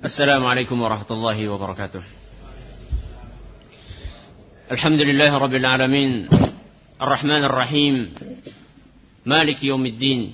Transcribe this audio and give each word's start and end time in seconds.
السلام 0.00 0.40
عليكم 0.40 0.80
ورحمة 0.80 1.10
الله 1.12 1.38
وبركاته. 1.48 2.00
الحمد 4.72 5.00
لله 5.00 5.28
رب 5.28 5.54
العالمين. 5.54 6.12
الرحمن 6.96 7.42
الرحيم. 7.44 7.94
مالك 9.28 9.60
يوم 9.60 9.84
الدين. 9.86 10.32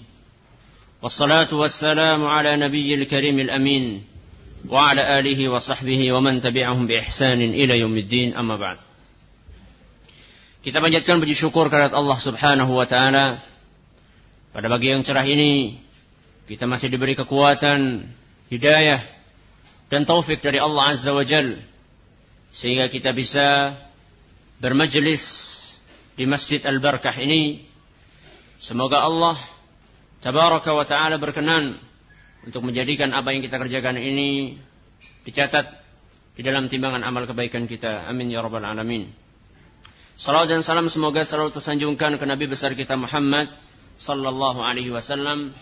والصلاة 1.02 1.50
والسلام 1.50 2.20
على 2.22 2.56
نبي 2.62 2.94
الكريم 2.94 3.38
الأمين 3.42 3.84
وعلى 4.70 5.02
آله 5.18 5.40
وصحبه 5.50 6.00
ومن 6.14 6.46
تبعهم 6.46 6.86
بإحسان 6.86 7.40
إلى 7.42 7.82
يوم 7.82 7.96
الدين. 7.98 8.38
أما 8.38 8.54
بعد. 8.54 8.78
Kita 10.62 10.78
panjatkan 10.78 11.18
puji 11.18 11.34
syukur 11.34 11.66
kepada 11.66 11.90
Allah 11.90 12.18
Subhanahu 12.22 12.70
wa 12.70 12.86
taala. 12.86 13.42
Pada 14.54 14.70
pagi 14.70 14.94
yang 14.94 15.02
cerah 15.02 15.26
ini 15.26 15.82
kita 16.46 16.70
masih 16.70 16.86
diberi 16.86 17.18
kekuatan, 17.18 18.06
hidayah 18.46 19.15
dan 19.86 20.02
taufik 20.02 20.42
dari 20.42 20.58
Allah 20.58 20.94
Azza 20.94 21.14
wa 21.14 21.22
Jal 21.22 21.62
sehingga 22.50 22.88
kita 22.88 23.12
bisa 23.12 23.76
bermajlis 24.58 25.22
di 26.16 26.24
Masjid 26.24 26.64
Al-Barakah 26.64 27.16
ini. 27.20 27.68
Semoga 28.56 29.04
Allah 29.04 29.36
Tabaraka 30.24 30.72
wa 30.72 30.88
taala 30.88 31.20
berkenan 31.20 31.76
untuk 32.42 32.64
menjadikan 32.64 33.12
apa 33.12 33.36
yang 33.36 33.44
kita 33.44 33.60
kerjakan 33.60 34.00
ini 34.00 34.56
dicatat 35.28 35.66
di 36.34 36.42
dalam 36.42 36.72
timbangan 36.72 37.04
amal 37.04 37.28
kebaikan 37.28 37.68
kita. 37.68 38.08
Amin 38.08 38.32
ya 38.32 38.40
rabbal 38.40 38.64
alamin. 38.64 39.12
Salam 40.16 40.48
dan 40.48 40.64
salam 40.64 40.88
semoga 40.88 41.20
selalu 41.28 41.52
tersanjungkan 41.52 42.16
ke 42.16 42.24
Nabi 42.24 42.48
besar 42.48 42.72
kita 42.72 42.96
Muhammad 42.96 43.52
sallallahu 44.00 44.64
alaihi 44.64 44.88
wasallam 44.88 45.52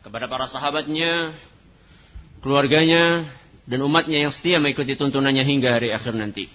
kepada 0.00 0.24
para 0.24 0.48
sahabatnya, 0.48 1.36
keluarganya 2.40 3.28
dan 3.64 3.78
umatnya 3.80 4.28
yang 4.28 4.32
setia 4.32 4.60
mengikuti 4.60 4.96
tuntunannya 4.96 5.44
hingga 5.44 5.80
hari 5.80 5.92
akhir 5.92 6.12
nanti. 6.16 6.48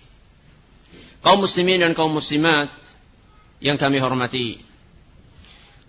Kaum 1.20 1.44
muslimin 1.44 1.83
dan 1.83 1.97
kaum 1.97 2.14
muslimat 2.16 2.72
yang 3.59 3.75
kami 3.75 4.00
hormati. 4.00 4.64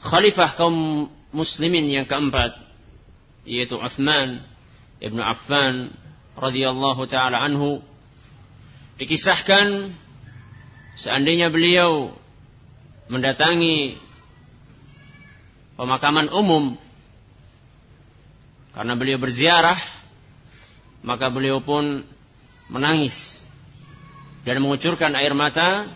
Khalifah 0.00 0.56
kaum 0.56 1.06
muslimin 1.30 1.86
yang 1.86 2.06
keempat 2.08 2.56
yaitu 3.44 3.76
Uthman 3.76 4.42
ibnu 4.98 5.20
Affan 5.20 5.94
radhiyallahu 6.34 7.04
taala 7.06 7.40
anhu 7.44 7.84
dikisahkan 8.96 9.96
Seandainya 11.00 11.48
beliau 11.48 12.12
mendatangi 13.08 13.96
pemakaman 15.80 16.28
umum 16.28 16.76
karena 18.76 18.94
beliau 19.00 19.16
berziarah, 19.16 19.80
maka 21.00 21.32
beliau 21.32 21.64
pun 21.64 22.04
menangis 22.70 23.14
dan 24.44 24.60
mengucurkan 24.60 25.12
air 25.16 25.32
mata 25.36 25.90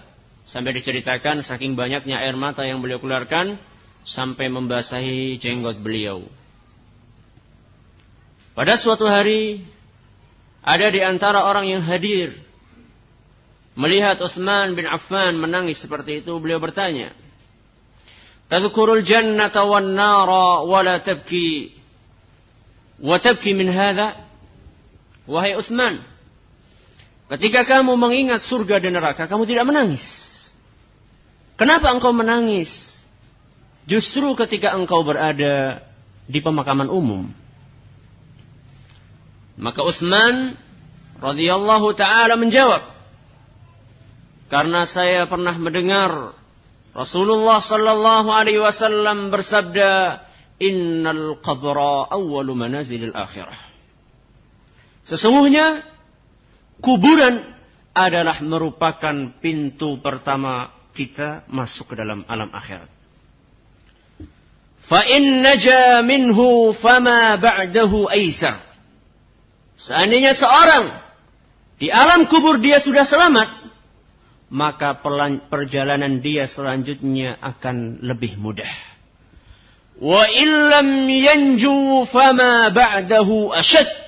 sampai 0.44 0.76
diceritakan 0.80 1.40
saking 1.40 1.76
banyaknya 1.76 2.20
air 2.20 2.36
mata 2.36 2.64
yang 2.64 2.84
beliau 2.84 3.00
keluarkan 3.00 3.56
sampai 4.04 4.52
membasahi 4.52 5.40
jenggot 5.40 5.80
beliau. 5.80 6.28
Pada 8.54 8.78
suatu 8.78 9.08
hari 9.08 9.64
ada 10.60 10.88
di 10.92 11.00
antara 11.02 11.44
orang 11.48 11.68
yang 11.68 11.82
hadir 11.82 12.44
Melihat 13.74 14.22
Uthman 14.22 14.78
bin 14.78 14.86
Affan 14.86 15.34
menangis 15.34 15.82
seperti 15.82 16.22
itu, 16.22 16.30
beliau 16.38 16.62
bertanya, 16.62 17.10
Tadhkurul 18.46 19.02
jannata 19.02 19.66
wan 19.66 19.98
nara 19.98 20.62
wa 20.62 20.78
la 20.78 21.02
tabki 21.02 21.74
wa 23.02 23.18
tabki 23.18 23.50
min 23.50 23.66
hadha? 23.66 24.23
Wahai 25.24 25.56
Uthman, 25.56 26.04
ketika 27.32 27.64
kamu 27.64 27.96
mengingat 27.96 28.44
surga 28.44 28.76
dan 28.80 29.00
neraka, 29.00 29.24
kamu 29.24 29.48
tidak 29.48 29.64
menangis. 29.64 30.04
Kenapa 31.56 31.88
engkau 31.94 32.12
menangis? 32.12 32.92
Justru 33.88 34.36
ketika 34.36 34.76
engkau 34.76 35.00
berada 35.00 35.80
di 36.28 36.40
pemakaman 36.40 36.92
umum. 36.92 37.32
Maka 39.56 39.80
Uthman 39.86 40.58
radhiyallahu 41.22 41.94
taala 41.96 42.34
menjawab, 42.36 42.84
karena 44.52 44.84
saya 44.84 45.24
pernah 45.24 45.56
mendengar 45.56 46.36
Rasulullah 46.94 47.58
sallallahu 47.64 48.28
alaihi 48.28 48.60
wasallam 48.60 49.32
bersabda, 49.32 50.20
"Innal 50.62 51.38
qabra 51.40 52.12
awwalu 52.12 52.54
manazilil 52.54 53.14
akhirah." 53.14 53.73
Sesungguhnya 55.04 55.84
kuburan 56.80 57.44
adalah 57.94 58.40
merupakan 58.40 59.36
pintu 59.38 60.00
pertama 60.00 60.72
kita 60.96 61.46
masuk 61.46 61.92
ke 61.92 61.94
dalam 62.00 62.26
alam 62.26 62.50
akhirat. 62.50 62.90
Fa 64.84 65.00
in 65.08 65.40
naja 65.40 66.04
minhu 66.04 66.76
fama 66.76 67.40
ba'dahu 67.40 68.10
aisar. 68.12 68.60
Seandainya 69.80 70.36
seorang 70.36 70.92
di 71.80 71.88
alam 71.88 72.28
kubur 72.28 72.60
dia 72.60 72.78
sudah 72.78 73.02
selamat, 73.08 73.48
maka 74.52 75.00
perjalanan 75.48 76.20
dia 76.20 76.44
selanjutnya 76.44 77.40
akan 77.40 78.04
lebih 78.04 78.36
mudah. 78.36 78.70
Wa 79.98 80.28
illam 80.28 81.08
yanju 81.08 82.04
fama 82.12 82.68
ba'dahu 82.68 83.56
ashad. 83.56 84.03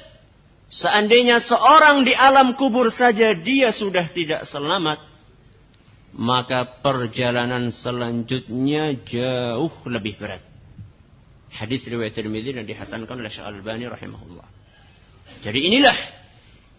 Seandainya 0.66 1.38
seorang 1.38 2.02
di 2.02 2.10
alam 2.10 2.58
kubur 2.58 2.90
saja 2.90 3.38
dia 3.38 3.70
sudah 3.70 4.02
tidak 4.10 4.50
selamat, 4.50 4.98
maka 6.16 6.66
perjalanan 6.82 7.70
selanjutnya 7.70 8.98
jauh 9.06 9.70
lebih 9.86 10.18
berat. 10.18 10.42
Hadis 11.54 11.86
riwayat 11.86 12.18
Tirmidzi 12.18 12.52
dan 12.58 12.66
dihasankan 12.66 13.16
oleh 13.16 13.30
Syekh 13.30 13.46
Al-Albani 13.46 13.86
rahimahullah. 13.88 14.48
Jadi 15.46 15.70
inilah 15.70 15.96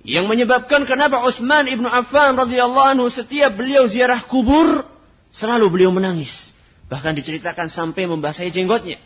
yang 0.03 0.27
menyebabkan 0.27 0.83
kenapa 0.83 1.23
Utsman 1.25 1.65
ibnu 1.71 1.87
Affan 1.87 2.35
radhiyallahu 2.37 2.87
anhu 2.97 3.07
setiap 3.07 3.55
beliau 3.55 3.87
ziarah 3.87 4.21
kubur 4.27 4.83
selalu 5.31 5.71
beliau 5.71 5.95
menangis. 5.95 6.53
Bahkan 6.91 7.15
diceritakan 7.17 7.71
sampai 7.71 8.05
membasahi 8.05 8.51
jenggotnya. 8.51 8.99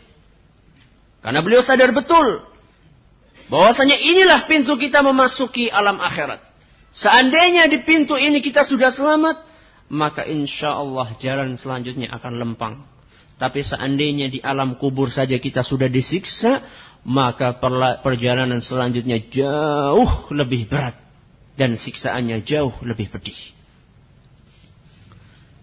Karena 1.22 1.40
beliau 1.40 1.62
sadar 1.62 1.94
betul 1.94 2.51
bahwasanya 3.50 3.98
inilah 3.98 4.46
pintu 4.46 4.78
kita 4.78 5.00
memasuki 5.00 5.72
alam 5.72 5.98
akhirat. 5.98 6.42
Seandainya 6.92 7.72
di 7.72 7.80
pintu 7.82 8.20
ini 8.20 8.44
kita 8.44 8.68
sudah 8.68 8.92
selamat, 8.92 9.40
maka 9.88 10.28
insya 10.28 10.76
Allah 10.76 11.08
jalan 11.16 11.56
selanjutnya 11.56 12.12
akan 12.12 12.32
lempang. 12.36 12.74
Tapi 13.40 13.64
seandainya 13.64 14.28
di 14.28 14.38
alam 14.38 14.76
kubur 14.76 15.08
saja 15.08 15.40
kita 15.40 15.64
sudah 15.64 15.88
disiksa, 15.88 16.62
maka 17.02 17.58
perjalanan 18.04 18.62
selanjutnya 18.62 19.18
jauh 19.32 20.30
lebih 20.30 20.70
berat 20.70 20.94
dan 21.58 21.74
siksaannya 21.74 22.44
jauh 22.46 22.72
lebih 22.86 23.10
pedih. 23.10 23.36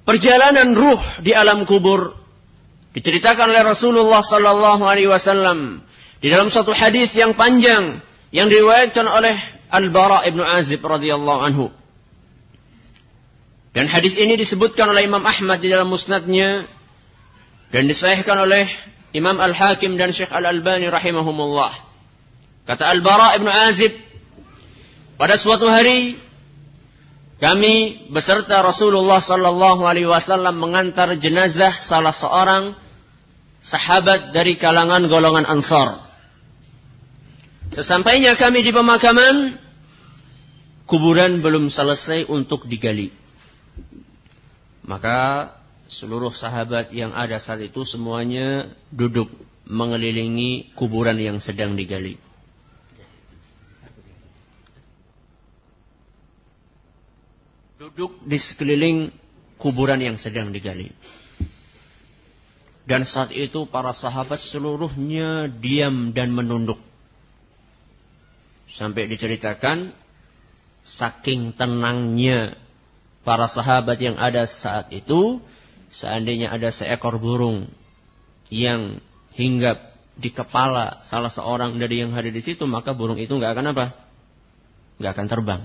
Perjalanan 0.04 0.74
ruh 0.74 1.02
di 1.22 1.32
alam 1.38 1.64
kubur 1.70 2.18
diceritakan 2.98 3.54
oleh 3.54 3.64
Rasulullah 3.64 4.26
sallallahu 4.26 4.84
alaihi 4.84 5.10
wasallam 5.10 5.86
di 6.20 6.28
dalam 6.28 6.52
satu 6.52 6.76
hadis 6.76 7.16
yang 7.16 7.36
panjang 7.36 8.04
yang 8.36 8.52
diriwayatkan 8.52 9.08
oleh 9.08 9.36
Al-Bara 9.72 10.28
ibnu 10.28 10.44
Azib 10.44 10.84
radhiyallahu 10.84 11.40
anhu. 11.40 11.66
Dan 13.72 13.86
hadis 13.86 14.18
ini 14.18 14.36
disebutkan 14.36 14.90
oleh 14.90 15.06
Imam 15.06 15.22
Ahmad 15.24 15.62
di 15.62 15.70
dalam 15.70 15.88
musnadnya 15.88 16.68
dan 17.70 17.86
disahihkan 17.86 18.36
oleh 18.36 18.66
Imam 19.14 19.38
Al-Hakim 19.38 19.96
dan 19.96 20.10
Syekh 20.10 20.34
Al-Albani 20.34 20.90
rahimahumullah. 20.90 21.74
Kata 22.66 22.84
Al-Bara 22.90 23.38
ibn 23.38 23.48
Azib, 23.48 23.94
pada 25.18 25.38
suatu 25.38 25.70
hari 25.70 26.18
kami 27.40 28.08
beserta 28.12 28.60
Rasulullah 28.60 29.24
sallallahu 29.24 29.88
alaihi 29.88 30.10
wasallam 30.10 30.60
mengantar 30.60 31.16
jenazah 31.16 31.80
salah 31.80 32.12
seorang 32.12 32.76
sahabat 33.64 34.36
dari 34.36 34.60
kalangan 34.60 35.08
golongan 35.08 35.48
Ansar. 35.48 36.09
Sesampainya 37.70 38.34
kami 38.34 38.66
di 38.66 38.74
pemakaman, 38.74 39.62
kuburan 40.90 41.38
belum 41.46 41.70
selesai 41.70 42.26
untuk 42.26 42.66
digali. 42.66 43.14
Maka 44.82 45.54
seluruh 45.86 46.34
sahabat 46.34 46.90
yang 46.90 47.14
ada 47.14 47.38
saat 47.38 47.62
itu 47.62 47.86
semuanya 47.86 48.74
duduk 48.90 49.30
mengelilingi 49.70 50.74
kuburan 50.74 51.22
yang 51.22 51.38
sedang 51.38 51.78
digali. 51.78 52.18
Duduk 57.78 58.18
di 58.26 58.38
sekeliling 58.42 59.14
kuburan 59.62 60.02
yang 60.02 60.18
sedang 60.18 60.50
digali. 60.50 60.90
Dan 62.90 63.06
saat 63.06 63.30
itu 63.30 63.70
para 63.70 63.94
sahabat 63.94 64.42
seluruhnya 64.42 65.54
diam 65.54 66.10
dan 66.18 66.34
menunduk. 66.34 66.89
Sampai 68.70 69.10
diceritakan 69.10 69.94
saking 70.86 71.58
tenangnya 71.58 72.58
para 73.26 73.50
sahabat 73.50 73.98
yang 74.02 74.18
ada 74.18 74.46
saat 74.46 74.94
itu, 74.94 75.42
seandainya 75.90 76.54
ada 76.54 76.70
seekor 76.70 77.18
burung 77.18 77.70
yang 78.50 79.02
hinggap 79.34 79.90
di 80.20 80.30
kepala 80.36 81.00
salah 81.08 81.32
seorang 81.32 81.80
dari 81.80 82.04
yang 82.04 82.12
hadir 82.12 82.36
di 82.36 82.44
situ, 82.44 82.68
maka 82.68 82.92
burung 82.92 83.18
itu 83.18 83.32
nggak 83.32 83.56
akan 83.56 83.66
apa? 83.72 83.86
Nggak 85.00 85.12
akan 85.16 85.28
terbang. 85.32 85.62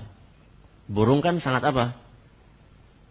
Burung 0.87 1.19
kan 1.19 1.41
sangat 1.43 1.65
apa? 1.65 1.97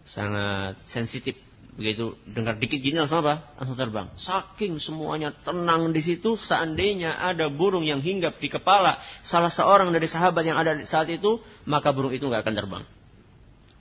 Sangat 0.08 0.80
sensitif 0.88 1.36
begitu 1.74 2.14
dengar 2.30 2.54
dikit 2.56 2.78
gini 2.78 3.02
langsung 3.02 3.26
apa? 3.26 3.50
Langsung 3.58 3.74
terbang. 3.74 4.06
Saking 4.14 4.78
semuanya 4.78 5.34
tenang 5.34 5.90
di 5.90 5.98
situ, 5.98 6.38
seandainya 6.38 7.18
ada 7.18 7.50
burung 7.50 7.82
yang 7.82 7.98
hinggap 7.98 8.38
di 8.38 8.46
kepala 8.46 9.02
salah 9.26 9.50
seorang 9.50 9.90
dari 9.90 10.06
sahabat 10.06 10.46
yang 10.46 10.54
ada 10.54 10.78
saat 10.86 11.10
itu, 11.10 11.42
maka 11.66 11.90
burung 11.90 12.14
itu 12.14 12.26
nggak 12.26 12.46
akan 12.46 12.54
terbang. 12.54 12.84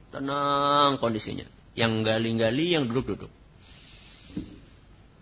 Tenang 0.10 0.98
kondisinya. 0.98 1.46
Yang 1.74 2.06
gali-gali, 2.06 2.78
yang 2.78 2.86
duduk-duduk. 2.90 3.30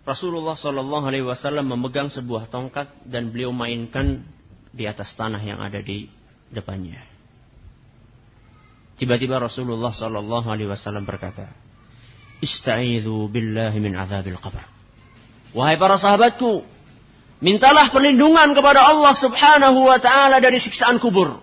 Rasulullah 0.02 0.58
Shallallahu 0.58 1.06
Alaihi 1.06 1.24
Wasallam 1.24 1.70
memegang 1.70 2.10
sebuah 2.10 2.50
tongkat 2.50 2.90
dan 3.06 3.30
beliau 3.30 3.54
mainkan 3.54 4.26
di 4.74 4.88
atas 4.90 5.14
tanah 5.14 5.38
yang 5.38 5.62
ada 5.62 5.78
di 5.78 6.10
depannya. 6.50 7.00
Tiba-tiba 8.98 9.38
Rasulullah 9.38 9.94
Shallallahu 9.94 10.48
Alaihi 10.50 10.68
Wasallam 10.68 11.06
berkata, 11.06 11.61
Istaizu 12.42 13.30
billahi 13.30 13.78
min 13.78 13.94
azabil 13.94 14.34
qabr. 14.34 14.60
Wahai 15.54 15.78
para 15.78 15.94
sahabatku, 15.94 16.66
mintalah 17.38 17.94
perlindungan 17.94 18.50
kepada 18.56 18.82
Allah 18.82 19.14
subhanahu 19.14 19.86
wa 19.86 20.02
ta'ala 20.02 20.42
dari 20.42 20.58
siksaan 20.58 20.98
kubur. 20.98 21.38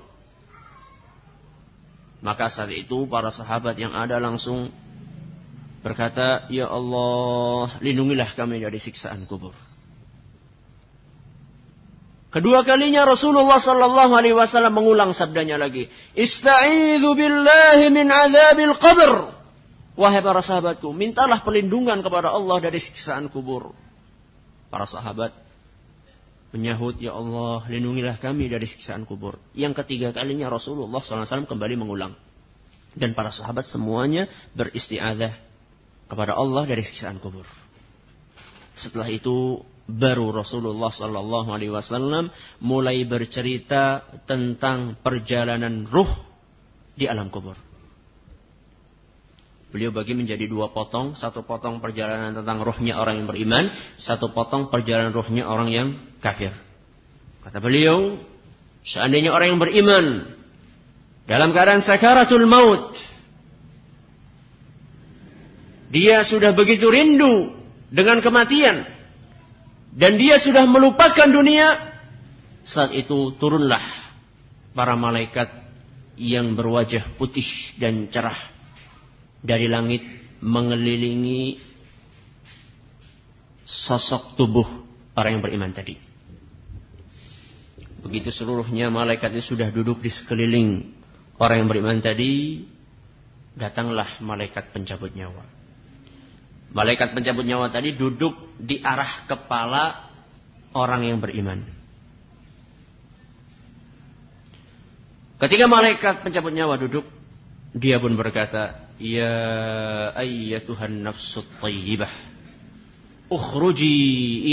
Maka 2.19 2.51
saat 2.51 2.75
itu 2.75 3.07
para 3.07 3.31
sahabat 3.31 3.79
yang 3.79 3.95
ada 3.95 4.19
langsung 4.19 4.75
berkata, 5.79 6.51
Ya 6.51 6.67
Allah, 6.67 7.79
lindungilah 7.79 8.27
kami 8.35 8.59
dari 8.59 8.75
siksaan 8.75 9.23
kubur. 9.23 9.55
Kedua 12.29 12.61
kalinya 12.61 13.09
Rasulullah 13.09 13.57
Sallallahu 13.57 14.13
Alaihi 14.13 14.37
Wasallam 14.37 14.77
mengulang 14.77 15.17
sabdanya 15.17 15.57
lagi. 15.57 15.89
Istaizu 16.13 17.09
billahi 17.17 17.89
min 17.89 18.05
azabil 18.05 18.75
qabr. 18.77 19.38
Wahai 19.99 20.23
para 20.23 20.39
sahabatku, 20.39 20.95
mintalah 20.95 21.43
perlindungan 21.43 21.99
kepada 21.99 22.31
Allah 22.31 22.63
dari 22.63 22.79
siksaan 22.79 23.27
kubur. 23.27 23.75
Para 24.71 24.87
sahabat 24.87 25.35
menyahut, 26.55 26.95
Ya 27.03 27.11
Allah, 27.11 27.67
lindungilah 27.67 28.15
kami 28.15 28.47
dari 28.47 28.63
siksaan 28.63 29.03
kubur. 29.03 29.35
Yang 29.51 29.83
ketiga 29.83 30.15
kalinya 30.15 30.47
Rasulullah 30.47 31.03
SAW 31.03 31.43
kembali 31.43 31.75
mengulang. 31.75 32.15
Dan 32.95 33.11
para 33.11 33.27
sahabat 33.27 33.67
semuanya 33.67 34.31
beristiadah 34.55 35.35
kepada 36.07 36.31
Allah 36.31 36.63
dari 36.63 36.79
siksaan 36.79 37.19
kubur. 37.19 37.43
Setelah 38.79 39.11
itu 39.11 39.67
baru 39.83 40.31
Rasulullah 40.31 40.95
Wasallam 40.95 42.31
mulai 42.63 43.03
bercerita 43.03 44.07
tentang 44.23 44.95
perjalanan 45.03 45.83
ruh 45.91 46.09
di 46.95 47.03
alam 47.03 47.27
kubur. 47.27 47.59
Beliau 49.69 49.93
bagi 49.93 50.17
menjadi 50.17 50.49
dua 50.49 50.73
potong, 50.73 51.13
satu 51.13 51.45
potong 51.45 51.77
perjalanan 51.77 52.33
tentang 52.33 52.65
rohnya 52.65 52.97
orang 52.97 53.21
yang 53.21 53.27
beriman, 53.29 53.69
satu 54.01 54.33
potong 54.33 54.73
perjalanan 54.73 55.13
rohnya 55.13 55.45
orang 55.45 55.69
yang 55.69 55.87
kafir. 56.25 56.49
Kata 57.45 57.61
beliau, 57.61 58.17
seandainya 58.81 59.29
orang 59.29 59.53
yang 59.53 59.61
beriman 59.61 60.05
dalam 61.29 61.53
keadaan 61.53 61.85
sakaratul 61.85 62.49
maut, 62.49 62.97
dia 65.93 66.25
sudah 66.25 66.49
begitu 66.57 66.89
rindu 66.89 67.53
dengan 67.93 68.25
kematian 68.25 68.89
dan 69.93 70.17
dia 70.17 70.41
sudah 70.41 70.65
melupakan 70.65 71.29
dunia, 71.29 71.93
saat 72.65 72.89
itu 72.97 73.37
turunlah 73.37 73.85
para 74.73 74.97
malaikat 74.97 75.53
yang 76.17 76.57
berwajah 76.57 77.05
putih 77.21 77.45
dan 77.77 78.09
cerah 78.09 78.58
dari 79.39 79.67
langit 79.71 80.03
mengelilingi 80.39 81.59
sosok 83.63 84.35
tubuh 84.39 84.67
orang 85.15 85.39
yang 85.39 85.43
beriman 85.43 85.71
tadi. 85.75 85.95
Begitu 87.99 88.31
seluruhnya 88.31 88.87
malaikat 88.87 89.35
itu 89.35 89.55
sudah 89.55 89.69
duduk 89.69 89.99
di 89.99 90.07
sekeliling 90.07 90.95
orang 91.37 91.63
yang 91.63 91.69
beriman 91.69 91.99
tadi, 91.99 92.63
datanglah 93.59 94.17
malaikat 94.23 94.71
pencabut 94.71 95.11
nyawa. 95.11 95.43
Malaikat 96.71 97.11
pencabut 97.11 97.43
nyawa 97.43 97.73
tadi 97.73 97.97
duduk 97.97 98.55
di 98.55 98.79
arah 98.79 99.27
kepala 99.27 100.09
orang 100.71 101.05
yang 101.05 101.19
beriman. 101.19 101.65
Ketika 105.39 105.65
malaikat 105.71 106.21
pencabut 106.23 106.51
nyawa 106.51 106.75
duduk, 106.75 107.07
dia 107.71 107.95
pun 107.99 108.15
berkata, 108.19 108.88
يا 109.00 110.18
أيتها 110.18 110.86
النفس 110.86 111.38
الطيبة 111.38 112.08
اخرجي 113.32 114.00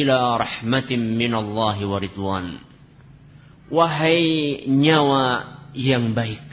إلى 0.01 0.37
رحمة 0.37 0.89
من 0.91 1.35
الله 1.35 1.85
ورضوان 1.85 2.47
Wahai 3.71 4.67
nyawa 4.67 5.47
yang 5.71 6.11
baik. 6.11 6.43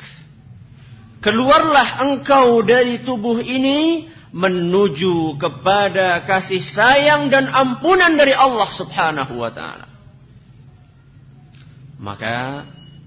Keluarlah 1.19 2.07
engkau 2.07 2.63
dari 2.63 3.03
tubuh 3.03 3.43
ini 3.43 4.07
menuju 4.31 5.35
kepada 5.35 6.23
kasih 6.23 6.63
sayang 6.63 7.27
dan 7.27 7.51
ampunan 7.51 8.15
dari 8.15 8.31
Allah 8.31 8.71
subhanahu 8.71 9.35
wa 9.35 9.51
ta'ala. 9.51 9.91
Maka 11.99 12.63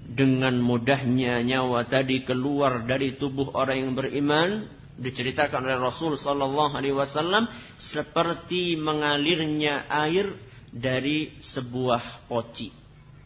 dengan 0.07 0.55
mudahnya 0.63 1.43
nyawa 1.43 1.83
tadi 1.91 2.23
keluar 2.23 2.87
dari 2.87 3.19
tubuh 3.19 3.51
orang 3.51 3.83
yang 3.83 3.93
beriman, 3.93 4.71
diceritakan 4.95 5.67
oleh 5.67 5.77
Rasul 5.77 6.15
Sallallahu 6.15 6.73
Alaihi 6.73 6.95
Wasallam 6.95 7.51
seperti 7.75 8.79
mengalirnya 8.79 9.85
air 9.91 10.31
dari 10.71 11.35
sebuah 11.43 12.25
poci. 12.31 12.71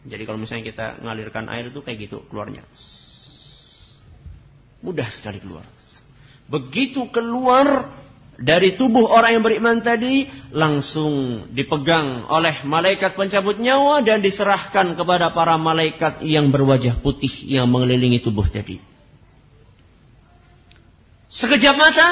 Jadi 0.02 0.22
kalau 0.26 0.42
misalnya 0.42 0.66
kita 0.66 0.86
mengalirkan 0.98 1.46
air 1.46 1.70
itu 1.70 1.78
kayak 1.80 2.10
gitu 2.10 2.26
keluarnya. 2.26 2.66
Mudah 4.82 5.06
sekali 5.14 5.38
keluar. 5.38 5.62
Begitu 6.50 7.06
keluar 7.14 7.94
dari 8.42 8.74
tubuh 8.74 9.06
orang 9.06 9.38
yang 9.38 9.44
beriman 9.46 9.78
tadi 9.86 10.26
langsung 10.50 11.46
dipegang 11.54 12.26
oleh 12.26 12.66
malaikat 12.66 13.14
pencabut 13.14 13.62
nyawa 13.62 14.02
dan 14.02 14.18
diserahkan 14.18 14.98
kepada 14.98 15.30
para 15.30 15.54
malaikat 15.54 16.26
yang 16.26 16.50
berwajah 16.50 16.98
putih 16.98 17.30
yang 17.46 17.70
mengelilingi 17.70 18.18
tubuh 18.18 18.50
tadi. 18.50 18.82
Sekejap 21.30 21.74
mata, 21.78 22.08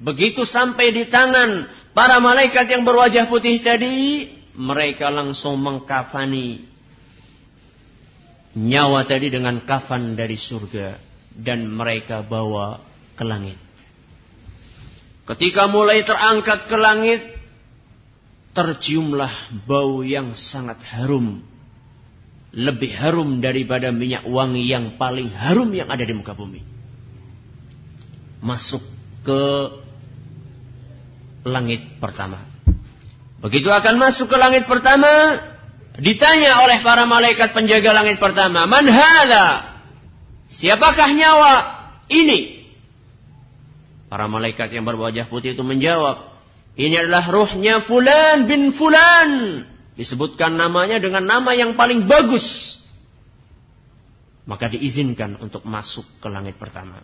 begitu 0.00 0.48
sampai 0.48 0.96
di 0.96 1.12
tangan 1.12 1.68
para 1.92 2.24
malaikat 2.24 2.64
yang 2.72 2.82
berwajah 2.88 3.28
putih 3.28 3.60
tadi, 3.60 4.26
mereka 4.56 5.12
langsung 5.12 5.60
mengkafani 5.60 6.64
nyawa 8.56 9.04
tadi 9.04 9.28
dengan 9.28 9.60
kafan 9.68 10.16
dari 10.16 10.40
surga 10.40 10.96
dan 11.36 11.68
mereka 11.68 12.24
bawa 12.24 12.80
ke 13.12 13.22
langit. 13.28 13.63
Ketika 15.24 15.68
mulai 15.72 16.04
terangkat 16.04 16.68
ke 16.68 16.76
langit, 16.76 17.20
terciumlah 18.52 19.64
bau 19.64 20.04
yang 20.04 20.36
sangat 20.36 20.78
harum. 20.84 21.40
Lebih 22.54 22.92
harum 22.94 23.42
daripada 23.42 23.90
minyak 23.90 24.28
wangi 24.30 24.68
yang 24.68 24.94
paling 24.94 25.32
harum 25.32 25.74
yang 25.74 25.90
ada 25.90 26.06
di 26.06 26.14
muka 26.14 26.36
bumi 26.38 26.74
masuk 28.44 28.84
ke 29.24 29.42
langit 31.48 31.96
pertama. 31.96 32.44
Begitu 33.40 33.72
akan 33.72 33.96
masuk 33.96 34.28
ke 34.28 34.36
langit 34.36 34.68
pertama, 34.68 35.40
ditanya 35.96 36.60
oleh 36.60 36.84
para 36.84 37.08
malaikat 37.08 37.56
penjaga 37.56 37.96
langit 37.96 38.20
pertama, 38.20 38.68
"Man 38.68 38.84
hadha?" 38.84 39.72
Siapakah 40.54 41.10
nyawa 41.16 41.54
ini? 42.12 42.53
Para 44.14 44.30
malaikat 44.30 44.70
yang 44.70 44.86
berwajah 44.86 45.26
putih 45.26 45.58
itu 45.58 45.66
menjawab, 45.66 46.38
"Ini 46.78 47.02
adalah 47.02 47.26
ruhnya 47.34 47.82
fulan 47.82 48.46
bin 48.46 48.70
fulan." 48.70 49.66
Disebutkan 49.98 50.54
namanya 50.54 51.02
dengan 51.02 51.26
nama 51.26 51.50
yang 51.50 51.74
paling 51.74 52.06
bagus. 52.06 52.78
Maka 54.46 54.70
diizinkan 54.70 55.34
untuk 55.42 55.66
masuk 55.66 56.06
ke 56.22 56.30
langit 56.30 56.54
pertama. 56.62 57.02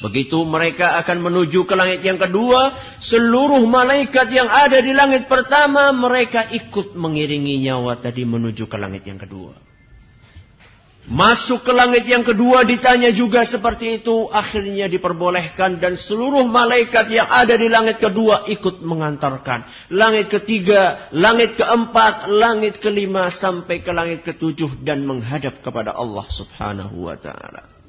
Begitu 0.00 0.40
mereka 0.48 0.96
akan 1.04 1.20
menuju 1.20 1.68
ke 1.68 1.76
langit 1.76 2.00
yang 2.00 2.16
kedua, 2.16 2.80
seluruh 2.96 3.60
malaikat 3.68 4.32
yang 4.32 4.48
ada 4.48 4.80
di 4.80 4.96
langit 4.96 5.28
pertama, 5.28 5.92
mereka 5.92 6.48
ikut 6.48 6.96
mengiringi 6.96 7.60
nyawa 7.60 8.00
tadi 8.00 8.24
menuju 8.24 8.72
ke 8.72 8.76
langit 8.80 9.04
yang 9.04 9.20
kedua. 9.20 9.52
Masuk 11.08 11.64
ke 11.64 11.72
langit 11.72 12.04
yang 12.04 12.20
kedua 12.20 12.60
ditanya 12.68 13.08
juga 13.08 13.40
seperti 13.48 14.04
itu. 14.04 14.28
Akhirnya 14.28 14.84
diperbolehkan 14.84 15.80
dan 15.80 15.96
seluruh 15.96 16.44
malaikat 16.44 17.08
yang 17.08 17.24
ada 17.24 17.56
di 17.56 17.72
langit 17.72 18.04
kedua 18.04 18.44
ikut 18.44 18.84
mengantarkan. 18.84 19.64
Langit 19.96 20.28
ketiga, 20.28 21.08
langit 21.16 21.56
keempat, 21.56 22.28
langit 22.28 22.84
kelima 22.84 23.32
sampai 23.32 23.80
ke 23.80 23.90
langit 23.90 24.28
ketujuh 24.28 24.84
dan 24.84 25.08
menghadap 25.08 25.64
kepada 25.64 25.96
Allah 25.96 26.26
subhanahu 26.28 27.08
wa 27.08 27.16
ta'ala. 27.16 27.80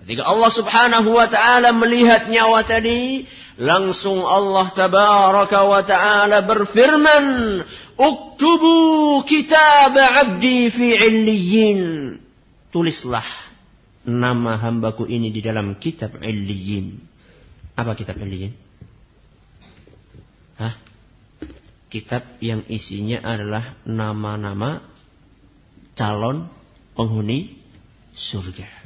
Ketika 0.00 0.24
Allah 0.26 0.50
subhanahu 0.50 1.12
wa 1.12 1.28
ta'ala 1.28 1.76
melihat 1.76 2.32
nyawa 2.32 2.64
tadi, 2.64 3.28
langsung 3.60 4.24
Allah 4.24 4.72
tabaraka 4.72 5.68
wa 5.68 5.84
ta'ala 5.84 6.40
berfirman, 6.48 7.24
Uktubu 8.00 9.20
kitab 9.28 9.92
abdi 9.92 10.72
fi 10.72 10.96
illiyin. 10.96 11.80
Tulislah 12.72 13.26
nama 14.08 14.56
hambaku 14.56 15.04
ini 15.04 15.28
di 15.28 15.44
dalam 15.44 15.76
kitab 15.76 16.16
illiyin. 16.16 16.96
Apa 17.76 17.92
kitab 17.92 18.16
illiyin? 18.16 18.56
Hah? 20.56 20.80
Kitab 21.92 22.40
yang 22.40 22.64
isinya 22.72 23.20
adalah 23.20 23.76
nama-nama 23.84 24.80
calon 25.92 26.48
penghuni 26.96 27.60
surga. 28.16 28.79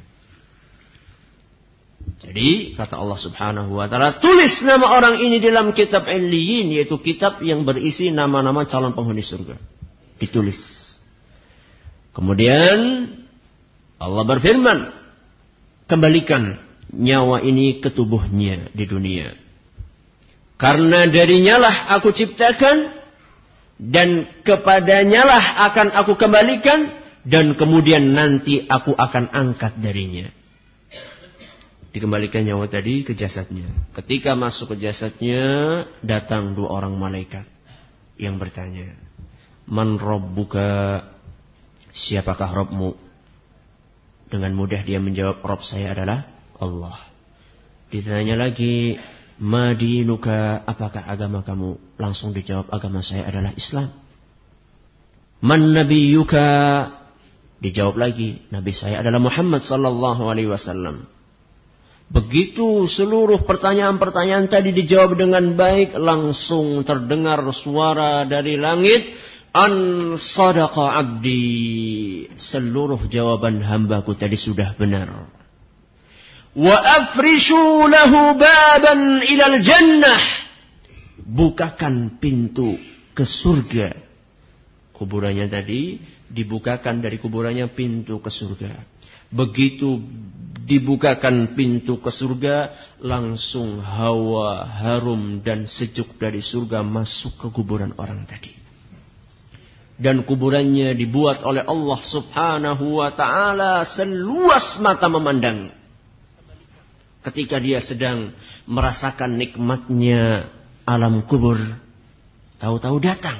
Jadi 2.24 2.72
kata 2.72 2.96
Allah 2.96 3.20
Subhanahu 3.20 3.76
wa 3.76 3.84
taala, 3.84 4.16
tulis 4.16 4.64
nama 4.64 4.96
orang 4.96 5.20
ini 5.20 5.44
dalam 5.44 5.76
kitab 5.76 6.08
Illiyin 6.08 6.72
yaitu 6.72 6.96
kitab 6.96 7.44
yang 7.44 7.68
berisi 7.68 8.08
nama-nama 8.08 8.64
calon 8.64 8.96
penghuni 8.96 9.20
surga. 9.20 9.60
Ditulis. 10.16 10.56
Kemudian 12.16 13.12
Allah 14.00 14.24
berfirman, 14.24 14.78
kembalikan 15.84 16.64
nyawa 16.96 17.44
ini 17.44 17.84
ke 17.84 17.92
tubuhnya 17.92 18.72
di 18.72 18.84
dunia. 18.88 19.36
Karena 20.56 21.04
darinya 21.04 21.60
lah 21.60 21.92
aku 21.92 22.08
ciptakan 22.08 23.04
dan 23.76 24.32
kepadanya 24.48 25.28
lah 25.28 25.44
akan 25.68 25.92
aku 25.92 26.16
kembalikan 26.16 26.88
dan 27.26 27.52
kemudian 27.58 28.16
nanti 28.16 28.64
aku 28.64 28.96
akan 28.96 29.28
angkat 29.28 29.76
darinya 29.82 30.30
dikembalikan 31.94 32.42
nyawa 32.42 32.66
tadi 32.66 33.06
ke 33.06 33.14
jasadnya. 33.14 33.70
Ketika 33.94 34.34
masuk 34.34 34.74
ke 34.74 34.90
jasadnya, 34.90 35.46
datang 36.02 36.58
dua 36.58 36.82
orang 36.82 36.98
malaikat 36.98 37.46
yang 38.18 38.42
bertanya, 38.42 38.98
Man 39.70 39.96
Rabbuka, 40.02 41.06
siapakah 41.94 42.50
Robmu? 42.50 42.98
Dengan 44.26 44.50
mudah 44.58 44.82
dia 44.82 44.98
menjawab, 44.98 45.46
Rob 45.46 45.62
saya 45.62 45.94
adalah 45.94 46.26
Allah. 46.58 46.98
Ditanya 47.94 48.34
lagi, 48.42 48.98
Madinuka, 49.38 50.66
apakah 50.66 51.06
agama 51.06 51.46
kamu? 51.46 51.78
Langsung 52.02 52.34
dijawab, 52.34 52.74
agama 52.74 53.06
saya 53.06 53.30
adalah 53.30 53.54
Islam. 53.54 53.94
Man 55.38 55.70
Nabiyuka, 55.70 56.46
dijawab 57.62 57.94
lagi, 57.94 58.42
Nabi 58.50 58.74
saya 58.74 58.98
adalah 58.98 59.22
Muhammad 59.22 59.62
sallallahu 59.62 60.26
alaihi 60.26 60.50
wasallam. 60.50 61.13
Begitu 62.12 62.84
seluruh 62.84 63.42
pertanyaan-pertanyaan 63.48 64.46
tadi 64.46 64.76
dijawab 64.76 65.16
dengan 65.16 65.56
baik, 65.56 65.96
langsung 65.96 66.84
terdengar 66.84 67.40
suara 67.56 68.28
dari 68.28 68.60
langit, 68.60 69.16
An 69.54 69.74
sadaqa 70.18 70.98
abdi. 70.98 72.26
Seluruh 72.34 73.06
jawaban 73.06 73.62
hambaku 73.62 74.18
tadi 74.18 74.34
sudah 74.34 74.74
benar. 74.74 75.30
Wa 76.58 76.74
afrishu 76.74 77.86
lahu 77.86 78.34
baban 78.34 79.22
ilal 79.22 79.62
jannah. 79.62 80.22
Bukakan 81.22 82.18
pintu 82.18 82.74
ke 83.14 83.22
surga. 83.22 83.94
Kuburannya 84.90 85.46
tadi 85.46 86.02
dibukakan 86.26 86.98
dari 86.98 87.22
kuburannya 87.22 87.70
pintu 87.70 88.18
ke 88.18 88.30
surga. 88.34 88.82
Begitu 89.30 90.02
dibukakan 90.64 91.52
pintu 91.52 92.00
ke 92.00 92.08
surga, 92.08 92.72
langsung 93.04 93.84
hawa 93.84 94.64
harum 94.64 95.44
dan 95.44 95.68
sejuk 95.68 96.16
dari 96.16 96.40
surga 96.40 96.80
masuk 96.80 97.36
ke 97.36 97.46
kuburan 97.52 97.92
orang 98.00 98.24
tadi. 98.24 98.56
Dan 99.94 100.26
kuburannya 100.26 100.96
dibuat 100.98 101.46
oleh 101.46 101.62
Allah 101.62 102.00
subhanahu 102.02 102.98
wa 102.98 103.14
ta'ala 103.14 103.86
seluas 103.86 104.82
mata 104.82 105.06
memandang. 105.06 105.70
Ketika 107.22 107.62
dia 107.62 107.78
sedang 107.78 108.34
merasakan 108.66 109.38
nikmatnya 109.38 110.50
alam 110.82 111.22
kubur. 111.24 111.56
Tahu-tahu 112.58 112.96
datang. 113.00 113.38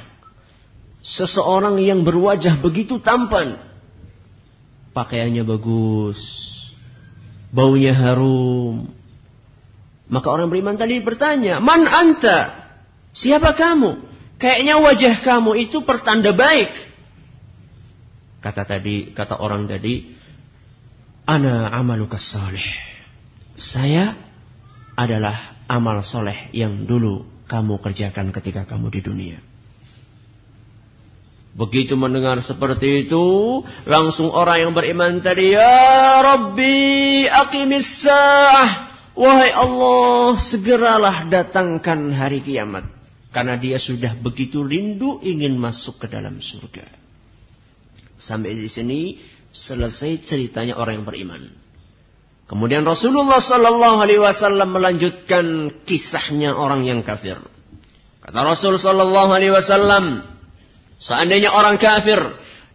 Seseorang 1.05 1.77
yang 1.85 2.01
berwajah 2.07 2.57
begitu 2.63 2.97
tampan 3.03 3.61
pakaiannya 4.95 5.43
bagus, 5.43 6.23
baunya 7.55 7.95
harum. 7.95 8.91
Maka 10.11 10.27
orang 10.29 10.51
beriman 10.51 10.77
tadi 10.77 11.01
bertanya, 11.01 11.63
Man 11.63 11.87
anta? 11.87 12.67
Siapa 13.15 13.55
kamu? 13.55 14.11
Kayaknya 14.43 14.83
wajah 14.83 15.15
kamu 15.23 15.71
itu 15.71 15.87
pertanda 15.87 16.35
baik. 16.35 16.75
Kata 18.43 18.67
tadi, 18.67 19.15
kata 19.15 19.39
orang 19.41 19.71
tadi, 19.71 20.13
Ana 21.25 21.73
amaluka 21.73 22.21
salih. 22.21 22.67
Saya 23.57 24.13
adalah 24.93 25.65
amal 25.65 26.05
soleh 26.05 26.53
yang 26.53 26.85
dulu 26.85 27.25
kamu 27.49 27.81
kerjakan 27.81 28.29
ketika 28.37 28.69
kamu 28.69 28.93
di 28.93 29.01
dunia. 29.01 29.39
Begitu 31.55 31.95
mendengar 31.95 32.43
seperti 32.43 33.07
itu, 33.07 33.63
langsung 33.87 34.35
orang 34.35 34.67
yang 34.67 34.73
beriman 34.75 35.23
tadi, 35.23 35.55
Ya 35.55 36.19
Rabbi, 36.19 37.31
aqimis 37.31 38.03
sa'ah. 38.03 38.91
Wahai 39.15 39.55
Allah, 39.55 40.35
segeralah 40.35 41.31
datangkan 41.31 42.11
hari 42.11 42.43
kiamat. 42.43 42.91
Karena 43.31 43.55
dia 43.55 43.79
sudah 43.79 44.19
begitu 44.19 44.67
rindu 44.67 45.23
ingin 45.23 45.55
masuk 45.55 46.03
ke 46.03 46.07
dalam 46.11 46.43
surga. 46.43 46.87
Sampai 48.19 48.59
di 48.59 48.67
sini 48.67 49.23
selesai 49.55 50.27
ceritanya 50.27 50.75
orang 50.75 51.03
yang 51.03 51.07
beriman. 51.07 51.43
Kemudian 52.51 52.83
Rasulullah 52.83 53.39
Sallallahu 53.39 54.03
Alaihi 54.03 54.19
Wasallam 54.19 54.75
melanjutkan 54.75 55.71
kisahnya 55.87 56.51
orang 56.51 56.83
yang 56.83 57.07
kafir. 57.07 57.39
Kata 58.27 58.41
Rasul 58.43 58.77
Sallallahu 58.83 59.31
Alaihi 59.31 59.55
Wasallam, 59.55 60.34
Seandainya 60.99 61.51
orang 61.51 61.77
kafir 61.77 62.19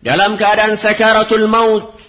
dalam 0.04 0.36
keadaan 0.36 0.76
sakaratul 0.80 1.48
maut 1.48 2.00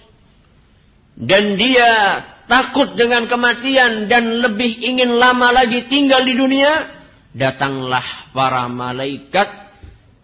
dan 1.15 1.55
dia 1.55 2.23
takut 2.47 2.95
dengan 2.99 3.27
kematian 3.27 4.11
dan 4.11 4.43
lebih 4.43 4.79
ingin 4.79 5.15
lama 5.15 5.55
lagi 5.55 5.87
tinggal 5.87 6.23
di 6.23 6.35
dunia, 6.35 6.87
datanglah 7.31 8.31
para 8.35 8.67
malaikat 8.67 9.71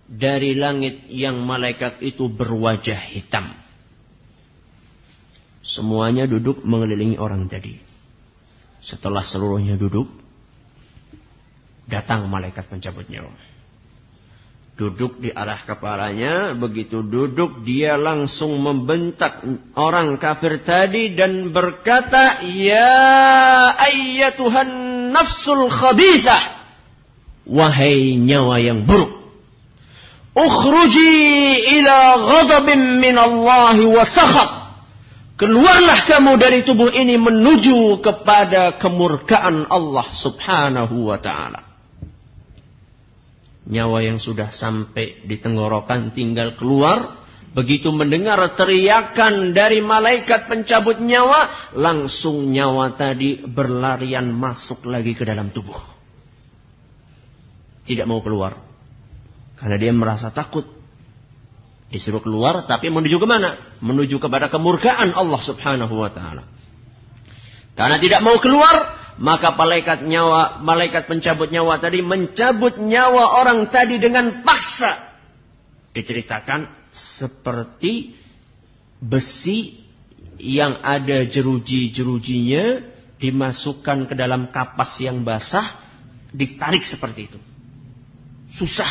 dari 0.08 0.56
langit 0.56 1.08
yang 1.12 1.44
malaikat 1.44 2.00
itu 2.04 2.28
berwajah 2.32 3.00
hitam. 3.12 3.56
Semuanya 5.64 6.24
duduk 6.24 6.64
mengelilingi 6.64 7.20
orang 7.20 7.52
tadi. 7.52 7.76
Setelah 8.80 9.20
seluruhnya 9.20 9.76
duduk, 9.76 10.08
datang 11.92 12.32
malaikat 12.32 12.64
pencabut 12.72 13.08
nyawa 13.12 13.47
duduk 14.78 15.18
di 15.20 15.34
arah 15.34 15.60
kepalanya. 15.66 16.54
Begitu 16.54 17.02
duduk 17.02 17.66
dia 17.66 17.98
langsung 17.98 18.62
membentak 18.62 19.42
orang 19.74 20.22
kafir 20.22 20.62
tadi 20.62 21.18
dan 21.18 21.50
berkata, 21.50 22.46
Ya 22.46 23.74
ayyatuhan 23.74 24.70
nafsul 25.12 25.68
khabisah. 25.68 26.56
Wahai 27.50 28.22
nyawa 28.22 28.62
yang 28.62 28.86
buruk. 28.86 29.18
Ukhruji 30.38 31.18
ila 31.82 31.98
ghadabin 32.22 33.02
min 33.02 33.18
Allah 33.18 33.74
wa 33.82 34.06
sakhat. 34.06 34.50
Keluarlah 35.38 36.06
kamu 36.06 36.38
dari 36.38 36.62
tubuh 36.62 36.94
ini 36.94 37.18
menuju 37.18 38.02
kepada 38.02 38.78
kemurkaan 38.78 39.70
Allah 39.70 40.06
subhanahu 40.10 41.14
wa 41.14 41.18
ta'ala 41.22 41.67
nyawa 43.68 44.00
yang 44.00 44.18
sudah 44.18 44.50
sampai 44.50 45.28
di 45.28 45.36
tenggorokan 45.38 46.16
tinggal 46.16 46.56
keluar. 46.56 47.28
Begitu 47.48 47.90
mendengar 47.90 48.38
teriakan 48.54 49.56
dari 49.56 49.82
malaikat 49.82 50.46
pencabut 50.46 51.02
nyawa, 51.02 51.74
langsung 51.74 52.54
nyawa 52.54 52.94
tadi 52.94 53.42
berlarian 53.50 54.30
masuk 54.30 54.86
lagi 54.86 55.18
ke 55.18 55.26
dalam 55.26 55.50
tubuh. 55.50 55.80
Tidak 57.88 58.06
mau 58.06 58.22
keluar. 58.22 58.62
Karena 59.58 59.76
dia 59.80 59.90
merasa 59.90 60.30
takut. 60.30 60.70
Disuruh 61.88 62.20
keluar 62.20 62.68
tapi 62.68 62.92
menuju 62.92 63.16
ke 63.16 63.26
mana? 63.26 63.80
Menuju 63.80 64.20
kepada 64.20 64.52
kemurkaan 64.52 65.16
Allah 65.16 65.42
Subhanahu 65.42 65.96
wa 65.98 66.12
taala. 66.12 66.44
Karena 67.74 67.98
tidak 67.98 68.22
mau 68.22 68.38
keluar, 68.44 68.97
maka 69.18 69.58
malaikat 69.58 70.06
nyawa, 70.06 70.62
malaikat 70.62 71.10
pencabut 71.10 71.50
nyawa 71.50 71.82
tadi 71.82 72.06
mencabut 72.06 72.78
nyawa 72.78 73.42
orang 73.42 73.70
tadi 73.74 73.98
dengan 73.98 74.46
paksa. 74.46 75.18
Diceritakan 75.94 76.70
seperti 76.94 78.14
besi 79.02 79.82
yang 80.38 80.86
ada 80.86 81.26
jeruji-jerujinya 81.26 82.66
dimasukkan 83.18 84.06
ke 84.06 84.14
dalam 84.14 84.54
kapas 84.54 85.02
yang 85.02 85.26
basah, 85.26 85.82
ditarik 86.30 86.86
seperti 86.86 87.34
itu. 87.34 87.40
Susah 88.54 88.90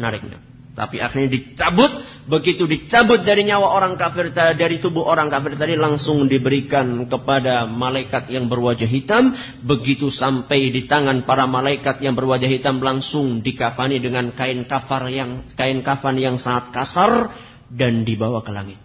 nariknya. 0.00 0.40
Tapi 0.72 1.00
akhirnya 1.00 1.36
dicabut, 1.36 1.92
begitu 2.26 2.66
dicabut 2.66 3.22
dari 3.22 3.46
nyawa 3.46 3.72
orang 3.78 3.94
kafir 3.94 4.34
tadi, 4.34 4.58
dari 4.58 4.82
tubuh 4.82 5.06
orang 5.06 5.30
kafir 5.30 5.54
tadi 5.54 5.78
langsung 5.78 6.26
diberikan 6.26 7.06
kepada 7.06 7.70
malaikat 7.70 8.28
yang 8.28 8.50
berwajah 8.50 8.90
hitam, 8.90 9.32
begitu 9.62 10.10
sampai 10.10 10.74
di 10.74 10.90
tangan 10.90 11.22
para 11.24 11.46
malaikat 11.46 12.02
yang 12.02 12.18
berwajah 12.18 12.50
hitam 12.50 12.82
langsung 12.82 13.40
dikafani 13.40 14.02
dengan 14.02 14.34
kain 14.34 14.66
kafar 14.66 15.06
yang 15.08 15.46
kain 15.54 15.80
kafan 15.86 16.18
yang 16.18 16.36
sangat 16.36 16.74
kasar 16.74 17.30
dan 17.70 18.02
dibawa 18.02 18.42
ke 18.42 18.50
langit. 18.50 18.78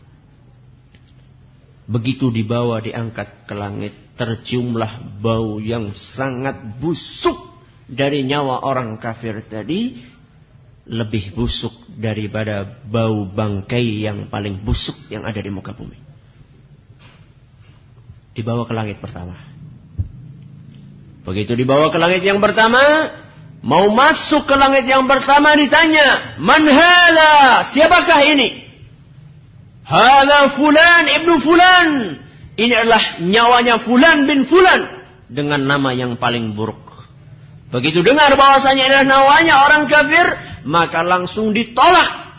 Begitu 1.90 2.32
dibawa 2.32 2.80
diangkat 2.80 3.50
ke 3.50 3.54
langit, 3.58 3.94
terciumlah 4.16 5.20
bau 5.20 5.58
yang 5.58 5.92
sangat 5.92 6.80
busuk 6.80 7.52
dari 7.92 8.24
nyawa 8.24 8.64
orang 8.64 8.96
kafir 9.02 9.44
tadi 9.44 10.11
lebih 10.92 11.32
busuk 11.32 11.72
daripada 11.88 12.68
bau 12.68 13.24
bangkai 13.24 14.04
yang 14.04 14.28
paling 14.28 14.60
busuk 14.60 15.00
yang 15.08 15.24
ada 15.24 15.40
di 15.40 15.48
muka 15.48 15.72
bumi. 15.72 15.96
Dibawa 18.36 18.68
ke 18.68 18.76
langit 18.76 19.00
pertama. 19.00 19.40
Begitu 21.24 21.56
dibawa 21.56 21.96
ke 21.96 21.98
langit 22.02 22.28
yang 22.28 22.44
pertama, 22.44 23.08
mau 23.64 23.88
masuk 23.96 24.44
ke 24.44 24.56
langit 24.60 24.84
yang 24.84 25.08
pertama 25.08 25.56
ditanya, 25.56 26.36
"Man 26.44 26.68
Siapakah 27.72 28.28
ini?" 28.28 28.68
"Hala 29.88 30.60
fulan 30.60 31.08
ibnu 31.08 31.40
fulan." 31.40 31.88
Ini 32.60 32.74
adalah 32.84 33.24
nyawanya 33.24 33.88
fulan 33.88 34.28
bin 34.28 34.44
fulan 34.44 34.92
dengan 35.32 35.64
nama 35.64 35.96
yang 35.96 36.20
paling 36.20 36.52
buruk. 36.52 36.84
Begitu 37.72 38.04
dengar 38.04 38.36
bahwasanya 38.36 38.92
adalah 38.92 39.06
nawanya 39.08 39.56
orang 39.64 39.88
kafir, 39.88 40.51
maka 40.66 41.02
langsung 41.06 41.54
ditolak. 41.56 42.34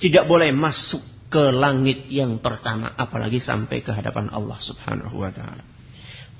Tidak 0.00 0.24
boleh 0.24 0.48
masuk 0.56 1.28
ke 1.28 1.52
langit 1.52 2.08
yang 2.08 2.40
pertama. 2.40 2.96
Apalagi 2.96 3.38
sampai 3.38 3.84
ke 3.84 3.92
hadapan 3.92 4.32
Allah 4.32 4.56
subhanahu 4.56 5.20
wa 5.20 5.30
ta'ala. 5.30 5.62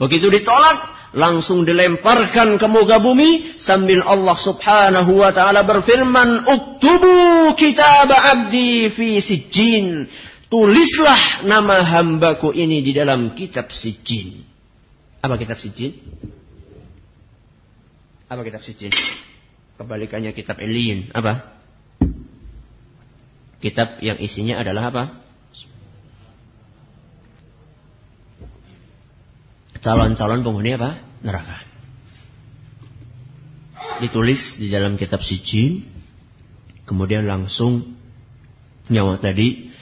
Begitu 0.00 0.32
ditolak, 0.32 1.12
langsung 1.12 1.68
dilemparkan 1.68 2.56
ke 2.56 2.66
muka 2.72 3.02
bumi 3.04 3.60
sambil 3.60 4.00
Allah 4.00 4.32
Subhanahu 4.32 5.20
wa 5.20 5.28
taala 5.28 5.60
berfirman, 5.60 6.48
"Uktubu 6.48 7.52
kitab 7.52 8.08
abdi 8.08 8.88
fi 8.88 9.20
sijjin." 9.20 10.08
Tulislah 10.50 11.46
nama 11.46 11.84
hambaku 11.84 12.50
ini 12.50 12.82
di 12.82 12.90
dalam 12.96 13.38
kitab 13.38 13.70
sijjin. 13.70 14.42
Apa 15.22 15.38
kitab 15.38 15.60
sijjin? 15.62 15.94
Apa 18.26 18.42
kitab 18.42 18.64
sijjin? 18.64 18.90
Kebalikannya 19.80 20.36
kitab 20.36 20.60
Eliyin. 20.60 21.08
Apa? 21.16 21.56
Kitab 23.64 23.96
yang 24.04 24.20
isinya 24.20 24.60
adalah 24.60 24.92
apa? 24.92 25.04
Calon-calon 29.80 30.44
penghuni 30.44 30.76
apa? 30.76 31.00
Neraka. 31.24 31.64
Ditulis 34.04 34.60
di 34.60 34.68
dalam 34.68 35.00
kitab 35.00 35.24
Sijin. 35.24 35.88
Kemudian 36.84 37.24
langsung 37.24 37.96
nyawa 38.92 39.16
tadi 39.16 39.72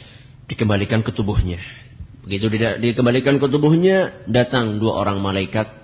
dikembalikan 0.47 1.03
ke 1.03 1.11
tubuhnya. 1.11 1.59
Begitu 2.23 2.47
dikembalikan 2.87 3.43
ke 3.43 3.51
tubuhnya, 3.51 4.15
datang 4.31 4.79
dua 4.79 5.03
orang 5.03 5.19
malaikat 5.19 5.75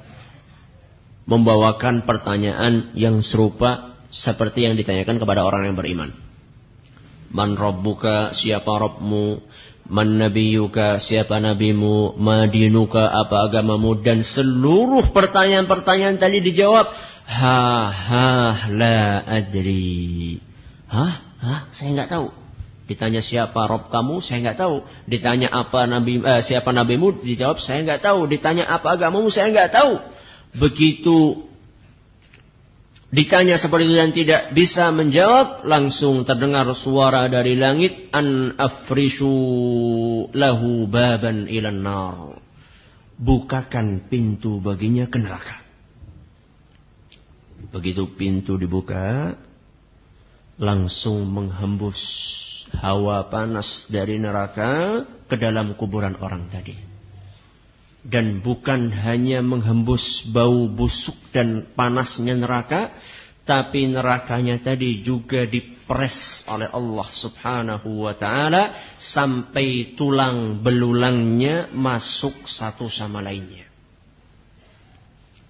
membawakan 1.27 2.07
pertanyaan 2.07 2.95
yang 2.95 3.19
serupa 3.19 3.94
seperti 4.15 4.63
yang 4.63 4.79
ditanyakan 4.79 5.19
kepada 5.19 5.43
orang 5.43 5.67
yang 5.67 5.75
beriman. 5.75 6.15
Man 7.35 7.59
Rabbuka, 7.59 8.31
siapa 8.31 8.71
Rabbmu? 8.71 9.43
Man 9.91 10.23
Nabiyuka, 10.23 11.03
siapa 11.03 11.43
nabimu? 11.43 12.15
Madinuka, 12.15 13.11
apa 13.11 13.51
agamamu? 13.51 13.99
Dan 13.99 14.23
seluruh 14.23 15.11
pertanyaan-pertanyaan 15.11 16.23
tadi 16.23 16.41
dijawab. 16.47 16.95
Ha, 17.27 17.61
ha, 17.91 18.29
la 18.71 19.27
adri. 19.27 20.39
Hah? 20.87 21.13
Hah? 21.43 21.61
Saya 21.75 21.91
nggak 21.99 22.11
tahu. 22.15 22.27
Ditanya 22.85 23.25
siapa 23.25 23.65
Rob 23.67 23.91
kamu, 23.91 24.23
saya 24.23 24.45
nggak 24.45 24.61
tahu. 24.61 24.85
Ditanya 25.11 25.51
apa 25.51 25.89
nabi, 25.89 26.21
eh, 26.21 26.41
siapa 26.45 26.71
nabimu, 26.71 27.25
dijawab 27.25 27.59
saya 27.59 27.83
nggak 27.83 28.05
tahu. 28.05 28.31
Ditanya 28.31 28.69
apa 28.71 28.95
agamamu, 28.95 29.29
saya 29.33 29.51
nggak 29.51 29.73
tahu. 29.73 29.93
Begitu 30.55 31.49
Ditanya 33.15 33.55
seperti 33.63 33.87
itu 33.87 33.95
dan 33.95 34.11
tidak 34.11 34.43
bisa 34.59 34.91
menjawab, 34.91 35.63
langsung 35.71 36.27
terdengar 36.27 36.67
suara 36.75 37.31
dari 37.31 37.55
langit, 37.55 38.11
an 38.11 38.59
afrishu 38.59 39.31
lahu 40.35 40.91
baban 40.91 41.47
ilan 41.47 41.79
nar. 41.79 42.43
Bukakan 43.15 44.11
pintu 44.11 44.59
baginya 44.59 45.07
ke 45.07 45.23
neraka. 45.23 45.63
Begitu 47.71 48.11
pintu 48.19 48.59
dibuka, 48.59 49.39
langsung 50.59 51.23
menghembus 51.31 52.03
hawa 52.75 53.31
panas 53.31 53.87
dari 53.87 54.19
neraka 54.19 55.07
ke 55.31 55.39
dalam 55.39 55.79
kuburan 55.79 56.19
orang 56.19 56.51
tadi 56.51 56.94
dan 58.05 58.45
bukan 58.45 58.93
hanya 58.93 59.41
menghembus 59.41 60.29
bau 60.29 60.69
busuk 60.69 61.17
dan 61.33 61.65
panasnya 61.73 62.37
neraka, 62.37 62.93
tapi 63.49 63.89
nerakanya 63.89 64.61
tadi 64.61 65.01
juga 65.01 65.49
dipres 65.49 66.45
oleh 66.45 66.69
Allah 66.69 67.09
Subhanahu 67.09 68.05
wa 68.05 68.13
taala 68.13 68.97
sampai 69.01 69.97
tulang 69.97 70.61
belulangnya 70.61 71.73
masuk 71.73 72.45
satu 72.45 72.93
sama 72.93 73.25
lainnya. 73.25 73.65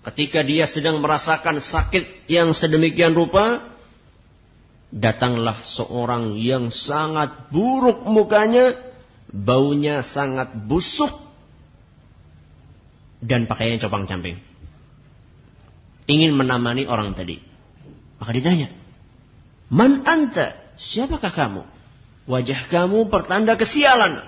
Ketika 0.06 0.46
dia 0.46 0.70
sedang 0.70 1.02
merasakan 1.02 1.58
sakit 1.58 2.28
yang 2.30 2.54
sedemikian 2.54 3.16
rupa, 3.16 3.72
datanglah 4.94 5.58
seorang 5.64 6.38
yang 6.38 6.70
sangat 6.70 7.50
buruk 7.50 8.04
mukanya, 8.04 8.78
baunya 9.32 10.04
sangat 10.04 10.52
busuk 10.54 11.23
dan 13.24 13.48
pakaiannya 13.48 13.80
copang-camping. 13.80 14.36
Ingin 16.04 16.36
menamani 16.36 16.84
orang 16.84 17.16
tadi. 17.16 17.40
Maka 18.20 18.30
ditanya, 18.36 18.68
Man 19.72 20.04
anta? 20.04 20.60
Siapakah 20.76 21.32
kamu? 21.32 21.62
Wajah 22.28 22.68
kamu 22.68 23.08
pertanda 23.08 23.56
kesialan. 23.56 24.20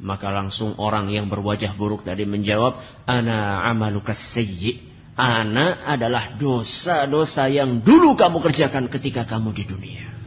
Maka 0.00 0.32
langsung 0.32 0.74
orang 0.80 1.12
yang 1.12 1.28
berwajah 1.30 1.76
buruk 1.76 2.02
tadi 2.02 2.26
menjawab, 2.26 2.80
Ana 3.06 3.62
amaluka 3.68 4.16
sayyi. 4.16 4.90
Ana 5.14 5.84
adalah 5.84 6.40
dosa-dosa 6.40 7.52
yang 7.52 7.84
dulu 7.84 8.16
kamu 8.16 8.40
kerjakan 8.40 8.88
ketika 8.88 9.28
kamu 9.28 9.52
di 9.52 9.64
dunia. 9.68 10.19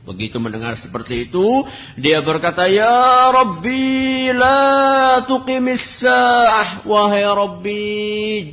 Begitu 0.00 0.40
mendengar 0.40 0.80
seperti 0.80 1.28
itu, 1.28 1.68
dia 2.00 2.24
berkata, 2.24 2.64
Ya 2.64 3.28
Rabbi, 3.28 4.32
la 4.32 5.20
tuqimis 5.28 6.00
sa'ah. 6.00 6.88
Wahai 6.88 7.24
Rabbi, 7.28 7.84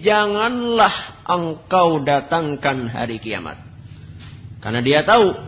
janganlah 0.04 1.24
engkau 1.24 2.04
datangkan 2.04 2.92
hari 2.92 3.24
kiamat. 3.24 3.64
Karena 4.60 4.84
dia 4.84 5.08
tahu, 5.08 5.40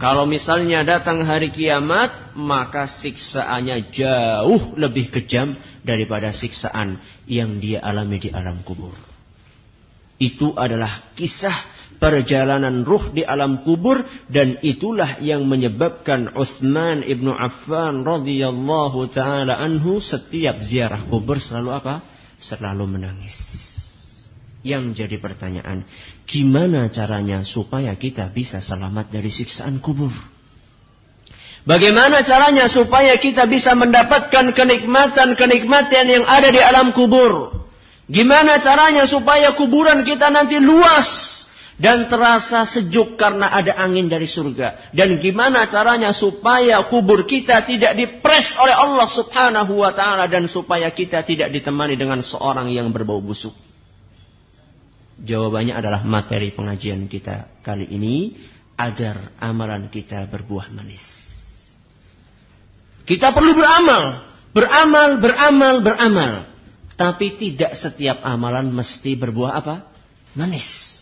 kalau 0.00 0.24
misalnya 0.24 0.84
datang 0.88 1.24
hari 1.28 1.52
kiamat, 1.52 2.32
maka 2.36 2.88
siksaannya 2.88 3.92
jauh 3.92 4.76
lebih 4.76 5.12
kejam 5.12 5.56
daripada 5.84 6.32
siksaan 6.32 7.00
yang 7.28 7.60
dia 7.60 7.84
alami 7.84 8.20
di 8.20 8.28
alam 8.32 8.64
kubur. 8.64 9.15
Itu 10.16 10.56
adalah 10.56 11.12
kisah 11.12 11.76
perjalanan 11.96 12.84
ruh 12.84 13.12
di 13.12 13.24
alam 13.24 13.64
kubur 13.64 14.04
dan 14.28 14.60
itulah 14.60 15.20
yang 15.20 15.48
menyebabkan 15.48 16.32
Uthman 16.36 17.04
ibnu 17.04 17.32
Affan 17.32 18.04
radhiyallahu 18.04 19.12
taala 19.12 19.56
anhu 19.56 20.00
setiap 20.00 20.60
ziarah 20.60 21.04
kubur 21.08 21.40
selalu 21.40 21.70
apa? 21.72 21.94
Selalu 22.36 22.84
menangis. 22.84 23.36
Yang 24.66 25.04
jadi 25.04 25.16
pertanyaan, 25.22 25.86
gimana 26.26 26.90
caranya 26.90 27.46
supaya 27.46 27.94
kita 27.94 28.28
bisa 28.34 28.58
selamat 28.58 29.14
dari 29.14 29.30
siksaan 29.30 29.78
kubur? 29.78 30.10
Bagaimana 31.66 32.22
caranya 32.22 32.70
supaya 32.70 33.18
kita 33.18 33.46
bisa 33.50 33.74
mendapatkan 33.74 34.54
kenikmatan-kenikmatan 34.54 36.04
yang 36.06 36.24
ada 36.26 36.48
di 36.50 36.62
alam 36.62 36.94
kubur? 36.94 37.65
Gimana 38.06 38.62
caranya 38.62 39.02
supaya 39.10 39.50
kuburan 39.58 40.06
kita 40.06 40.30
nanti 40.30 40.62
luas 40.62 41.42
dan 41.74 42.06
terasa 42.06 42.62
sejuk 42.62 43.18
karena 43.18 43.50
ada 43.50 43.74
angin 43.82 44.06
dari 44.06 44.30
surga? 44.30 44.94
Dan 44.94 45.18
gimana 45.18 45.66
caranya 45.66 46.14
supaya 46.14 46.86
kubur 46.86 47.26
kita 47.26 47.66
tidak 47.66 47.98
dipres 47.98 48.54
oleh 48.62 48.78
Allah 48.78 49.10
Subhanahu 49.10 49.82
wa 49.82 49.90
taala 49.90 50.30
dan 50.30 50.46
supaya 50.46 50.86
kita 50.94 51.26
tidak 51.26 51.50
ditemani 51.50 51.98
dengan 51.98 52.22
seorang 52.22 52.70
yang 52.70 52.94
berbau 52.94 53.18
busuk? 53.18 53.58
Jawabannya 55.16 55.74
adalah 55.74 56.06
materi 56.06 56.54
pengajian 56.54 57.10
kita 57.10 57.58
kali 57.66 57.90
ini 57.90 58.38
agar 58.78 59.34
amalan 59.42 59.90
kita 59.90 60.30
berbuah 60.30 60.70
manis. 60.70 61.02
Kita 63.02 63.34
perlu 63.34 63.56
beramal. 63.56 64.30
Beramal, 64.54 65.18
beramal, 65.18 65.74
beramal. 65.82 66.32
Tapi 66.96 67.36
tidak 67.36 67.76
setiap 67.76 68.24
amalan 68.24 68.72
mesti 68.72 69.12
berbuah 69.20 69.52
apa? 69.60 69.84
Manis. 70.32 70.96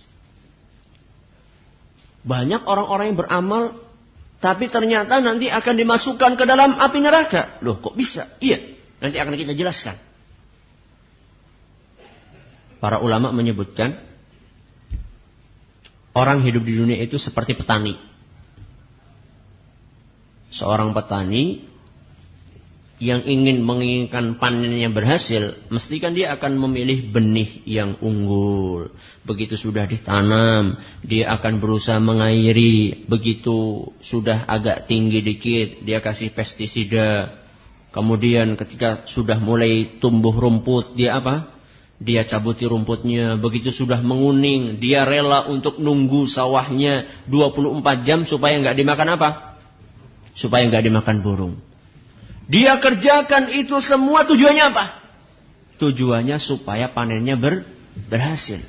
Banyak 2.26 2.66
orang-orang 2.66 3.14
yang 3.14 3.18
beramal, 3.22 3.64
tapi 4.42 4.66
ternyata 4.66 5.22
nanti 5.22 5.46
akan 5.46 5.74
dimasukkan 5.78 6.34
ke 6.34 6.44
dalam 6.44 6.74
api 6.74 6.98
neraka. 6.98 7.62
Loh 7.62 7.78
kok 7.78 7.94
bisa? 7.94 8.26
Iya, 8.42 8.58
nanti 8.98 9.22
akan 9.22 9.38
kita 9.38 9.54
jelaskan. 9.54 9.94
Para 12.82 12.98
ulama 13.00 13.30
menyebutkan, 13.30 13.96
orang 16.12 16.42
hidup 16.42 16.66
di 16.66 16.74
dunia 16.74 16.98
itu 17.00 17.16
seperti 17.22 17.54
petani. 17.54 17.96
Seorang 20.50 20.90
petani 20.90 21.73
yang 23.04 23.20
ingin 23.28 23.60
menginginkan 23.60 24.40
panennya 24.40 24.88
berhasil, 24.88 25.60
mesti 25.68 26.00
kan 26.00 26.16
dia 26.16 26.32
akan 26.32 26.56
memilih 26.56 27.12
benih 27.12 27.60
yang 27.68 28.00
unggul. 28.00 28.88
Begitu 29.28 29.60
sudah 29.60 29.84
ditanam, 29.84 30.80
dia 31.04 31.28
akan 31.36 31.60
berusaha 31.60 32.00
mengairi. 32.00 33.04
Begitu 33.04 33.92
sudah 34.00 34.48
agak 34.48 34.88
tinggi 34.88 35.20
dikit, 35.20 35.84
dia 35.84 36.00
kasih 36.00 36.32
pestisida. 36.32 37.36
Kemudian 37.92 38.56
ketika 38.56 39.04
sudah 39.04 39.36
mulai 39.36 40.00
tumbuh 40.00 40.32
rumput, 40.32 40.96
dia 40.96 41.20
apa? 41.20 41.52
Dia 42.00 42.24
cabuti 42.24 42.64
rumputnya. 42.64 43.36
Begitu 43.36 43.68
sudah 43.68 44.00
menguning, 44.00 44.80
dia 44.80 45.04
rela 45.04 45.44
untuk 45.44 45.76
nunggu 45.76 46.24
sawahnya 46.24 47.28
24 47.28 48.08
jam 48.08 48.24
supaya 48.24 48.56
nggak 48.64 48.80
dimakan 48.80 49.08
apa? 49.20 49.28
Supaya 50.32 50.64
nggak 50.72 50.88
dimakan 50.88 51.16
burung. 51.20 51.73
Dia 52.44 52.76
kerjakan 52.76 53.48
itu 53.56 53.80
semua 53.80 54.28
tujuannya 54.28 54.64
apa? 54.74 54.84
Tujuannya 55.80 56.36
supaya 56.36 56.92
panennya 56.92 57.40
ber, 57.40 57.64
berhasil. 58.08 58.60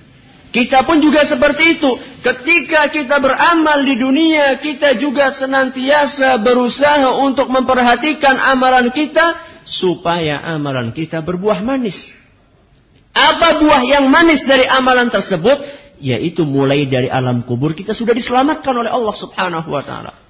Kita 0.56 0.88
pun 0.88 1.04
juga 1.04 1.28
seperti 1.28 1.76
itu. 1.76 1.92
Ketika 2.24 2.88
kita 2.88 3.20
beramal 3.20 3.84
di 3.84 4.00
dunia, 4.00 4.56
kita 4.64 4.96
juga 4.96 5.28
senantiasa 5.28 6.40
berusaha 6.40 7.20
untuk 7.20 7.52
memperhatikan 7.52 8.40
amalan 8.40 8.88
kita 8.96 9.36
supaya 9.68 10.40
amalan 10.56 10.96
kita 10.96 11.20
berbuah 11.20 11.60
manis. 11.60 12.16
Apa 13.12 13.60
buah 13.60 13.84
yang 13.84 14.08
manis 14.08 14.48
dari 14.48 14.64
amalan 14.64 15.12
tersebut? 15.12 15.60
Yaitu 16.00 16.48
mulai 16.48 16.88
dari 16.88 17.12
alam 17.12 17.44
kubur 17.44 17.76
kita 17.76 17.92
sudah 17.92 18.16
diselamatkan 18.16 18.76
oleh 18.76 18.92
Allah 18.92 19.16
Subhanahu 19.16 19.68
wa 19.72 19.84
taala. 19.84 20.25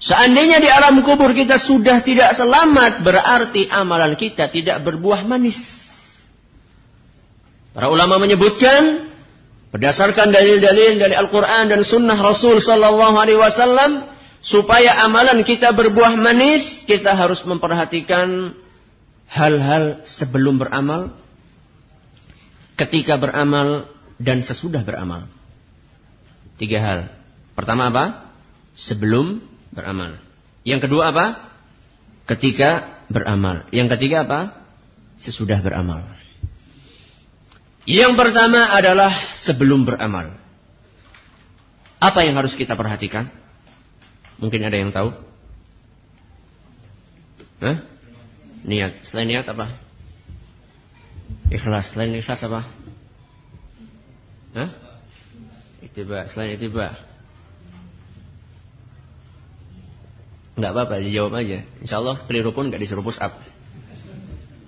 Seandainya 0.00 0.64
di 0.64 0.68
alam 0.72 1.04
kubur 1.04 1.36
kita 1.36 1.60
sudah 1.60 2.00
tidak 2.00 2.32
selamat, 2.32 3.04
berarti 3.04 3.68
amalan 3.68 4.16
kita 4.16 4.48
tidak 4.48 4.80
berbuah 4.80 5.28
manis. 5.28 5.60
Para 7.76 7.92
ulama 7.92 8.16
menyebutkan 8.16 9.12
berdasarkan 9.70 10.32
dalil-dalil 10.32 10.96
dari 10.96 11.12
Al-Quran 11.12 11.68
dan 11.68 11.84
Sunnah 11.84 12.16
Rasul 12.16 12.64
Sallallahu 12.64 13.14
Alaihi 13.14 13.38
Wasallam 13.38 14.08
supaya 14.40 15.04
amalan 15.04 15.44
kita 15.44 15.76
berbuah 15.76 16.16
manis, 16.16 16.80
kita 16.88 17.12
harus 17.12 17.44
memperhatikan 17.44 18.56
hal-hal 19.28 20.00
sebelum 20.08 20.56
beramal, 20.56 21.12
ketika 22.80 23.20
beramal 23.20 23.84
dan 24.16 24.40
sesudah 24.40 24.80
beramal. 24.80 25.28
Tiga 26.56 26.80
hal. 26.80 27.00
Pertama 27.52 27.92
apa? 27.92 28.04
Sebelum 28.72 29.49
beramal. 29.74 30.18
Yang 30.66 30.86
kedua 30.86 31.14
apa? 31.14 31.26
Ketika 32.28 33.00
beramal. 33.10 33.66
Yang 33.74 33.98
ketiga 33.98 34.22
apa? 34.26 34.40
Sesudah 35.18 35.58
beramal. 35.58 36.06
Yang 37.88 38.12
pertama 38.14 38.70
adalah 38.70 39.34
sebelum 39.34 39.88
beramal. 39.88 40.36
Apa 42.00 42.24
yang 42.24 42.38
harus 42.38 42.54
kita 42.56 42.78
perhatikan? 42.78 43.28
Mungkin 44.40 44.64
ada 44.64 44.76
yang 44.78 44.94
tahu? 44.94 45.12
Hah? 47.60 47.84
Niat. 48.64 49.04
Selain 49.04 49.28
niat 49.28 49.44
apa? 49.48 49.76
Ikhlas. 51.52 51.92
Selain 51.92 52.14
ikhlas 52.16 52.40
apa? 52.46 52.64
Hah? 54.56 54.70
Itiba. 55.84 56.24
Selain 56.32 56.56
itiba. 56.56 57.09
Nggak 60.60 60.76
apa-apa, 60.76 61.00
dijawab 61.00 61.32
aja. 61.40 61.64
Insya 61.80 62.04
Allah 62.04 62.20
keliru 62.28 62.52
pun 62.52 62.68
nggak 62.68 62.84
disuruh 62.84 63.00
push 63.00 63.16
up. 63.16 63.40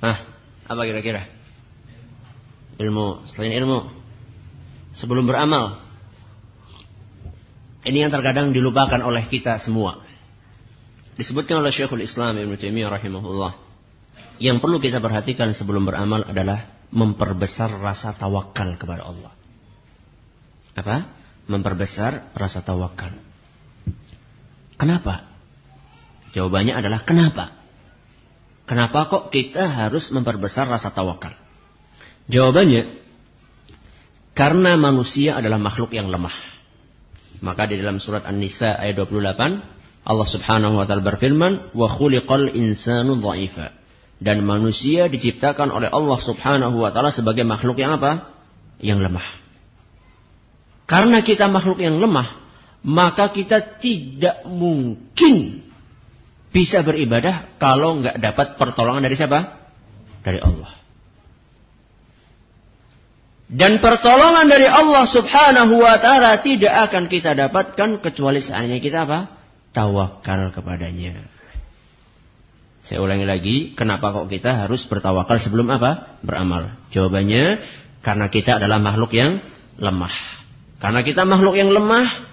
Nah, 0.01 0.25
apa 0.65 0.83
kira-kira? 0.89 1.29
Ilmu, 2.81 3.29
selain 3.29 3.53
ilmu. 3.61 3.93
Sebelum 4.97 5.29
beramal. 5.29 5.85
Ini 7.85 8.09
yang 8.09 8.13
terkadang 8.15 8.57
dilupakan 8.57 9.05
oleh 9.05 9.29
kita 9.29 9.61
semua. 9.61 10.01
Disebutkan 11.21 11.61
oleh 11.61 11.69
Syekhul 11.69 12.09
Islam 12.09 12.41
Ibn 12.41 12.57
Taimiyah 12.57 12.89
rahimahullah. 12.89 13.53
Yang 14.41 14.65
perlu 14.65 14.81
kita 14.81 14.99
perhatikan 14.99 15.53
sebelum 15.53 15.85
beramal 15.85 16.25
adalah 16.25 16.73
memperbesar 16.89 17.77
rasa 17.85 18.17
tawakal 18.17 18.81
kepada 18.81 19.05
Allah. 19.05 19.33
Apa? 20.73 20.97
Memperbesar 21.53 22.33
rasa 22.33 22.65
tawakal. 22.65 23.13
Kenapa? 24.81 25.32
Jawabannya 26.33 26.75
adalah 26.77 27.05
kenapa? 27.05 27.53
Kenapa 28.65 29.05
kok 29.11 29.29
kita 29.29 29.69
harus 29.69 30.09
memperbesar 30.15 30.65
rasa 30.65 30.89
tawakal? 30.89 31.37
Jawabannya, 32.33 33.03
karena 34.33 34.81
manusia 34.81 35.37
adalah 35.37 35.61
makhluk 35.61 35.93
yang 35.93 36.09
lemah. 36.09 36.33
Maka 37.45 37.69
di 37.69 37.77
dalam 37.77 38.01
surat 38.01 38.25
An-Nisa 38.25 38.71
ayat 38.81 38.97
28, 38.97 40.09
Allah 40.09 40.29
Subhanahu 40.29 40.79
wa 40.79 40.85
taala 40.89 41.05
berfirman, 41.05 41.75
"Wa 41.77 41.89
khuliqal 41.91 42.55
insanu 42.55 43.19
dha'ifa." 43.19 43.77
Dan 44.23 44.47
manusia 44.47 45.11
diciptakan 45.11 45.75
oleh 45.75 45.91
Allah 45.91 46.19
Subhanahu 46.23 46.79
wa 46.79 46.95
taala 46.95 47.11
sebagai 47.11 47.43
makhluk 47.43 47.77
yang 47.83 47.99
apa? 47.99 48.31
Yang 48.79 49.11
lemah. 49.11 49.27
Karena 50.87 51.21
kita 51.27 51.51
makhluk 51.51 51.83
yang 51.83 51.99
lemah, 51.99 52.39
maka 52.87 53.35
kita 53.35 53.83
tidak 53.83 54.47
mungkin 54.47 55.67
bisa 56.53 56.85
beribadah 56.85 57.57
kalau 57.57 58.05
nggak 58.05 58.21
dapat 58.21 58.61
pertolongan 58.61 59.09
dari 59.09 59.17
siapa? 59.17 59.59
Dari 60.23 60.39
Allah. 60.39 60.83
Dan 63.53 63.85
pertolongan 63.85 64.49
dari 64.49 64.65
Allah 64.65 65.05
subhanahu 65.05 65.77
wa 65.77 66.01
ta'ala 66.01 66.41
tidak 66.41 66.89
akan 66.89 67.13
kita 67.13 67.37
dapatkan 67.37 68.01
kecuali 68.01 68.41
seandainya 68.41 68.81
kita 68.81 69.05
apa? 69.05 69.29
Tawakal 69.77 70.53
kepadanya. 70.57 71.21
Saya 72.83 73.05
ulangi 73.05 73.29
lagi, 73.29 73.57
kenapa 73.77 74.11
kok 74.11 74.33
kita 74.33 74.57
harus 74.65 74.89
bertawakal 74.89 75.37
sebelum 75.37 75.69
apa? 75.69 76.17
Beramal. 76.25 76.81
Jawabannya, 76.97 77.61
karena 78.01 78.27
kita 78.33 78.57
adalah 78.57 78.81
makhluk 78.81 79.13
yang 79.13 79.45
lemah. 79.77 80.17
Karena 80.81 81.05
kita 81.05 81.23
makhluk 81.29 81.55
yang 81.55 81.71
lemah, 81.71 82.32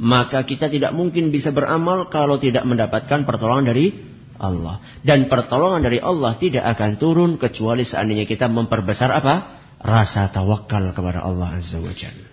maka 0.00 0.48
kita 0.48 0.72
tidak 0.72 0.96
mungkin 0.96 1.28
bisa 1.28 1.52
beramal 1.52 2.08
kalau 2.08 2.40
tidak 2.40 2.64
mendapatkan 2.64 3.28
pertolongan 3.28 3.68
dari 3.68 3.92
Allah. 4.40 4.80
Dan 5.04 5.28
pertolongan 5.28 5.84
dari 5.84 6.00
Allah 6.00 6.40
tidak 6.40 6.64
akan 6.72 6.96
turun 6.96 7.36
kecuali 7.36 7.84
seandainya 7.84 8.24
kita 8.24 8.48
memperbesar 8.48 9.12
apa? 9.12 9.60
Rasa 9.76 10.32
tawakal 10.32 10.96
kepada 10.96 11.20
Allah 11.20 11.60
Azza 11.60 11.76
wa 11.84 11.92
Jalla. 11.92 12.32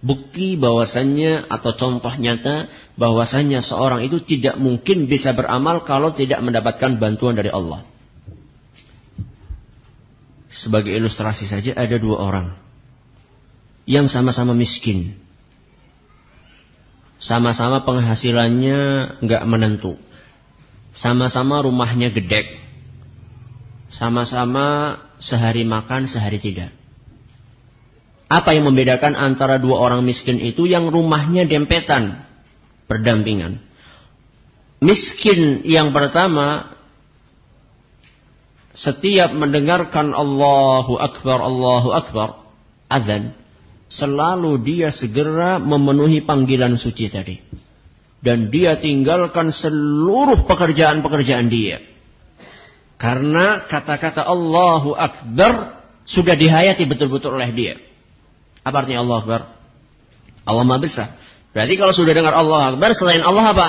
Bukti 0.00 0.56
bahwasannya 0.56 1.52
atau 1.52 1.76
contoh 1.76 2.12
nyata 2.16 2.72
bahwasannya 2.96 3.60
seorang 3.60 4.04
itu 4.08 4.24
tidak 4.24 4.56
mungkin 4.56 5.04
bisa 5.04 5.36
beramal 5.36 5.84
kalau 5.84 6.16
tidak 6.16 6.40
mendapatkan 6.40 6.96
bantuan 6.96 7.36
dari 7.36 7.52
Allah. 7.52 7.84
Sebagai 10.48 10.96
ilustrasi 10.96 11.44
saja 11.44 11.76
ada 11.76 11.96
dua 12.00 12.20
orang 12.24 12.48
yang 13.84 14.08
sama-sama 14.08 14.56
miskin 14.56 15.23
Sama-sama 17.24 17.88
penghasilannya 17.88 18.80
nggak 19.24 19.44
menentu. 19.48 19.96
Sama-sama 20.92 21.64
rumahnya 21.64 22.12
gedek. 22.12 22.60
Sama-sama 23.88 25.00
sehari 25.16 25.64
makan, 25.64 26.04
sehari 26.04 26.36
tidak. 26.36 26.76
Apa 28.28 28.52
yang 28.52 28.68
membedakan 28.68 29.16
antara 29.16 29.56
dua 29.56 29.80
orang 29.80 30.04
miskin 30.04 30.36
itu 30.36 30.68
yang 30.68 30.92
rumahnya 30.92 31.48
dempetan, 31.48 32.28
berdampingan. 32.92 33.56
Miskin 34.84 35.64
yang 35.64 35.96
pertama 35.96 36.76
setiap 38.76 39.32
mendengarkan 39.32 40.12
Allahu 40.12 41.00
Akbar, 41.00 41.40
Allahu 41.40 41.88
Akbar, 41.88 42.28
azan, 42.92 43.32
selalu 43.88 44.60
dia 44.62 44.88
segera 44.90 45.60
memenuhi 45.60 46.24
panggilan 46.24 46.74
suci 46.76 47.06
tadi. 47.12 47.36
Dan 48.24 48.48
dia 48.48 48.80
tinggalkan 48.80 49.52
seluruh 49.52 50.48
pekerjaan-pekerjaan 50.48 51.52
dia. 51.52 51.84
Karena 52.96 53.68
kata-kata 53.68 54.24
Allahu 54.24 54.96
Akbar 54.96 55.84
sudah 56.08 56.32
dihayati 56.32 56.88
betul-betul 56.88 57.36
oleh 57.36 57.52
dia. 57.52 57.74
Apa 58.64 58.84
artinya 58.84 59.04
Allah 59.04 59.18
Akbar? 59.20 59.40
Allah 60.48 60.64
Maha 60.64 60.80
Besar. 60.80 61.08
Berarti 61.52 61.74
kalau 61.76 61.92
sudah 61.92 62.16
dengar 62.16 62.32
Allah 62.32 62.72
Akbar, 62.74 62.96
selain 62.96 63.20
Allah 63.20 63.44
apa? 63.52 63.66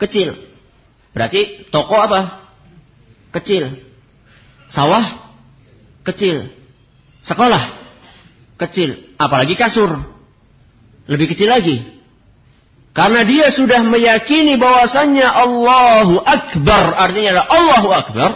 Kecil. 0.00 0.36
Berarti 1.12 1.68
toko 1.68 1.96
apa? 1.96 2.48
Kecil. 3.36 3.84
Sawah? 4.72 5.32
Kecil. 6.04 6.52
Sekolah? 7.20 7.76
Kecil. 8.56 9.07
Apalagi 9.18 9.58
kasur. 9.58 9.98
Lebih 11.10 11.34
kecil 11.34 11.50
lagi. 11.50 11.82
Karena 12.94 13.22
dia 13.22 13.50
sudah 13.50 13.82
meyakini 13.82 14.58
bahwasannya 14.58 15.26
Allahu 15.26 16.22
Akbar. 16.22 16.94
Artinya 16.94 17.28
adalah 17.34 17.48
Allahu 17.50 17.88
Akbar. 17.90 18.30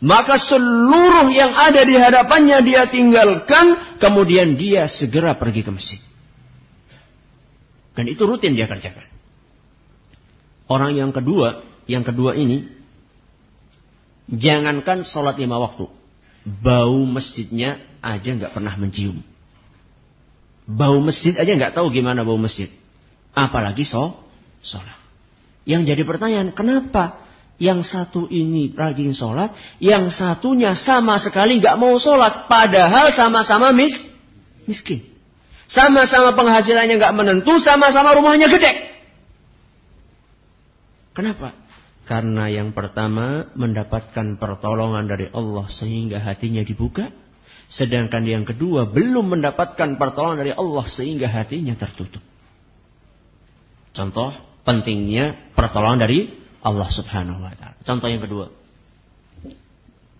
Maka 0.00 0.36
seluruh 0.36 1.32
yang 1.32 1.52
ada 1.52 1.84
di 1.84 1.96
hadapannya 1.96 2.64
dia 2.64 2.88
tinggalkan. 2.88 3.96
Kemudian 4.00 4.56
dia 4.56 4.88
segera 4.88 5.36
pergi 5.36 5.62
ke 5.64 5.70
masjid. 5.72 6.00
Dan 7.96 8.08
itu 8.08 8.24
rutin 8.24 8.52
dia 8.56 8.68
kerjakan. 8.68 9.08
Orang 10.68 10.98
yang 10.98 11.14
kedua, 11.14 11.64
yang 11.88 12.04
kedua 12.04 12.36
ini 12.36 12.76
Jangankan 14.26 15.06
sholat 15.06 15.38
lima 15.38 15.62
waktu. 15.62 15.86
Bau 16.46 17.00
masjidnya 17.06 17.78
aja 18.02 18.34
nggak 18.34 18.54
pernah 18.54 18.74
mencium. 18.74 19.22
Bau 20.66 20.98
masjid 20.98 21.32
aja 21.38 21.54
nggak 21.54 21.78
tahu 21.78 21.94
gimana 21.94 22.26
bau 22.26 22.36
masjid. 22.36 22.68
Apalagi 23.32 23.86
so, 23.86 24.18
sholat. 24.66 24.98
Yang 25.62 25.94
jadi 25.94 26.02
pertanyaan, 26.02 26.50
kenapa 26.54 27.26
yang 27.62 27.86
satu 27.86 28.26
ini 28.26 28.74
rajin 28.74 29.14
sholat, 29.14 29.54
yang 29.78 30.10
satunya 30.10 30.74
sama 30.74 31.22
sekali 31.22 31.62
nggak 31.62 31.78
mau 31.78 31.94
sholat, 31.96 32.50
padahal 32.50 33.14
sama-sama 33.14 33.70
mis 33.70 33.94
miskin. 34.66 35.06
Sama-sama 35.66 36.34
penghasilannya 36.34 36.98
nggak 36.98 37.16
menentu, 37.16 37.58
sama-sama 37.58 38.14
rumahnya 38.14 38.46
gede. 38.46 38.94
Kenapa? 41.14 41.56
Karena 42.06 42.46
yang 42.46 42.70
pertama 42.70 43.50
mendapatkan 43.58 44.38
pertolongan 44.38 45.10
dari 45.10 45.26
Allah 45.34 45.66
sehingga 45.66 46.22
hatinya 46.22 46.62
dibuka. 46.62 47.10
Sedangkan 47.66 48.22
yang 48.22 48.46
kedua 48.46 48.86
belum 48.86 49.38
mendapatkan 49.38 49.98
pertolongan 49.98 50.46
dari 50.46 50.52
Allah 50.54 50.86
sehingga 50.86 51.26
hatinya 51.26 51.74
tertutup. 51.74 52.22
Contoh 53.90 54.30
pentingnya 54.62 55.54
pertolongan 55.56 56.06
dari 56.06 56.30
Allah 56.62 56.88
subhanahu 56.90 57.42
wa 57.42 57.54
ta'ala. 57.54 57.78
Contoh 57.82 58.06
yang 58.10 58.22
kedua. 58.22 58.50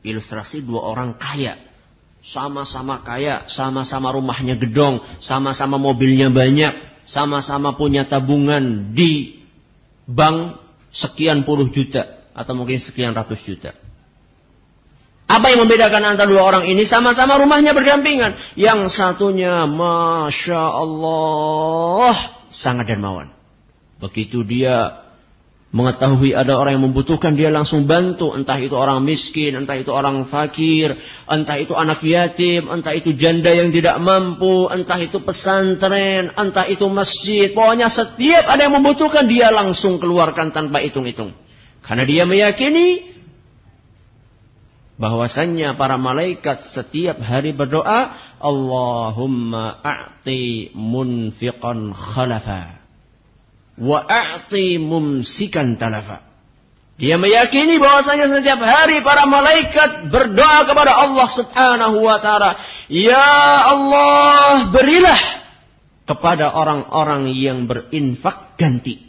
Ilustrasi 0.06 0.62
dua 0.62 0.86
orang 0.86 1.18
kaya. 1.18 1.58
Sama-sama 2.26 3.06
kaya, 3.06 3.46
sama-sama 3.46 4.10
rumahnya 4.10 4.58
gedong, 4.58 4.98
sama-sama 5.22 5.78
mobilnya 5.78 6.26
banyak, 6.26 6.74
sama-sama 7.06 7.78
punya 7.78 8.10
tabungan 8.10 8.90
di 8.98 9.42
bank 10.10 10.58
sekian 10.90 11.46
puluh 11.46 11.70
juta 11.70 12.26
atau 12.34 12.58
mungkin 12.58 12.82
sekian 12.82 13.14
ratus 13.14 13.46
juta. 13.46 13.78
Apa 15.26 15.50
yang 15.50 15.66
membedakan 15.66 16.06
antara 16.06 16.30
dua 16.30 16.46
orang 16.46 16.70
ini? 16.70 16.86
Sama-sama 16.86 17.34
rumahnya 17.42 17.74
berdampingan. 17.74 18.54
Yang 18.54 18.94
satunya, 18.94 19.66
Masya 19.66 20.62
Allah, 20.62 22.14
sangat 22.54 22.94
dermawan. 22.94 23.34
Begitu 23.98 24.46
dia 24.46 25.06
mengetahui 25.74 26.30
ada 26.32 26.56
orang 26.56 26.78
yang 26.78 26.84
membutuhkan 26.88 27.34
dia 27.34 27.50
langsung 27.50 27.90
bantu 27.90 28.32
entah 28.32 28.56
itu 28.56 28.72
orang 28.72 29.02
miskin 29.02 29.58
entah 29.58 29.74
itu 29.74 29.90
orang 29.90 30.24
fakir 30.24 30.94
entah 31.28 31.58
itu 31.58 31.74
anak 31.74 32.00
yatim 32.06 32.70
entah 32.70 32.94
itu 32.94 33.12
janda 33.18 33.50
yang 33.50 33.74
tidak 33.74 33.98
mampu 34.00 34.70
entah 34.72 34.96
itu 34.96 35.20
pesantren 35.20 36.32
entah 36.32 36.64
itu 36.70 36.86
masjid 36.86 37.50
pokoknya 37.50 37.90
setiap 37.90 38.46
ada 38.46 38.70
yang 38.70 38.78
membutuhkan 38.78 39.26
dia 39.28 39.50
langsung 39.52 39.98
keluarkan 39.98 40.54
tanpa 40.54 40.80
hitung-hitung 40.80 41.34
karena 41.82 42.08
dia 42.08 42.24
meyakini 42.24 43.15
bahwasannya 44.96 45.76
para 45.76 46.00
malaikat 46.00 46.64
setiap 46.72 47.20
hari 47.20 47.52
berdoa 47.52 48.16
Allahumma 48.40 49.80
a'ti 49.84 50.72
munfiqan 50.72 51.92
khalafa 51.92 52.80
wa 53.76 54.00
a'ti 54.02 54.80
mumsikan 54.80 55.76
talafa. 55.76 56.24
Dia 56.96 57.20
meyakini 57.20 57.76
bahwasanya 57.76 58.40
setiap 58.40 58.56
hari 58.64 59.04
para 59.04 59.28
malaikat 59.28 60.08
berdoa 60.08 60.64
kepada 60.64 60.96
Allah 60.96 61.28
Subhanahu 61.28 62.00
wa 62.00 62.16
taala, 62.24 62.56
"Ya 62.88 63.28
Allah, 63.68 64.72
berilah 64.72 65.20
kepada 66.08 66.56
orang-orang 66.56 67.36
yang 67.36 67.68
berinfak 67.68 68.56
ganti." 68.56 69.05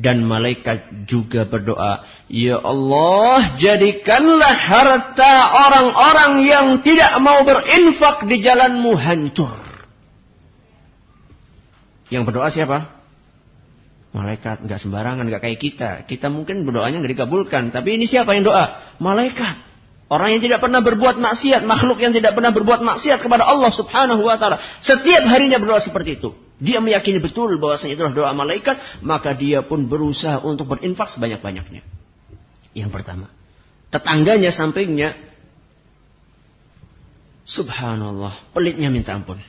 Dan 0.00 0.24
malaikat 0.24 1.04
juga 1.04 1.44
berdoa, 1.44 2.08
"Ya 2.32 2.56
Allah, 2.56 3.60
jadikanlah 3.60 4.56
harta 4.56 5.34
orang-orang 5.68 6.32
yang 6.40 6.66
tidak 6.80 7.20
mau 7.20 7.44
berinfak 7.44 8.24
di 8.24 8.40
jalanmu 8.40 8.96
hancur." 8.96 9.60
Yang 12.08 12.22
berdoa 12.32 12.48
siapa? 12.48 12.78
Malaikat, 14.16 14.64
nggak 14.64 14.80
sembarangan, 14.80 15.28
nggak 15.28 15.42
kayak 15.44 15.60
kita. 15.60 15.90
Kita 16.08 16.32
mungkin 16.32 16.64
berdoanya 16.64 17.04
nggak 17.04 17.14
dikabulkan, 17.20 17.68
tapi 17.70 18.00
ini 18.00 18.08
siapa 18.08 18.32
yang 18.34 18.42
doa? 18.48 18.96
Malaikat. 18.98 19.68
Orang 20.10 20.34
yang 20.34 20.42
tidak 20.42 20.58
pernah 20.58 20.82
berbuat 20.82 21.22
maksiat, 21.22 21.62
makhluk 21.62 22.02
yang 22.02 22.10
tidak 22.10 22.34
pernah 22.34 22.50
berbuat 22.50 22.82
maksiat 22.82 23.22
kepada 23.22 23.46
Allah 23.46 23.70
Subhanahu 23.70 24.26
wa 24.26 24.34
taala. 24.40 24.58
Setiap 24.82 25.22
harinya 25.30 25.62
berdoa 25.62 25.78
seperti 25.78 26.18
itu. 26.18 26.34
Dia 26.60 26.78
meyakini 26.84 27.24
betul 27.24 27.56
bahwasanya 27.56 27.96
itulah 27.96 28.12
doa 28.12 28.32
malaikat, 28.36 28.76
maka 29.00 29.32
dia 29.32 29.64
pun 29.64 29.88
berusaha 29.88 30.44
untuk 30.44 30.76
berinfak 30.76 31.08
sebanyak-banyaknya. 31.08 31.80
Yang 32.76 32.90
pertama. 32.92 33.32
Tetangganya 33.90 34.54
sampingnya 34.54 35.16
Subhanallah, 37.42 38.54
pelitnya 38.54 38.94
minta 38.94 39.10
ampun 39.10 39.42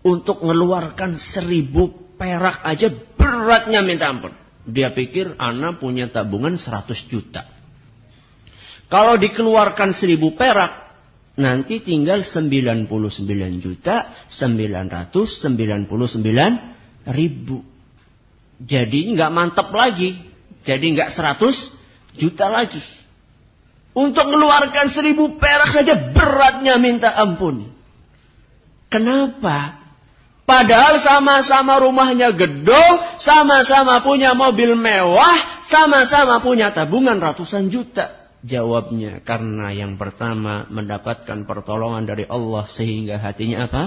untuk 0.00 0.40
mengeluarkan 0.40 1.20
seribu 1.20 1.92
perak 2.16 2.64
aja 2.64 2.90
beratnya 2.90 3.84
minta 3.84 4.08
ampun. 4.08 4.32
Dia 4.66 4.92
pikir 4.92 5.38
anak 5.38 5.80
punya 5.80 6.08
tabungan 6.08 6.56
seratus 6.58 7.04
juta. 7.08 7.48
Kalau 8.90 9.14
dikeluarkan 9.16 9.94
seribu 9.94 10.34
perak, 10.34 10.89
nanti 11.40 11.80
tinggal 11.80 12.20
sembilan 12.20 12.84
puluh 12.84 13.08
sembilan 13.08 13.52
juta 13.58 14.28
sembilan 14.28 14.86
ratus 14.86 15.40
sembilan 15.40 15.88
puluh 15.88 16.06
sembilan 16.06 16.50
ribu. 17.08 17.58
Jadi 18.60 19.16
nggak 19.16 19.32
mantap 19.32 19.72
lagi. 19.72 20.12
Jadi 20.60 20.86
nggak 20.92 21.10
seratus 21.10 21.72
juta 22.12 22.52
lagi. 22.52 22.84
Untuk 23.96 24.28
mengeluarkan 24.28 24.92
seribu 24.92 25.40
perak 25.40 25.72
saja 25.72 25.96
beratnya 26.12 26.76
minta 26.76 27.16
ampun. 27.16 27.72
Kenapa? 28.92 29.80
Padahal 30.44 30.98
sama-sama 30.98 31.78
rumahnya 31.78 32.34
gedung, 32.34 32.94
sama-sama 33.16 34.02
punya 34.02 34.34
mobil 34.34 34.74
mewah, 34.74 35.62
sama-sama 35.66 36.42
punya 36.42 36.74
tabungan 36.74 37.22
ratusan 37.22 37.70
juta. 37.70 38.19
Jawabnya 38.40 39.20
karena 39.20 39.68
yang 39.68 40.00
pertama 40.00 40.64
mendapatkan 40.72 41.44
pertolongan 41.44 42.08
dari 42.08 42.24
Allah 42.24 42.64
sehingga 42.64 43.20
hatinya 43.20 43.68
apa? 43.68 43.82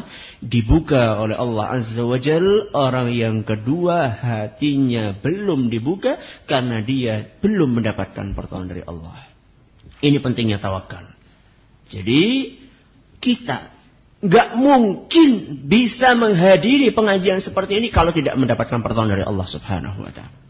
Dibuka 0.46 1.18
oleh 1.18 1.34
Allah 1.34 1.82
Azza 1.82 2.06
wa 2.06 2.22
Jal. 2.22 2.70
Orang 2.70 3.10
yang 3.18 3.42
kedua 3.42 4.14
hatinya 4.14 5.18
belum 5.18 5.74
dibuka 5.74 6.22
karena 6.46 6.86
dia 6.86 7.34
belum 7.42 7.82
mendapatkan 7.82 8.38
pertolongan 8.38 8.78
dari 8.78 8.84
Allah. 8.86 9.26
Ini 10.06 10.22
pentingnya 10.22 10.62
tawakal. 10.62 11.10
Jadi 11.90 12.54
kita 13.18 13.74
nggak 14.22 14.50
mungkin 14.54 15.66
bisa 15.66 16.14
menghadiri 16.14 16.94
pengajian 16.94 17.42
seperti 17.42 17.82
ini 17.82 17.90
kalau 17.90 18.14
tidak 18.14 18.38
mendapatkan 18.38 18.86
pertolongan 18.86 19.18
dari 19.18 19.26
Allah 19.26 19.48
Subhanahu 19.50 19.98
wa 19.98 20.14
taala. 20.14 20.43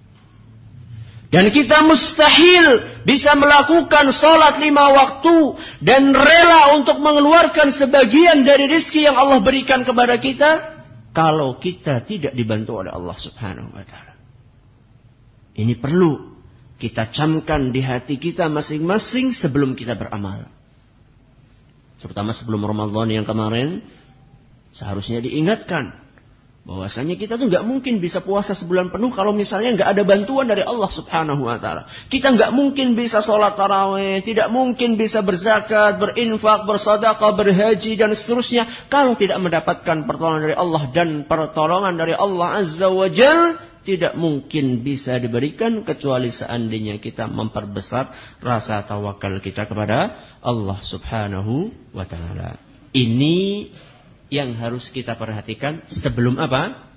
Dan 1.34 1.50
kita 1.50 1.82
mustahil 1.82 3.02
bisa 3.10 3.34
melakukan 3.34 4.14
sholat 4.14 4.62
lima 4.62 4.94
waktu 4.94 5.58
dan 5.82 6.14
rela 6.14 6.78
untuk 6.78 7.02
mengeluarkan 7.02 7.74
sebagian 7.74 8.46
dari 8.46 8.70
rizki 8.70 9.02
yang 9.02 9.18
Allah 9.18 9.42
berikan 9.42 9.82
kepada 9.82 10.22
kita 10.22 10.78
kalau 11.10 11.58
kita 11.58 12.06
tidak 12.06 12.38
dibantu 12.38 12.86
oleh 12.86 12.94
Allah 12.94 13.18
Subhanahu 13.18 13.74
wa 13.74 13.82
taala. 13.82 14.14
Ini 15.58 15.74
perlu 15.82 16.38
kita 16.78 17.10
camkan 17.10 17.74
di 17.74 17.82
hati 17.82 18.22
kita 18.22 18.46
masing-masing 18.54 19.34
sebelum 19.34 19.74
kita 19.74 19.98
beramal. 19.98 20.54
Terutama 21.98 22.30
sebelum 22.30 22.62
Ramadan 22.62 23.10
yang 23.10 23.26
kemarin, 23.26 23.82
seharusnya 24.78 25.18
diingatkan 25.18 26.03
bahwasanya 26.64 27.20
kita 27.20 27.36
tuh 27.36 27.52
nggak 27.52 27.68
mungkin 27.68 28.00
bisa 28.00 28.24
puasa 28.24 28.56
sebulan 28.56 28.88
penuh 28.88 29.12
kalau 29.12 29.36
misalnya 29.36 29.76
nggak 29.76 29.90
ada 30.00 30.04
bantuan 30.08 30.48
dari 30.48 30.64
Allah 30.64 30.88
Subhanahu 30.88 31.44
wa 31.44 31.60
taala. 31.60 31.92
Kita 32.08 32.32
nggak 32.32 32.56
mungkin 32.56 32.96
bisa 32.96 33.20
sholat 33.20 33.60
taraweh, 33.60 34.24
tidak 34.24 34.48
mungkin 34.48 34.96
bisa 34.96 35.20
berzakat, 35.20 36.00
berinfak, 36.00 36.64
bersedekah, 36.64 37.32
berhaji 37.36 38.00
dan 38.00 38.16
seterusnya 38.16 38.88
kalau 38.88 39.20
tidak 39.20 39.44
mendapatkan 39.44 40.08
pertolongan 40.08 40.48
dari 40.48 40.56
Allah 40.56 40.84
dan 40.96 41.28
pertolongan 41.28 42.00
dari 42.00 42.16
Allah 42.16 42.64
Azza 42.64 42.88
wa 42.88 43.12
Jal 43.12 43.60
tidak 43.84 44.16
mungkin 44.16 44.88
bisa 44.88 45.20
diberikan 45.20 45.84
kecuali 45.84 46.32
seandainya 46.32 47.04
kita 47.04 47.28
memperbesar 47.28 48.40
rasa 48.40 48.88
tawakal 48.88 49.44
kita 49.44 49.68
kepada 49.68 50.16
Allah 50.40 50.80
Subhanahu 50.80 51.76
wa 51.92 52.08
taala. 52.08 52.56
Ini 52.96 53.68
yang 54.34 54.58
harus 54.58 54.90
kita 54.90 55.14
perhatikan 55.14 55.86
sebelum 55.86 56.42
apa? 56.42 56.90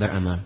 Beramal. 0.00 0.40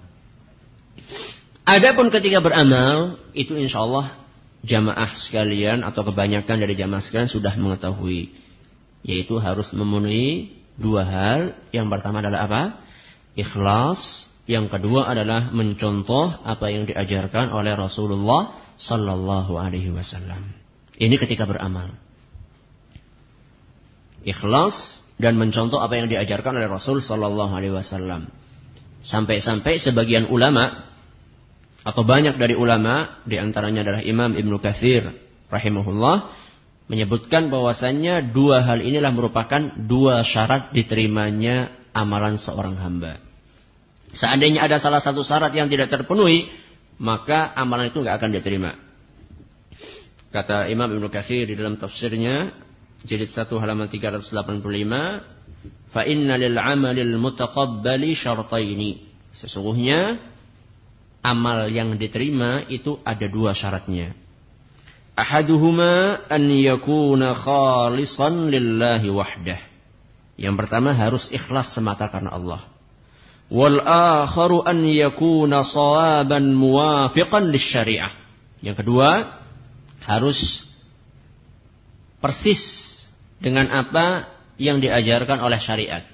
Adapun 1.62 2.10
ketika 2.10 2.42
beramal, 2.42 3.22
itu 3.30 3.54
insya 3.54 3.86
Allah 3.86 4.18
jamaah 4.66 5.14
sekalian 5.14 5.86
atau 5.86 6.02
kebanyakan 6.02 6.58
dari 6.58 6.74
jamaah 6.74 6.98
sekalian 6.98 7.30
sudah 7.30 7.54
mengetahui. 7.54 8.34
Yaitu 9.06 9.38
harus 9.38 9.70
memenuhi 9.70 10.50
dua 10.74 11.06
hal. 11.06 11.40
Yang 11.70 11.86
pertama 11.94 12.26
adalah 12.26 12.50
apa? 12.50 12.62
Ikhlas. 13.38 14.26
Yang 14.46 14.78
kedua 14.78 15.10
adalah 15.10 15.50
mencontoh 15.50 16.30
apa 16.42 16.70
yang 16.70 16.86
diajarkan 16.86 17.50
oleh 17.50 17.74
Rasulullah 17.74 18.54
Sallallahu 18.78 19.58
Alaihi 19.58 19.90
Wasallam. 19.90 20.54
Ini 20.98 21.14
ketika 21.18 21.46
beramal. 21.50 21.98
Ikhlas 24.26 25.05
dan 25.16 25.40
mencontoh 25.40 25.80
apa 25.80 25.96
yang 25.96 26.12
diajarkan 26.12 26.60
oleh 26.60 26.68
Rasul 26.68 27.00
Sallallahu 27.00 27.52
Alaihi 27.52 27.72
Wasallam. 27.72 28.28
Sampai-sampai 29.00 29.80
sebagian 29.80 30.28
ulama 30.28 30.92
atau 31.86 32.02
banyak 32.02 32.36
dari 32.36 32.58
ulama, 32.58 33.22
di 33.22 33.38
antaranya 33.38 33.86
adalah 33.86 34.02
Imam 34.02 34.34
Ibnu 34.34 34.58
Katsir 34.58 35.06
rahimahullah 35.46 36.34
menyebutkan 36.90 37.50
bahwasannya 37.50 38.34
dua 38.34 38.66
hal 38.66 38.82
inilah 38.82 39.14
merupakan 39.14 39.74
dua 39.78 40.26
syarat 40.26 40.74
diterimanya 40.74 41.70
amalan 41.94 42.38
seorang 42.38 42.74
hamba. 42.78 43.22
Seandainya 44.10 44.66
ada 44.66 44.82
salah 44.82 45.02
satu 45.02 45.22
syarat 45.22 45.54
yang 45.54 45.70
tidak 45.70 45.90
terpenuhi, 45.90 46.50
maka 46.98 47.54
amalan 47.54 47.90
itu 47.90 48.02
nggak 48.02 48.16
akan 48.18 48.30
diterima. 48.34 48.70
Kata 50.34 50.66
Imam 50.66 50.90
Ibnu 50.90 51.06
Katsir 51.08 51.46
di 51.46 51.54
dalam 51.54 51.78
tafsirnya, 51.78 52.65
jilid 53.06 53.30
1 53.30 53.46
halaman 53.48 53.86
385 53.88 54.34
fa 55.94 56.02
inna 56.04 56.34
lil 56.36 56.58
amalil 56.58 57.14
mutaqabbali 57.16 58.12
syartaini. 58.12 59.06
Sesungguhnya 59.36 60.20
amal 61.24 61.72
yang 61.72 61.96
diterima 61.96 62.66
itu 62.68 63.00
ada 63.06 63.26
dua 63.30 63.56
syaratnya. 63.56 64.12
Ahaduhuma 65.16 66.28
an 66.28 66.42
yakuna 66.52 67.32
khalisan 67.32 68.52
lillahi 68.52 69.08
wahdah. 69.08 69.60
Yang 70.36 70.54
pertama 70.60 70.92
harus 70.92 71.32
ikhlas 71.32 71.72
semata 71.72 72.12
karena 72.12 72.36
Allah. 72.36 72.68
Wal 73.48 73.80
akharu 73.80 74.60
an 74.60 74.84
yakuna 74.84 75.64
sawaban 75.64 76.52
muwafiqan 76.52 77.48
lisyariah. 77.48 78.12
Yang 78.60 78.84
kedua 78.84 79.40
harus 80.04 80.64
persis 82.20 82.95
dengan 83.40 83.68
apa 83.68 84.32
yang 84.56 84.80
diajarkan 84.80 85.40
oleh 85.40 85.60
syariat. 85.60 86.04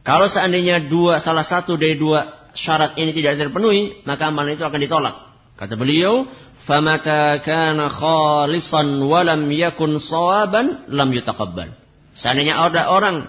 Kalau 0.00 0.26
seandainya 0.28 0.88
dua 0.88 1.20
salah 1.20 1.44
satu 1.44 1.76
dari 1.76 1.96
dua 1.96 2.50
syarat 2.56 2.96
ini 2.96 3.12
tidak 3.12 3.36
terpenuhi, 3.40 4.02
maka 4.08 4.32
amalan 4.32 4.56
itu 4.56 4.64
akan 4.64 4.80
ditolak. 4.80 5.16
Kata 5.60 5.76
beliau, 5.76 6.24
"Famata 6.64 7.36
kana 7.44 7.92
khalisan 7.92 9.04
wa 9.04 9.20
lam 9.20 9.44
yakun 9.52 10.00
sawaban 10.00 10.88
lam 10.88 11.08
yutaqabbal." 11.12 11.76
Seandainya 12.16 12.56
ada 12.58 12.88
orang 12.90 13.28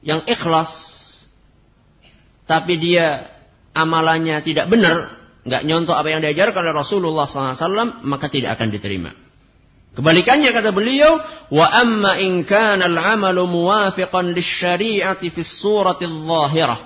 yang 0.00 0.24
ikhlas 0.24 0.72
tapi 2.48 2.80
dia 2.82 3.30
amalannya 3.76 4.42
tidak 4.42 4.66
benar, 4.66 5.14
nggak 5.46 5.62
nyontoh 5.62 5.94
apa 5.94 6.10
yang 6.10 6.18
diajarkan 6.24 6.66
oleh 6.66 6.74
Rasulullah 6.74 7.30
SAW, 7.30 8.02
maka 8.02 8.26
tidak 8.26 8.58
akan 8.58 8.74
diterima. 8.74 9.14
Kebalikannya 9.90 10.54
kata 10.54 10.70
beliau, 10.70 11.18
wa 11.50 11.66
amma 11.66 12.14
in 12.22 12.46
kana 12.46 12.86
al-amalu 12.86 13.42
muwafiqan 13.50 14.30
lisyari'ati 14.38 15.34
fi 15.34 15.40
surati 15.42 16.06
adh-dhahirah. 16.06 16.78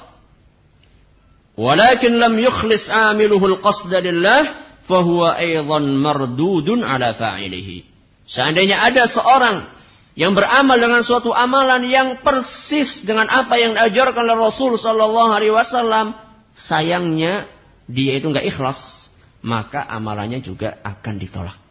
Walakin 1.55 2.17
lam 2.17 2.35
yukhlis 2.40 2.88
amiluhu 2.88 3.61
al-qasda 3.61 4.01
lillah, 4.01 4.64
fahuwa 4.88 5.37
aidan 5.37 6.01
mardudun 6.01 6.81
ala 6.81 7.12
fa'ilihi. 7.12 7.85
Seandainya 8.25 8.81
ada 8.81 9.05
seorang 9.05 9.69
yang 10.17 10.33
beramal 10.33 10.81
dengan 10.81 11.05
suatu 11.05 11.35
amalan 11.35 11.85
yang 11.90 12.09
persis 12.25 13.05
dengan 13.05 13.29
apa 13.29 13.61
yang 13.61 13.77
diajarkan 13.77 14.25
oleh 14.25 14.49
Rasul 14.49 14.81
sallallahu 14.81 15.31
alaihi 15.35 15.53
wasallam, 15.53 16.17
sayangnya 16.57 17.53
dia 17.85 18.17
itu 18.17 18.33
enggak 18.33 18.49
ikhlas, 18.49 19.11
maka 19.45 19.85
amalannya 19.85 20.40
juga 20.40 20.81
akan 20.81 21.21
ditolak. 21.21 21.63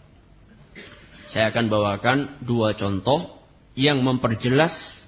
Saya 1.34 1.50
akan 1.50 1.66
bawakan 1.66 2.46
dua 2.46 2.78
contoh 2.78 3.42
yang 3.74 4.06
memperjelas 4.06 5.02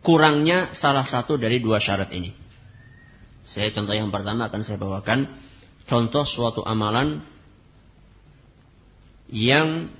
kurangnya 0.00 0.72
salah 0.72 1.04
satu 1.04 1.36
dari 1.36 1.60
dua 1.60 1.76
syarat 1.76 2.08
ini. 2.16 2.32
Saya 3.44 3.68
contoh 3.76 3.92
yang 3.92 4.08
pertama 4.08 4.48
akan 4.48 4.64
saya 4.64 4.80
bawakan 4.80 5.36
contoh 5.84 6.24
suatu 6.24 6.64
amalan 6.64 7.20
yang 9.28 9.92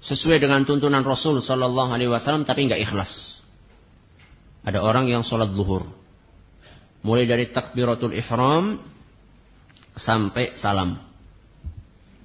sesuai 0.00 0.40
dengan 0.40 0.64
tuntunan 0.64 1.04
Rasul 1.04 1.44
Sallallahu 1.44 1.92
Alaihi 1.92 2.08
Wasallam 2.08 2.48
tapi 2.48 2.64
nggak 2.64 2.80
ikhlas. 2.88 3.44
Ada 4.64 4.80
orang 4.80 5.04
yang 5.04 5.20
sholat 5.20 5.52
zuhur, 5.52 5.84
mulai 7.04 7.28
dari 7.28 7.52
takbiratul 7.52 8.16
ihram 8.16 8.80
sampai 10.00 10.56
salam. 10.56 10.96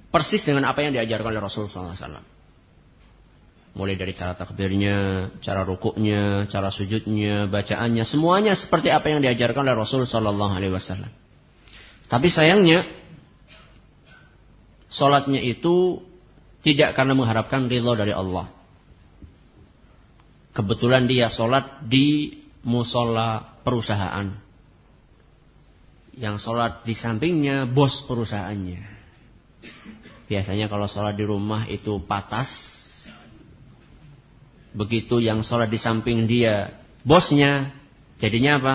Persis 0.08 0.42
dengan 0.48 0.64
apa 0.64 0.80
yang 0.80 0.96
diajarkan 0.96 1.36
oleh 1.36 1.42
Rasul 1.44 1.68
SAW. 1.68 2.24
Mulai 3.76 4.00
dari 4.00 4.16
cara 4.16 4.32
takbirnya, 4.32 5.28
cara 5.44 5.60
rukuknya, 5.60 6.48
cara 6.48 6.72
sujudnya, 6.72 7.44
bacaannya, 7.44 8.08
semuanya 8.08 8.56
seperti 8.56 8.88
apa 8.88 9.12
yang 9.12 9.20
diajarkan 9.20 9.68
oleh 9.68 9.76
Rasul 9.76 10.08
Sallallahu 10.08 10.56
Alaihi 10.56 10.72
Wasallam. 10.72 11.12
Tapi 12.08 12.32
sayangnya, 12.32 12.88
sholatnya 14.88 15.44
itu 15.44 16.00
tidak 16.64 16.96
karena 16.96 17.12
mengharapkan 17.12 17.68
ridho 17.68 17.92
dari 17.92 18.16
Allah. 18.16 18.48
Kebetulan 20.56 21.04
dia 21.04 21.28
sholat 21.28 21.84
di 21.84 22.40
musola 22.64 23.60
perusahaan 23.60 24.45
yang 26.16 26.40
sholat 26.40 26.82
di 26.88 26.96
sampingnya 26.96 27.68
bos 27.68 28.00
perusahaannya. 28.08 28.80
Biasanya 30.26 30.66
kalau 30.66 30.88
sholat 30.88 31.14
di 31.14 31.24
rumah 31.28 31.68
itu 31.68 32.00
patas. 32.02 32.48
Begitu 34.72 35.20
yang 35.20 35.40
sholat 35.40 35.72
di 35.72 35.80
samping 35.80 36.28
dia 36.28 36.76
bosnya, 37.00 37.72
jadinya 38.20 38.60
apa? 38.60 38.74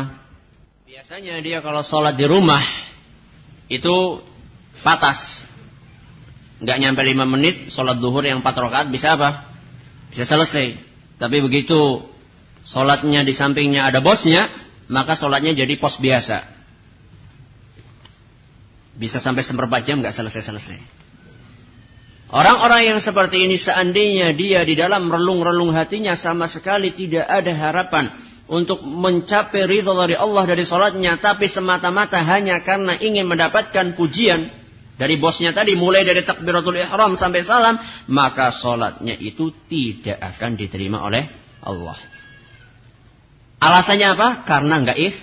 Biasanya 0.88 1.42
dia 1.46 1.62
kalau 1.62 1.86
sholat 1.86 2.18
di 2.18 2.26
rumah 2.26 2.62
itu 3.70 4.22
patas. 4.86 5.46
Nggak 6.62 6.78
nyampe 6.78 7.02
lima 7.06 7.26
menit 7.26 7.74
sholat 7.74 7.98
duhur 7.98 8.22
yang 8.22 8.46
empat 8.46 8.54
rakaat 8.58 8.88
bisa 8.94 9.18
apa? 9.18 9.50
Bisa 10.14 10.26
selesai. 10.30 10.78
Tapi 11.18 11.38
begitu 11.42 12.06
sholatnya 12.66 13.26
di 13.26 13.34
sampingnya 13.34 13.86
ada 13.86 14.02
bosnya, 14.02 14.50
maka 14.90 15.18
sholatnya 15.18 15.54
jadi 15.54 15.78
pos 15.78 16.02
biasa. 16.02 16.51
Bisa 18.96 19.24
sampai 19.24 19.44
seperempat 19.44 19.88
jam 19.88 20.04
nggak 20.04 20.16
selesai-selesai. 20.16 20.80
Orang-orang 22.32 22.96
yang 22.96 23.00
seperti 23.04 23.44
ini 23.44 23.60
seandainya 23.60 24.32
dia 24.32 24.64
di 24.64 24.72
dalam 24.80 25.12
relung-relung 25.12 25.76
hatinya 25.76 26.16
sama 26.16 26.48
sekali 26.48 26.96
tidak 26.96 27.28
ada 27.28 27.52
harapan 27.52 28.16
untuk 28.48 28.84
mencapai 28.88 29.68
ridho 29.68 29.92
dari 29.96 30.16
Allah 30.16 30.48
dari 30.48 30.64
sholatnya. 30.64 31.20
Tapi 31.20 31.52
semata-mata 31.52 32.24
hanya 32.24 32.64
karena 32.64 32.96
ingin 32.96 33.28
mendapatkan 33.28 34.00
pujian 34.00 34.48
dari 34.96 35.20
bosnya 35.20 35.52
tadi. 35.52 35.76
Mulai 35.76 36.08
dari 36.08 36.24
takbiratul 36.24 36.80
ihram 36.80 37.20
sampai 37.20 37.44
salam. 37.44 37.76
Maka 38.08 38.48
sholatnya 38.56 39.20
itu 39.20 39.52
tidak 39.68 40.20
akan 40.36 40.56
diterima 40.56 41.04
oleh 41.04 41.28
Allah. 41.60 42.00
Alasannya 43.60 44.08
apa? 44.08 44.28
Karena 44.48 44.80
nggak 44.82 44.98
ikh, 44.98 45.18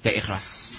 ikhlas. 0.00 0.73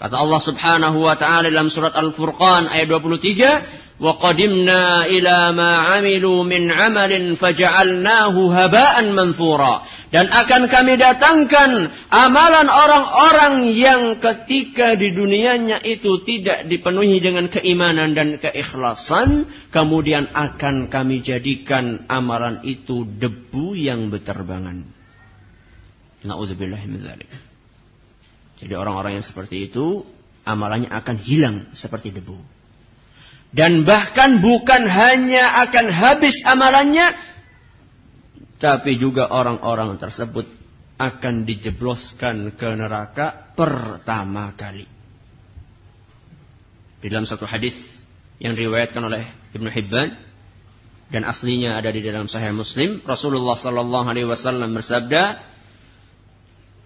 Kata 0.00 0.16
Allah 0.16 0.40
Subhanahu 0.40 1.04
wa 1.04 1.12
taala 1.20 1.52
dalam 1.52 1.68
surat 1.68 1.92
Al-Furqan 1.92 2.72
ayat 2.72 2.88
23, 2.88 4.00
"Wa 4.00 4.16
qadimna 4.16 5.04
ila 5.04 5.52
ma 5.52 5.92
'amilu 5.92 6.40
min 6.48 6.72
'amalin 6.72 7.36
faja'alnahu 7.36 8.48
haba'an 8.48 9.12
manthura." 9.12 9.84
Dan 10.08 10.32
akan 10.32 10.72
kami 10.72 10.96
datangkan 10.96 11.92
amalan 12.08 12.66
orang-orang 12.72 13.76
yang 13.76 14.16
ketika 14.24 14.96
di 14.96 15.12
dunianya 15.12 15.84
itu 15.84 16.24
tidak 16.24 16.64
dipenuhi 16.64 17.20
dengan 17.20 17.52
keimanan 17.52 18.16
dan 18.16 18.40
keikhlasan, 18.40 19.52
kemudian 19.68 20.32
akan 20.32 20.88
kami 20.88 21.20
jadikan 21.20 22.08
amalan 22.08 22.64
itu 22.64 23.04
debu 23.04 23.76
yang 23.76 24.08
berterbangan. 24.08 24.88
Nauzubillahi 26.24 26.88
min 26.88 27.04
dzalik 27.04 27.49
jadi 28.60 28.76
orang-orang 28.76 29.18
yang 29.18 29.26
seperti 29.26 29.72
itu 29.72 30.04
amalannya 30.44 30.92
akan 30.92 31.16
hilang 31.18 31.56
seperti 31.72 32.12
debu 32.12 32.60
dan 33.50 33.82
bahkan 33.82 34.38
bukan 34.38 34.86
hanya 34.86 35.66
akan 35.66 35.90
habis 35.90 36.38
amalannya, 36.46 37.18
tapi 38.62 38.94
juga 38.94 39.26
orang-orang 39.26 39.98
tersebut 39.98 40.46
akan 40.94 41.42
dijebloskan 41.42 42.54
ke 42.54 42.68
neraka 42.78 43.50
pertama 43.58 44.54
kali. 44.54 44.86
Di 47.02 47.08
dalam 47.10 47.26
satu 47.26 47.48
hadis 47.48 47.74
yang 48.38 48.54
diriwayatkan 48.54 49.02
oleh 49.02 49.26
Ibnu 49.56 49.66
Hibban 49.66 50.14
dan 51.10 51.26
aslinya 51.26 51.74
ada 51.74 51.90
di 51.90 52.06
dalam 52.06 52.30
Sahih 52.30 52.54
Muslim, 52.54 53.02
Rasulullah 53.02 53.58
sallallahu 53.58 54.06
alaihi 54.14 54.30
wasallam 54.30 54.78
bersabda, 54.78 55.42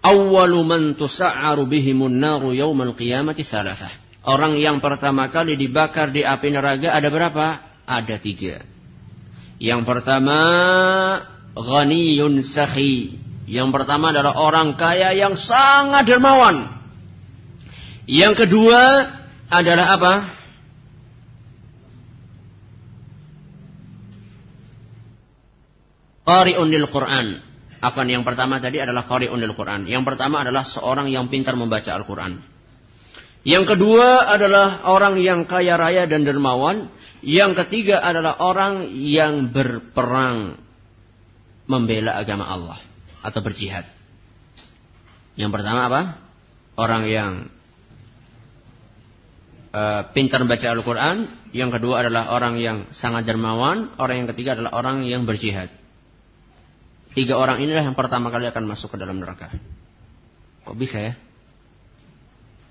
"Awwalu 0.05 0.59
man 0.61 0.81
tusa'aru 0.93 1.65
bihimun 1.65 2.21
naru 2.21 2.53
yaumal 2.53 2.93
qiyamati 2.93 3.41
thalathah." 3.41 4.05
Orang 4.25 4.57
yang 4.57 4.81
pertama 4.81 5.29
kali 5.29 5.53
dibakar 5.53 6.09
di 6.09 6.25
api 6.25 6.49
neraka 6.49 6.89
ada 6.89 7.09
berapa? 7.13 7.45
Ada 7.85 8.17
tiga. 8.17 8.65
Yang 9.61 9.81
pertama, 9.85 10.39
ghaniyun 11.53 12.41
sahi. 12.41 13.21
Yang 13.45 13.69
pertama 13.69 14.09
adalah 14.09 14.33
orang 14.33 14.73
kaya 14.73 15.13
yang 15.13 15.37
sangat 15.37 16.09
dermawan. 16.09 16.73
Yang 18.09 18.45
kedua 18.45 18.81
adalah 19.53 19.93
apa? 19.93 20.13
Qari'un 26.25 26.67
lil 26.73 26.89
Quran. 26.89 27.44
Apa 27.85 28.01
yang 28.01 28.25
pertama 28.25 28.57
tadi 28.57 28.81
adalah 28.81 29.05
qari'un 29.05 29.37
lil 29.37 29.53
Quran. 29.53 29.85
Yang 29.85 30.09
pertama 30.09 30.41
adalah 30.41 30.65
seorang 30.65 31.05
yang 31.13 31.29
pintar 31.29 31.53
membaca 31.53 31.93
Al-Quran. 31.93 32.41
Yang 33.45 33.77
kedua 33.77 34.25
adalah 34.25 34.89
orang 34.89 35.21
yang 35.21 35.45
kaya 35.45 35.77
raya 35.77 36.09
dan 36.09 36.25
dermawan. 36.25 36.89
Yang 37.21 37.61
ketiga 37.61 38.01
adalah 38.01 38.41
orang 38.41 38.89
yang 38.89 39.53
berperang 39.53 40.57
membela 41.69 42.17
agama 42.17 42.49
Allah 42.49 42.81
atau 43.21 43.45
berjihad. 43.45 43.85
Yang 45.37 45.53
pertama 45.53 45.85
apa? 45.85 46.01
Orang 46.81 47.05
yang 47.05 47.53
uh, 49.77 50.09
pintar 50.09 50.41
membaca 50.41 50.65
Al-Quran. 50.73 51.29
Yang 51.53 51.77
kedua 51.77 52.01
adalah 52.01 52.33
orang 52.33 52.57
yang 52.57 52.89
sangat 52.97 53.29
dermawan. 53.29 53.93
Orang 54.01 54.25
yang 54.25 54.29
ketiga 54.33 54.57
adalah 54.57 54.73
orang 54.73 55.05
yang 55.05 55.29
berjihad. 55.29 55.84
Tiga 57.15 57.39
orang 57.39 57.63
inilah 57.63 57.87
yang 57.87 57.95
pertama 57.95 58.27
kali 58.27 58.51
akan 58.51 58.67
masuk 58.67 58.91
ke 58.91 58.97
dalam 58.99 59.23
neraka. 59.23 59.47
Kok 60.67 60.75
bisa 60.75 60.99
ya? 60.99 61.13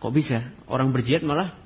Kok 0.04 0.12
bisa? 0.12 0.52
Orang 0.68 0.92
berjihad 0.92 1.24
malah 1.24 1.56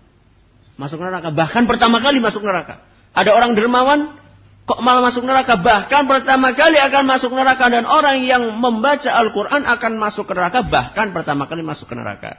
masuk 0.78 1.02
neraka. 1.02 1.34
Bahkan 1.34 1.66
pertama 1.66 1.98
kali 1.98 2.22
masuk 2.22 2.46
neraka. 2.46 2.86
Ada 3.18 3.34
orang 3.34 3.58
dermawan, 3.58 4.14
kok 4.62 4.78
malah 4.78 5.02
masuk 5.02 5.26
neraka. 5.26 5.58
Bahkan 5.58 6.06
pertama 6.06 6.54
kali 6.54 6.78
akan 6.78 7.02
masuk 7.02 7.34
neraka. 7.34 7.66
Dan 7.66 7.82
orang 7.82 8.22
yang 8.22 8.46
membaca 8.62 9.10
Al-Quran 9.10 9.66
akan 9.66 9.92
masuk 9.98 10.30
ke 10.30 10.38
neraka. 10.38 10.62
Bahkan 10.62 11.10
pertama 11.10 11.50
kali 11.50 11.66
masuk 11.66 11.90
ke 11.90 11.98
neraka. 11.98 12.38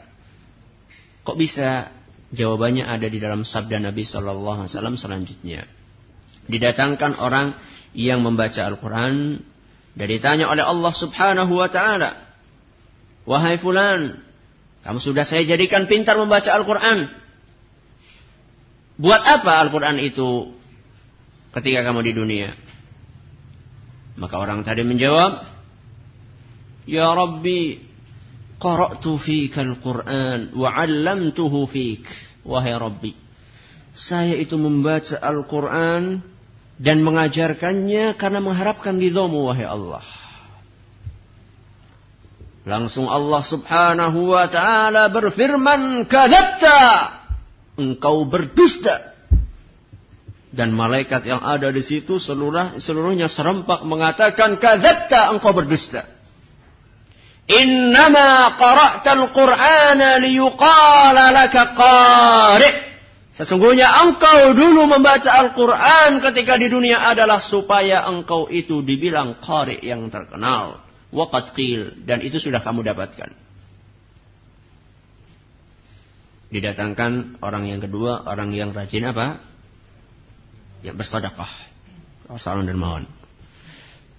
Kok 1.28 1.36
bisa? 1.36 1.92
Jawabannya 2.32 2.88
ada 2.88 3.10
di 3.10 3.20
dalam 3.20 3.44
sabda 3.44 3.82
Nabi 3.82 4.08
Shallallahu 4.08 4.64
Alaihi 4.64 4.72
Wasallam 4.72 4.96
selanjutnya. 4.96 5.68
Didatangkan 6.48 7.20
orang 7.20 7.60
yang 7.92 8.22
membaca 8.22 8.64
Al-Quran 8.64 9.42
dan 9.98 10.08
ditanya 10.10 10.46
oleh 10.50 10.62
Allah 10.66 10.94
Subhanahu 10.94 11.54
Wa 11.54 11.70
Taala, 11.72 12.12
wahai 13.26 13.58
fulan, 13.58 14.22
kamu 14.86 15.00
sudah 15.02 15.26
saya 15.28 15.44
jadikan 15.46 15.90
pintar 15.90 16.16
membaca 16.16 16.50
Al-Quran. 16.50 17.10
Buat 19.00 19.22
apa 19.24 19.64
Al-Quran 19.64 19.98
itu 20.04 20.54
ketika 21.56 21.88
kamu 21.88 22.00
di 22.04 22.14
dunia? 22.16 22.50
Maka 24.20 24.36
orang 24.36 24.68
tadi 24.68 24.84
menjawab, 24.84 25.48
Ya 26.90 27.08
Rabbi, 27.16 27.80
qara'tu 28.60 29.16
fika 29.16 29.64
Al-Quran 29.64 30.52
wa 30.58 30.70
'allamtuhu 30.76 31.70
fik. 31.72 32.04
Wahai 32.44 32.76
Rabbi, 32.76 33.14
saya 33.96 34.36
itu 34.36 34.56
membaca 34.60 35.16
Al-Quran 35.20 36.24
dan 36.80 37.04
mengajarkannya 37.04 38.16
karena 38.16 38.40
mengharapkan 38.40 38.96
ridhomu, 38.96 39.52
wahai 39.52 39.68
Allah. 39.68 40.02
Langsung 42.64 43.12
Allah 43.12 43.44
subhanahu 43.44 44.32
wa 44.32 44.48
ta'ala 44.48 45.12
berfirman, 45.12 46.08
Kadabta! 46.08 46.80
Engkau 47.76 48.28
berdusta. 48.28 49.12
Dan 50.50 50.74
malaikat 50.74 51.28
yang 51.28 51.44
ada 51.44 51.70
di 51.70 51.84
situ 51.84 52.18
seluruh, 52.18 52.80
seluruhnya 52.80 53.28
serempak 53.28 53.84
mengatakan, 53.84 54.56
Kadabta! 54.56 55.36
Engkau 55.36 55.52
berdusta. 55.52 56.08
Innama 57.50 58.56
qara'tal 58.56 59.36
qur'ana 59.36 60.22
liyuqala 60.22 61.34
laka 61.34 61.74
qari' 61.76 62.89
Sesungguhnya 63.40 63.88
engkau 64.04 64.52
dulu 64.52 64.84
membaca 64.84 65.32
Al-Quran 65.32 66.20
ketika 66.20 66.60
di 66.60 66.68
dunia 66.68 67.00
adalah 67.00 67.40
supaya 67.40 68.04
engkau 68.04 68.52
itu 68.52 68.84
dibilang 68.84 69.40
qari 69.40 69.80
yang 69.80 70.12
terkenal. 70.12 70.84
Waqad 71.16 71.56
qil. 71.56 72.04
Dan 72.04 72.20
itu 72.20 72.36
sudah 72.36 72.60
kamu 72.60 72.84
dapatkan. 72.84 73.32
Didatangkan 76.52 77.40
orang 77.40 77.72
yang 77.72 77.80
kedua, 77.80 78.28
orang 78.28 78.52
yang 78.52 78.76
rajin 78.76 79.08
apa? 79.08 79.40
Yang 80.84 81.00
bersedekah. 81.00 81.54
Rasulullah 82.28 82.68
dermawan. 82.68 83.08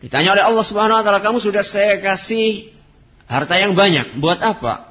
Ditanya 0.01 0.33
oleh 0.33 0.45
Allah 0.49 0.64
Subhanahu 0.64 0.97
wa 0.97 1.05
taala, 1.05 1.21
"Kamu 1.21 1.45
sudah 1.45 1.61
saya 1.61 2.01
kasih 2.01 2.73
harta 3.29 3.61
yang 3.61 3.77
banyak, 3.77 4.16
buat 4.16 4.41
apa?" 4.41 4.89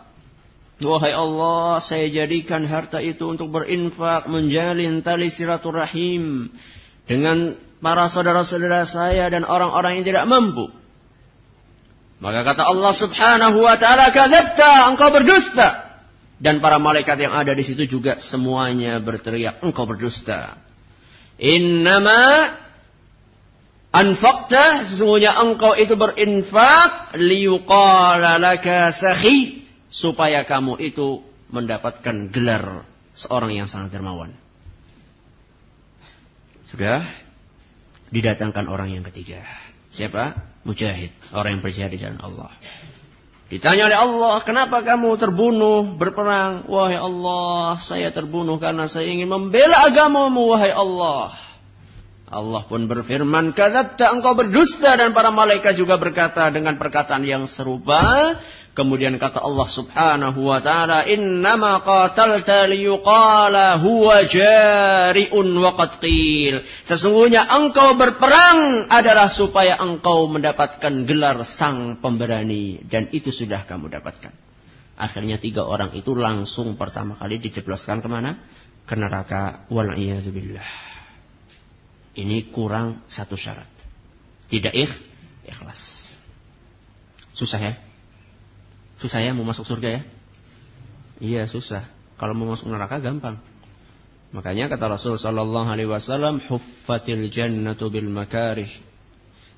Wahai 0.80 1.12
Allah, 1.12 1.84
saya 1.84 2.08
jadikan 2.08 2.64
harta 2.64 3.04
itu 3.04 3.28
untuk 3.28 3.52
berinfak, 3.52 4.32
menjalin 4.32 5.04
tali 5.04 5.28
silaturahim 5.28 6.48
dengan 7.04 7.60
para 7.84 8.08
saudara-saudara 8.08 8.88
saya 8.88 9.28
dan 9.28 9.44
orang-orang 9.44 10.00
yang 10.00 10.06
tidak 10.08 10.24
mampu. 10.32 10.72
Maka 12.24 12.48
kata 12.48 12.64
Allah 12.64 12.94
Subhanahu 12.96 13.60
wa 13.60 13.76
taala, 13.76 14.12
"Kadzabta, 14.12 14.88
engkau 14.92 15.12
berdusta." 15.12 15.88
Dan 16.40 16.64
para 16.64 16.80
malaikat 16.80 17.20
yang 17.20 17.36
ada 17.36 17.52
di 17.52 17.64
situ 17.68 17.84
juga 17.84 18.24
semuanya 18.24 19.04
berteriak, 19.04 19.60
"Engkau 19.60 19.84
berdusta." 19.84 20.64
Innama 21.40 22.56
anfaqta, 23.92 24.88
sesungguhnya 24.92 25.36
engkau 25.36 25.76
itu 25.76 26.00
berinfak 26.00 27.20
liyuqala 27.20 28.40
laka 28.40 28.96
sahi, 28.96 29.59
supaya 29.90 30.46
kamu 30.46 30.78
itu 30.82 31.26
mendapatkan 31.50 32.30
gelar 32.30 32.86
seorang 33.18 33.58
yang 33.58 33.68
sangat 33.68 33.98
dermawan. 33.98 34.34
Sudah 36.70 37.10
didatangkan 38.14 38.70
orang 38.70 38.94
yang 38.94 39.04
ketiga. 39.10 39.42
Siapa? 39.90 40.38
Mujahid. 40.62 41.10
Orang 41.34 41.58
yang 41.58 41.62
berjihad 41.66 41.90
di 41.90 41.98
jalan 41.98 42.22
Allah. 42.22 42.54
Ditanya 43.50 43.90
oleh 43.90 43.98
Allah, 43.98 44.36
kenapa 44.46 44.86
kamu 44.86 45.18
terbunuh 45.18 45.98
berperang? 45.98 46.70
Wahai 46.70 47.02
Allah, 47.02 47.82
saya 47.82 48.14
terbunuh 48.14 48.62
karena 48.62 48.86
saya 48.86 49.10
ingin 49.10 49.26
membela 49.26 49.90
agamamu, 49.90 50.54
wahai 50.54 50.70
Allah. 50.70 51.34
Allah 52.30 52.62
pun 52.70 52.86
berfirman, 52.86 53.58
"Kadzabta 53.58 54.14
engkau 54.14 54.38
berdusta" 54.38 54.94
dan 54.94 55.18
para 55.18 55.34
malaikat 55.34 55.74
juga 55.74 55.98
berkata 55.98 56.46
dengan 56.54 56.78
perkataan 56.78 57.26
yang 57.26 57.50
serupa. 57.50 58.38
Kemudian 58.80 59.20
kata 59.20 59.44
Allah 59.44 59.68
Subhanahu 59.68 60.40
wa 60.40 60.64
taala, 60.64 61.04
"Innama 61.04 61.84
qatalta 61.84 62.64
liyuqala 62.64 63.76
huwa 63.84 64.24
jari'un 64.24 65.52
wa 65.60 65.76
qil." 66.00 66.64
Sesungguhnya 66.88 67.44
engkau 67.44 68.00
berperang 68.00 68.88
adalah 68.88 69.28
supaya 69.28 69.76
engkau 69.84 70.32
mendapatkan 70.32 71.04
gelar 71.04 71.44
sang 71.44 72.00
pemberani 72.00 72.80
dan 72.88 73.12
itu 73.12 73.36
sudah 73.36 73.68
kamu 73.68 73.92
dapatkan. 74.00 74.32
Akhirnya 74.96 75.44
tiga 75.44 75.68
orang 75.68 75.92
itu 75.92 76.16
langsung 76.16 76.80
pertama 76.80 77.20
kali 77.20 77.36
dijebloskan 77.44 78.00
ke 78.00 78.08
mana? 78.08 78.40
Ke 78.88 78.96
neraka. 78.96 79.68
Wal'iyadzubillah. 79.68 80.72
Ini 82.16 82.48
kurang 82.56 83.04
satu 83.12 83.36
syarat. 83.36 83.68
Tidak 84.48 84.72
ikh, 84.72 84.94
ikhlas. 85.52 86.16
Susah 87.36 87.60
ya? 87.60 87.89
Susah 89.00 89.24
ya 89.24 89.32
mau 89.32 89.48
masuk 89.48 89.64
surga 89.64 89.90
ya? 89.90 90.02
Iya 91.20 91.42
susah. 91.48 91.88
Kalau 92.20 92.36
mau 92.36 92.52
masuk 92.52 92.68
neraka 92.68 93.00
gampang. 93.00 93.40
Makanya 94.36 94.70
kata 94.70 94.92
Rasul 94.92 95.16
sallallahu 95.18 95.68
alaihi 95.72 95.90
wasallam, 95.90 96.44
"Huffatil 96.44 97.32
jannatu 97.32 97.90
bil 97.90 98.12
makarih." 98.12 98.70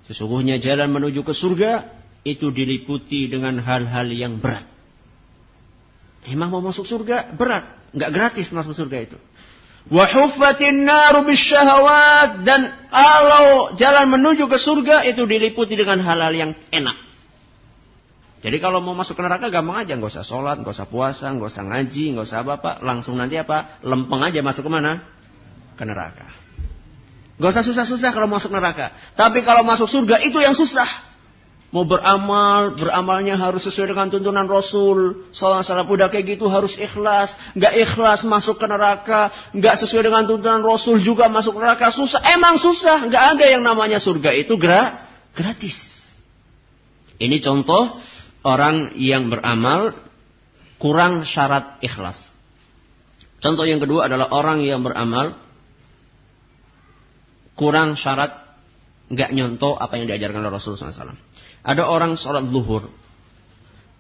Sesungguhnya 0.08 0.62
jalan 0.62 0.94
menuju 0.94 1.26
ke 1.26 1.34
surga 1.36 1.92
itu 2.24 2.54
diliputi 2.54 3.28
dengan 3.28 3.60
hal-hal 3.60 4.08
yang 4.14 4.40
berat. 4.40 4.64
Emang 6.30 6.54
mau 6.54 6.62
masuk 6.62 6.86
surga 6.86 7.34
berat, 7.34 7.66
nggak 7.98 8.12
gratis 8.14 8.54
masuk 8.54 8.78
surga 8.78 8.98
itu. 9.10 9.18
Wahuffatin 9.90 10.86
naru 10.86 11.26
bisyahawat. 11.26 12.46
Dan 12.46 12.70
kalau 12.94 13.74
jalan 13.74 14.14
menuju 14.14 14.46
ke 14.46 14.62
surga 14.62 15.02
itu 15.10 15.26
diliputi 15.26 15.74
dengan 15.74 16.06
hal-hal 16.06 16.34
yang 16.38 16.52
enak. 16.70 17.11
Jadi 18.42 18.58
kalau 18.58 18.82
mau 18.82 18.98
masuk 18.98 19.14
ke 19.14 19.22
neraka 19.22 19.54
gampang 19.54 19.86
aja. 19.86 19.94
Nggak 19.94 20.18
usah 20.18 20.26
sholat, 20.26 20.58
nggak 20.66 20.74
usah 20.74 20.90
puasa, 20.90 21.30
nggak 21.30 21.50
usah 21.54 21.64
ngaji, 21.70 22.06
nggak 22.18 22.26
usah 22.26 22.42
apa-apa. 22.42 22.82
Langsung 22.82 23.22
nanti 23.22 23.38
apa? 23.38 23.78
Lempeng 23.86 24.26
aja 24.26 24.42
masuk 24.42 24.66
ke 24.66 24.72
mana? 24.74 25.06
Ke 25.78 25.86
neraka. 25.86 26.26
Nggak 27.38 27.58
usah 27.58 27.66
susah-susah 27.66 28.10
kalau 28.10 28.26
masuk 28.26 28.50
neraka. 28.50 28.98
Tapi 29.14 29.46
kalau 29.46 29.62
masuk 29.62 29.86
surga 29.86 30.26
itu 30.26 30.42
yang 30.42 30.58
susah. 30.58 30.90
Mau 31.72 31.88
beramal, 31.88 32.76
beramalnya 32.76 33.40
harus 33.40 33.64
sesuai 33.64 33.96
dengan 33.96 34.12
tuntunan 34.12 34.44
Rasul. 34.44 35.30
Salah 35.32 35.64
salah 35.64 35.88
udah 35.88 36.12
kayak 36.12 36.36
gitu 36.36 36.52
harus 36.52 36.76
ikhlas. 36.76 37.38
Nggak 37.56 37.74
ikhlas 37.88 38.28
masuk 38.28 38.60
ke 38.60 38.68
neraka. 38.68 39.32
Nggak 39.56 39.80
sesuai 39.86 40.12
dengan 40.12 40.26
tuntunan 40.28 40.66
Rasul 40.66 41.00
juga 41.00 41.32
masuk 41.32 41.62
neraka. 41.62 41.94
Susah. 41.94 42.20
Emang 42.34 42.60
susah. 42.60 43.08
Nggak 43.08 43.24
ada 43.38 43.46
yang 43.48 43.64
namanya 43.64 44.04
surga 44.04 44.36
itu 44.36 44.58
gra 44.60 45.08
gratis. 45.32 45.78
Ini 47.22 47.40
contoh 47.40 48.02
orang 48.42 48.98
yang 48.98 49.30
beramal 49.30 49.94
kurang 50.82 51.24
syarat 51.26 51.78
ikhlas. 51.86 52.18
Contoh 53.42 53.66
yang 53.66 53.82
kedua 53.82 54.06
adalah 54.10 54.30
orang 54.34 54.62
yang 54.62 54.86
beramal 54.86 55.38
kurang 57.58 57.98
syarat 57.98 58.42
nggak 59.12 59.34
nyontoh 59.34 59.78
apa 59.78 59.98
yang 59.98 60.10
diajarkan 60.10 60.42
oleh 60.42 60.54
Rasulullah 60.54 60.94
SAW. 60.94 61.20
Ada 61.62 61.84
orang 61.86 62.18
sholat 62.18 62.50
zuhur. 62.50 62.90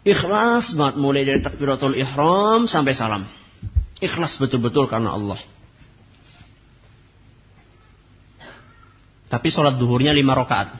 Ikhlas 0.01 0.73
banget 0.73 0.95
mulai 0.97 1.21
dari 1.21 1.41
takbiratul 1.45 1.93
ihram 1.93 2.65
sampai 2.65 2.97
salam. 2.97 3.29
Ikhlas 4.01 4.41
betul-betul 4.41 4.89
karena 4.89 5.13
Allah. 5.13 5.37
Tapi 9.29 9.47
sholat 9.53 9.77
zuhurnya 9.77 10.11
lima 10.11 10.33
rakaat. 10.33 10.73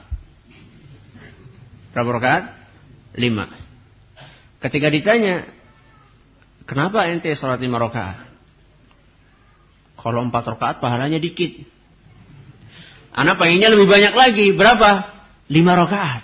Berapa 1.93 2.09
rakaat? 2.17 2.60
Lima. 3.17 3.49
Ketika 4.61 4.87
ditanya, 4.93 5.49
kenapa 6.69 7.09
ente 7.09 7.33
sholat 7.33 7.59
lima 7.59 7.81
rakaat? 7.81 8.29
Kalau 9.97 10.21
empat 10.25 10.43
rakaat 10.57 10.77
pahalanya 10.79 11.17
dikit. 11.17 11.65
Anak 13.11 13.37
pengennya 13.41 13.73
lebih 13.73 13.89
banyak 13.89 14.13
lagi. 14.15 14.47
Berapa? 14.55 15.11
Lima 15.51 15.75
rakaat. 15.75 16.23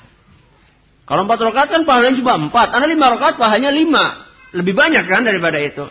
Kalau 1.07 1.27
empat 1.27 1.39
rakaat 1.39 1.69
kan 1.73 1.81
pahalanya 1.83 2.15
cuma 2.19 2.39
empat. 2.39 2.71
Anda 2.71 2.88
lima 2.88 3.11
rakaat 3.17 3.35
pahalanya 3.35 3.73
lima. 3.73 4.27
Lebih 4.55 4.73
banyak 4.73 5.03
kan 5.05 5.27
daripada 5.27 5.59
itu. 5.59 5.85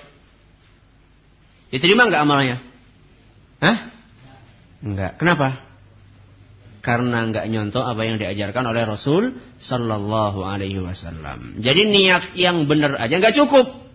Diterima 1.68 2.08
nggak 2.08 2.22
amalnya? 2.22 2.62
Hah? 3.60 3.76
Enggak. 4.80 5.18
Kenapa? 5.18 5.65
Karena 6.86 7.26
nggak 7.26 7.50
nyontoh 7.50 7.82
apa 7.82 8.06
yang 8.06 8.22
diajarkan 8.22 8.62
oleh 8.62 8.86
Rasul 8.86 9.34
Sallallahu 9.58 10.46
Alaihi 10.46 10.78
Wasallam. 10.78 11.58
Jadi 11.58 11.82
niat 11.82 12.38
yang 12.38 12.70
benar 12.70 12.94
aja 13.02 13.18
nggak 13.18 13.34
cukup. 13.34 13.90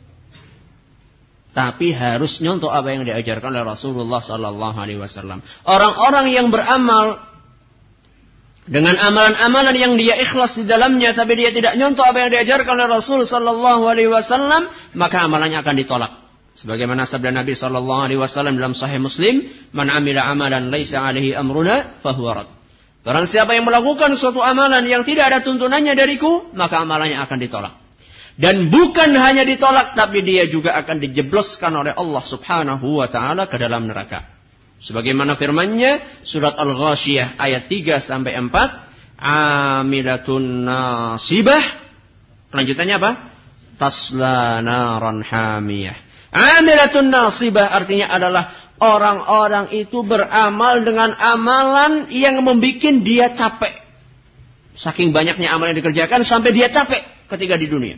Tapi 1.56 1.96
harus 1.96 2.44
nyontoh 2.44 2.68
apa 2.68 2.92
yang 2.92 3.08
diajarkan 3.08 3.56
oleh 3.56 3.64
Rasulullah 3.64 4.20
Sallallahu 4.20 4.76
Alaihi 4.76 5.00
Wasallam. 5.00 5.40
Orang-orang 5.64 6.36
yang 6.36 6.52
beramal 6.52 7.32
dengan 8.68 9.00
amalan-amalan 9.00 9.76
yang 9.80 9.94
dia 9.96 10.20
ikhlas 10.20 10.60
di 10.60 10.68
dalamnya 10.68 11.16
tapi 11.16 11.40
dia 11.40 11.56
tidak 11.56 11.80
nyontoh 11.80 12.04
apa 12.04 12.28
yang 12.28 12.30
diajarkan 12.30 12.76
oleh 12.78 12.90
Rasul 12.94 13.26
sallallahu 13.26 13.90
alaihi 13.90 14.06
wasallam 14.06 14.70
maka 14.94 15.26
amalannya 15.26 15.66
akan 15.66 15.76
ditolak 15.82 16.12
sebagaimana 16.54 17.10
sabda 17.10 17.34
Nabi 17.34 17.58
sallallahu 17.58 18.02
alaihi 18.06 18.22
wasallam 18.22 18.62
dalam 18.62 18.78
sahih 18.78 19.02
Muslim 19.02 19.50
man 19.74 19.90
amila 19.90 20.30
amalan 20.30 20.70
laisa 20.70 21.02
alaihi 21.02 21.34
amruna 21.34 22.00
fahuwa 22.06 22.32
rad 22.38 22.61
Barang 23.02 23.26
siapa 23.26 23.58
yang 23.58 23.66
melakukan 23.66 24.14
suatu 24.14 24.46
amalan 24.46 24.86
yang 24.86 25.02
tidak 25.02 25.34
ada 25.34 25.40
tuntunannya 25.42 25.98
dariku 25.98 26.54
maka 26.54 26.86
amalannya 26.86 27.18
akan 27.18 27.38
ditolak 27.42 27.74
dan 28.38 28.70
bukan 28.70 29.18
hanya 29.18 29.42
ditolak 29.42 29.98
tapi 29.98 30.22
dia 30.22 30.46
juga 30.46 30.78
akan 30.78 31.02
dijebloskan 31.02 31.74
oleh 31.74 31.94
Allah 31.98 32.22
Subhanahu 32.22 33.02
wa 33.02 33.10
taala 33.10 33.50
ke 33.50 33.58
dalam 33.58 33.90
neraka 33.90 34.42
Sebagaimana 34.82 35.38
firman-Nya 35.38 36.26
surat 36.26 36.58
Al-Ghasyiyah 36.58 37.38
ayat 37.38 37.70
3 37.70 38.02
sampai 38.02 38.34
4, 38.34 39.22
amilatun 39.22 40.66
nasibah. 40.66 41.62
Lanjutannya 42.50 42.96
apa? 42.98 43.12
Tasla 43.78 44.66
naran 44.66 45.22
hamiyah. 45.22 45.94
Amilatun 46.34 47.14
nasibah 47.14 47.70
artinya 47.70 48.10
adalah 48.10 48.61
orang-orang 48.82 49.70
itu 49.78 50.02
beramal 50.02 50.82
dengan 50.82 51.14
amalan 51.14 52.10
yang 52.10 52.42
membuat 52.42 53.06
dia 53.06 53.30
capek. 53.38 53.78
Saking 54.74 55.14
banyaknya 55.14 55.54
amalan 55.54 55.78
yang 55.78 55.86
dikerjakan 55.86 56.26
sampai 56.26 56.50
dia 56.52 56.74
capek 56.74 57.30
ketika 57.30 57.56
di 57.62 57.70
dunia. 57.70 57.96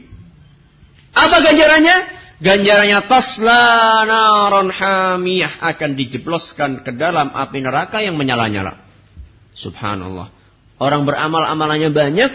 Apa 1.15 1.39
ganjarannya? 1.39 2.21
ganjarannya 2.43 3.07
tasla 3.07 4.03
naron 4.03 4.67
hamiyah 4.67 5.63
akan 5.63 5.95
dijebloskan 5.95 6.83
ke 6.83 6.91
dalam 6.91 7.31
api 7.31 7.63
neraka 7.63 8.03
yang 8.03 8.19
menyala-nyala. 8.19 8.83
Subhanallah. 9.55 10.27
Orang 10.83 11.07
beramal 11.07 11.47
amalannya 11.47 11.95
banyak 11.95 12.31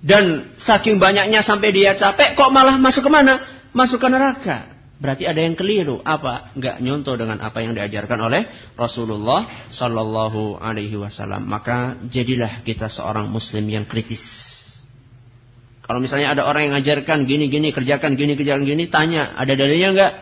dan 0.00 0.56
saking 0.56 0.96
banyaknya 0.96 1.44
sampai 1.44 1.76
dia 1.76 1.92
capek 1.92 2.32
kok 2.32 2.48
malah 2.48 2.80
masuk 2.80 3.04
ke 3.04 3.10
mana? 3.12 3.44
Masuk 3.76 4.00
ke 4.00 4.08
neraka. 4.08 4.71
Berarti 5.02 5.26
ada 5.26 5.42
yang 5.42 5.58
keliru. 5.58 5.98
Apa? 6.06 6.54
Enggak 6.54 6.78
nyontoh 6.78 7.18
dengan 7.18 7.42
apa 7.42 7.58
yang 7.58 7.74
diajarkan 7.74 8.22
oleh 8.22 8.46
Rasulullah 8.78 9.50
Sallallahu 9.74 10.62
Alaihi 10.62 10.94
Wasallam. 10.94 11.42
Maka 11.50 11.98
jadilah 12.06 12.62
kita 12.62 12.86
seorang 12.86 13.26
Muslim 13.26 13.66
yang 13.66 13.82
kritis 13.82 14.52
kalau 15.82 15.98
misalnya 15.98 16.30
ada 16.30 16.46
orang 16.46 16.70
yang 16.70 16.72
ngajarkan 16.78 17.26
gini-gini, 17.26 17.74
kerjakan 17.74 18.14
gini, 18.14 18.38
kerjakan 18.38 18.62
gini, 18.62 18.86
tanya, 18.86 19.34
ada 19.34 19.52
dalilnya 19.58 19.90
enggak? 19.92 20.12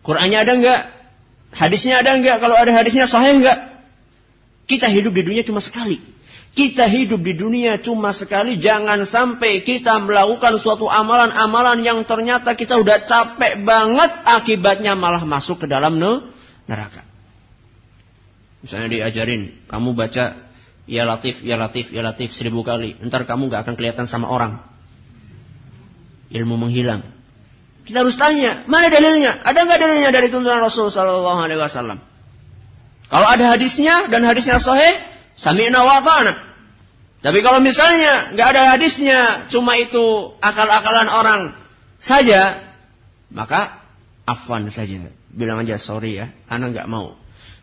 Qurannya 0.00 0.38
ada 0.40 0.52
enggak? 0.56 0.80
Hadisnya 1.52 2.00
ada 2.00 2.16
enggak? 2.16 2.40
Kalau 2.40 2.56
ada 2.56 2.72
hadisnya 2.72 3.04
sahih 3.04 3.44
enggak? 3.44 3.84
Kita 4.64 4.88
hidup 4.88 5.12
di 5.12 5.22
dunia 5.22 5.44
cuma 5.44 5.60
sekali. 5.60 6.00
Kita 6.54 6.86
hidup 6.86 7.18
di 7.26 7.34
dunia 7.34 7.82
cuma 7.82 8.14
sekali. 8.14 8.62
Jangan 8.62 9.02
sampai 9.02 9.66
kita 9.66 9.98
melakukan 9.98 10.62
suatu 10.62 10.86
amalan-amalan 10.86 11.82
yang 11.82 12.06
ternyata 12.06 12.54
kita 12.54 12.78
udah 12.78 13.02
capek 13.02 13.66
banget. 13.66 14.22
Akibatnya 14.22 14.94
malah 14.94 15.26
masuk 15.26 15.62
ke 15.62 15.66
dalam 15.66 15.98
neraka. 16.70 17.02
Misalnya 18.62 18.88
diajarin, 18.88 19.66
kamu 19.66 19.98
baca 19.98 20.46
Ya 20.86 21.02
Latif, 21.02 21.42
Ya 21.42 21.58
Latif, 21.58 21.90
Ya 21.90 22.06
Latif 22.06 22.30
seribu 22.30 22.62
kali. 22.62 22.96
Ntar 23.02 23.26
kamu 23.26 23.50
gak 23.50 23.66
akan 23.66 23.74
kelihatan 23.74 24.06
sama 24.06 24.30
orang. 24.30 24.62
Ilmu 26.30 26.54
menghilang. 26.54 27.02
Kita 27.84 28.00
harus 28.00 28.16
tanya, 28.16 28.64
mana 28.64 28.88
dalilnya? 28.88 29.44
Ada 29.44 29.68
nggak 29.68 29.76
dalilnya 29.76 30.08
dari 30.08 30.32
tuntunan 30.32 30.64
Rasul 30.64 30.88
Sallallahu 30.88 31.40
Alaihi 31.44 31.60
Wasallam? 31.60 32.00
Kalau 33.12 33.28
ada 33.28 33.52
hadisnya 33.52 34.08
dan 34.08 34.24
hadisnya 34.24 34.56
sahih, 34.56 35.13
sami'na 35.34 35.80
wa 35.82 36.00
Tapi 37.24 37.38
kalau 37.40 37.60
misalnya 37.64 38.36
nggak 38.36 38.48
ada 38.52 38.62
hadisnya, 38.76 39.20
cuma 39.48 39.80
itu 39.80 40.36
akal-akalan 40.44 41.08
orang 41.08 41.42
saja, 41.96 42.60
maka 43.32 43.80
afwan 44.28 44.68
saja. 44.68 45.08
Bilang 45.32 45.64
aja 45.64 45.80
sorry 45.80 46.20
ya, 46.20 46.30
anak 46.46 46.76
nggak 46.76 46.90
mau. 46.90 47.16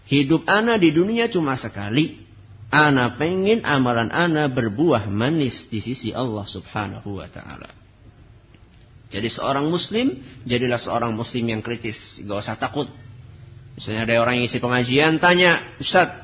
Hidup 0.09 0.49
ana 0.49 0.76
di 0.82 0.91
dunia 0.91 1.30
cuma 1.30 1.55
sekali. 1.55 2.19
Ana 2.72 3.19
pengen 3.19 3.67
amalan 3.67 4.15
ana 4.15 4.47
berbuah 4.47 5.11
manis 5.11 5.67
di 5.67 5.84
sisi 5.84 6.15
Allah 6.15 6.47
subhanahu 6.47 7.19
wa 7.19 7.28
ta'ala. 7.28 7.67
Jadi 9.11 9.28
seorang 9.28 9.67
muslim, 9.67 10.24
jadilah 10.47 10.80
seorang 10.80 11.11
muslim 11.11 11.51
yang 11.51 11.59
kritis. 11.59 12.24
Gak 12.24 12.47
usah 12.47 12.55
takut. 12.55 12.88
Misalnya 13.76 14.07
ada 14.07 14.24
orang 14.24 14.39
yang 14.39 14.47
isi 14.47 14.63
pengajian, 14.63 15.19
tanya, 15.19 15.76
Ustaz, 15.84 16.20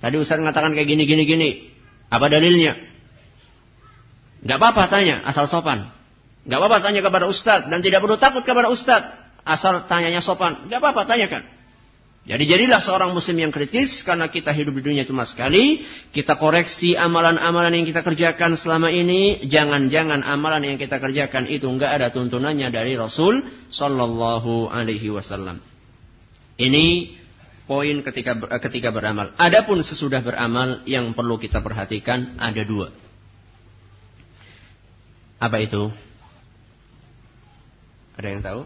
tadi 0.00 0.16
Ustaz 0.18 0.40
mengatakan 0.40 0.74
kayak 0.74 0.88
gini, 0.88 1.04
gini, 1.06 1.22
gini. 1.28 1.50
Apa 2.10 2.26
dalilnya? 2.26 2.74
Gak 4.42 4.56
apa-apa 4.56 4.88
tanya, 4.88 5.22
asal 5.28 5.46
sopan. 5.46 5.92
Gak 6.48 6.58
apa-apa 6.58 6.80
tanya 6.80 7.04
kepada 7.04 7.28
Ustaz, 7.28 7.68
dan 7.68 7.84
tidak 7.84 8.00
perlu 8.02 8.16
takut 8.16 8.42
kepada 8.42 8.72
Ustaz. 8.72 9.14
Asal 9.44 9.84
tanyanya 9.86 10.24
sopan. 10.24 10.66
Gak 10.66 10.80
apa-apa, 10.80 11.04
tanyakan. 11.04 11.60
Jadi 12.20 12.44
jadilah 12.44 12.84
seorang 12.84 13.16
muslim 13.16 13.48
yang 13.48 13.48
kritis 13.48 14.04
karena 14.04 14.28
kita 14.28 14.52
hidup 14.52 14.76
di 14.76 14.92
dunia 14.92 15.08
cuma 15.08 15.24
sekali. 15.24 15.80
Kita 16.12 16.36
koreksi 16.36 16.92
amalan-amalan 16.92 17.80
yang 17.80 17.86
kita 17.88 18.04
kerjakan 18.04 18.60
selama 18.60 18.92
ini. 18.92 19.40
Jangan-jangan 19.48 20.20
amalan 20.20 20.68
yang 20.68 20.76
kita 20.76 21.00
kerjakan 21.00 21.48
itu 21.48 21.64
enggak 21.64 21.96
ada 21.96 22.12
tuntunannya 22.12 22.68
dari 22.68 22.92
Rasul 22.92 23.40
Sallallahu 23.72 24.68
Alaihi 24.68 25.08
Wasallam. 25.08 25.64
Ini 26.60 27.16
poin 27.70 28.02
ketika 28.02 28.34
ketika 28.58 28.90
beramal. 28.90 29.30
Adapun 29.38 29.86
sesudah 29.86 30.18
beramal 30.18 30.82
yang 30.90 31.14
perlu 31.14 31.38
kita 31.38 31.62
perhatikan 31.62 32.34
ada 32.42 32.66
dua. 32.66 32.90
Apa 35.38 35.62
itu? 35.62 35.94
Ada 38.18 38.26
yang 38.26 38.42
tahu? 38.42 38.62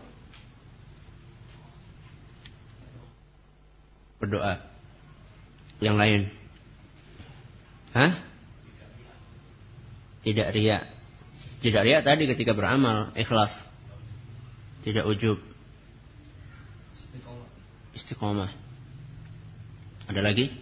berdoa. 4.25 4.57
Yang 5.85 5.97
lain. 6.01 6.21
Hah? 7.93 8.13
Tidak 10.25 10.49
riak. 10.57 10.89
Tidak 11.61 11.83
riak 11.85 12.03
tadi 12.09 12.25
ketika 12.25 12.57
beramal, 12.57 13.13
ikhlas. 13.13 13.53
Tidak 14.81 15.05
ujub. 15.05 15.37
Istiqomah. 17.93 18.64
Ada 20.11 20.21
lagi? 20.21 20.53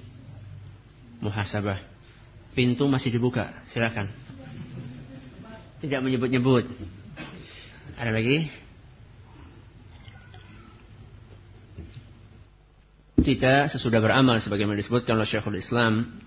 Muhasabah. 1.22 1.80
Pintu 2.53 2.86
masih 2.86 3.14
dibuka, 3.14 3.53
silakan. 3.70 4.12
Tidak 5.80 6.01
menyebut-nyebut. 6.05 6.68
Ada 7.99 8.12
lagi? 8.12 8.62
kita 13.22 13.70
sesudah 13.70 14.03
beramal 14.03 14.43
sebagaimana 14.43 14.82
disebutkan 14.82 15.14
oleh 15.14 15.30
Syekhul 15.30 15.57
Islam 15.57 16.20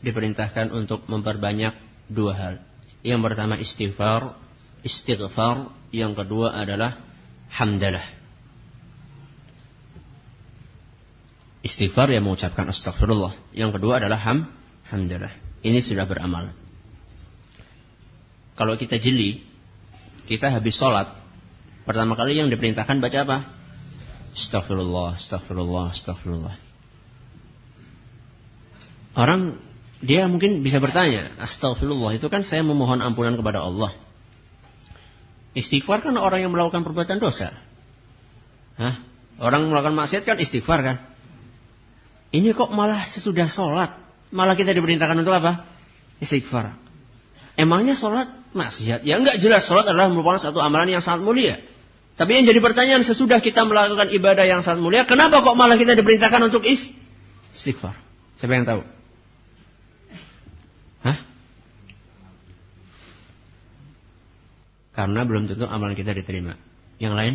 diperintahkan 0.00 0.70
untuk 0.70 1.04
memperbanyak 1.10 1.74
dua 2.06 2.32
hal. 2.38 2.54
Yang 3.02 3.20
pertama 3.26 3.58
istighfar, 3.58 4.38
istighfar, 4.86 5.74
yang 5.90 6.14
kedua 6.14 6.54
adalah 6.54 7.02
hamdalah. 7.50 8.15
Istighfar 11.66 12.14
yang 12.14 12.22
mengucapkan 12.22 12.70
astagfirullah. 12.70 13.34
Yang 13.50 13.82
kedua 13.82 13.98
adalah 13.98 14.22
ham, 14.22 14.46
hamdalah. 14.86 15.34
Ini 15.66 15.82
sudah 15.82 16.06
beramal. 16.06 16.54
Kalau 18.54 18.78
kita 18.78 19.02
jeli, 19.02 19.42
kita 20.30 20.54
habis 20.54 20.78
sholat, 20.78 21.10
pertama 21.82 22.14
kali 22.14 22.38
yang 22.38 22.54
diperintahkan 22.54 23.02
baca 23.02 23.18
apa? 23.26 23.38
Astagfirullah, 24.38 25.18
astagfirullah, 25.18 25.90
astagfirullah. 25.90 26.54
Orang 29.18 29.58
dia 30.06 30.30
mungkin 30.30 30.62
bisa 30.62 30.78
bertanya, 30.78 31.34
astagfirullah 31.42 32.14
itu 32.14 32.30
kan 32.30 32.46
saya 32.46 32.62
memohon 32.62 33.02
ampunan 33.02 33.34
kepada 33.34 33.66
Allah. 33.66 33.90
Istighfar 35.58 36.06
kan 36.06 36.14
orang 36.14 36.46
yang 36.46 36.54
melakukan 36.54 36.86
perbuatan 36.86 37.18
dosa. 37.18 37.58
Hah? 38.78 39.02
Orang 39.42 39.66
melakukan 39.66 39.98
maksiat 39.98 40.22
kan 40.22 40.38
istighfar 40.38 40.84
kan? 40.86 41.15
Ini 42.36 42.52
kok 42.52 42.68
malah 42.68 43.08
sesudah 43.08 43.48
sholat, 43.48 43.96
malah 44.28 44.52
kita 44.52 44.76
diperintahkan 44.76 45.16
untuk 45.16 45.32
apa? 45.32 45.64
Istighfar. 46.20 46.76
Emangnya 47.56 47.96
sholat 47.96 48.28
maksiat? 48.52 49.08
Ya 49.08 49.16
enggak 49.16 49.40
jelas 49.40 49.64
sholat 49.64 49.88
adalah 49.88 50.12
merupakan 50.12 50.36
satu 50.36 50.60
amalan 50.60 50.92
yang 50.92 51.00
sangat 51.00 51.24
mulia. 51.24 51.56
Tapi 52.20 52.36
yang 52.36 52.44
jadi 52.44 52.60
pertanyaan 52.60 53.04
sesudah 53.08 53.40
kita 53.40 53.64
melakukan 53.64 54.12
ibadah 54.12 54.44
yang 54.44 54.60
sangat 54.60 54.84
mulia, 54.84 55.08
kenapa 55.08 55.40
kok 55.40 55.56
malah 55.56 55.80
kita 55.80 55.96
diperintahkan 55.96 56.52
untuk 56.52 56.68
is 56.68 56.84
istighfar? 57.56 57.96
Siapa 58.36 58.52
yang 58.52 58.68
tahu? 58.68 58.84
Hah? 61.08 61.18
Karena 64.92 65.24
belum 65.24 65.48
tentu 65.48 65.64
amalan 65.64 65.96
kita 65.96 66.12
diterima. 66.12 66.60
Yang 67.00 67.14
lain? 67.16 67.34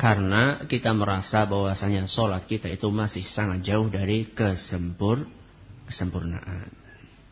Karena 0.00 0.64
kita 0.64 0.96
merasa 0.96 1.44
bahwasanya 1.44 2.08
sholat 2.08 2.48
kita 2.48 2.72
itu 2.72 2.88
masih 2.88 3.20
sangat 3.20 3.68
jauh 3.68 3.92
dari 3.92 4.24
kesempur 4.32 5.28
kesempurnaan. 5.84 6.72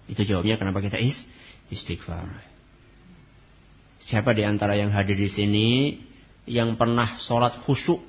Itu 0.05 0.29
jawabnya 0.29 0.61
kenapa 0.61 0.85
kita 0.85 1.01
is 1.01 1.25
istighfar. 1.73 2.29
Siapa 4.05 4.37
di 4.37 4.45
antara 4.45 4.77
yang 4.77 4.93
hadir 4.93 5.16
di 5.16 5.33
sini 5.33 5.97
yang 6.45 6.77
pernah 6.77 7.16
sholat 7.16 7.57
khusyuk 7.64 8.05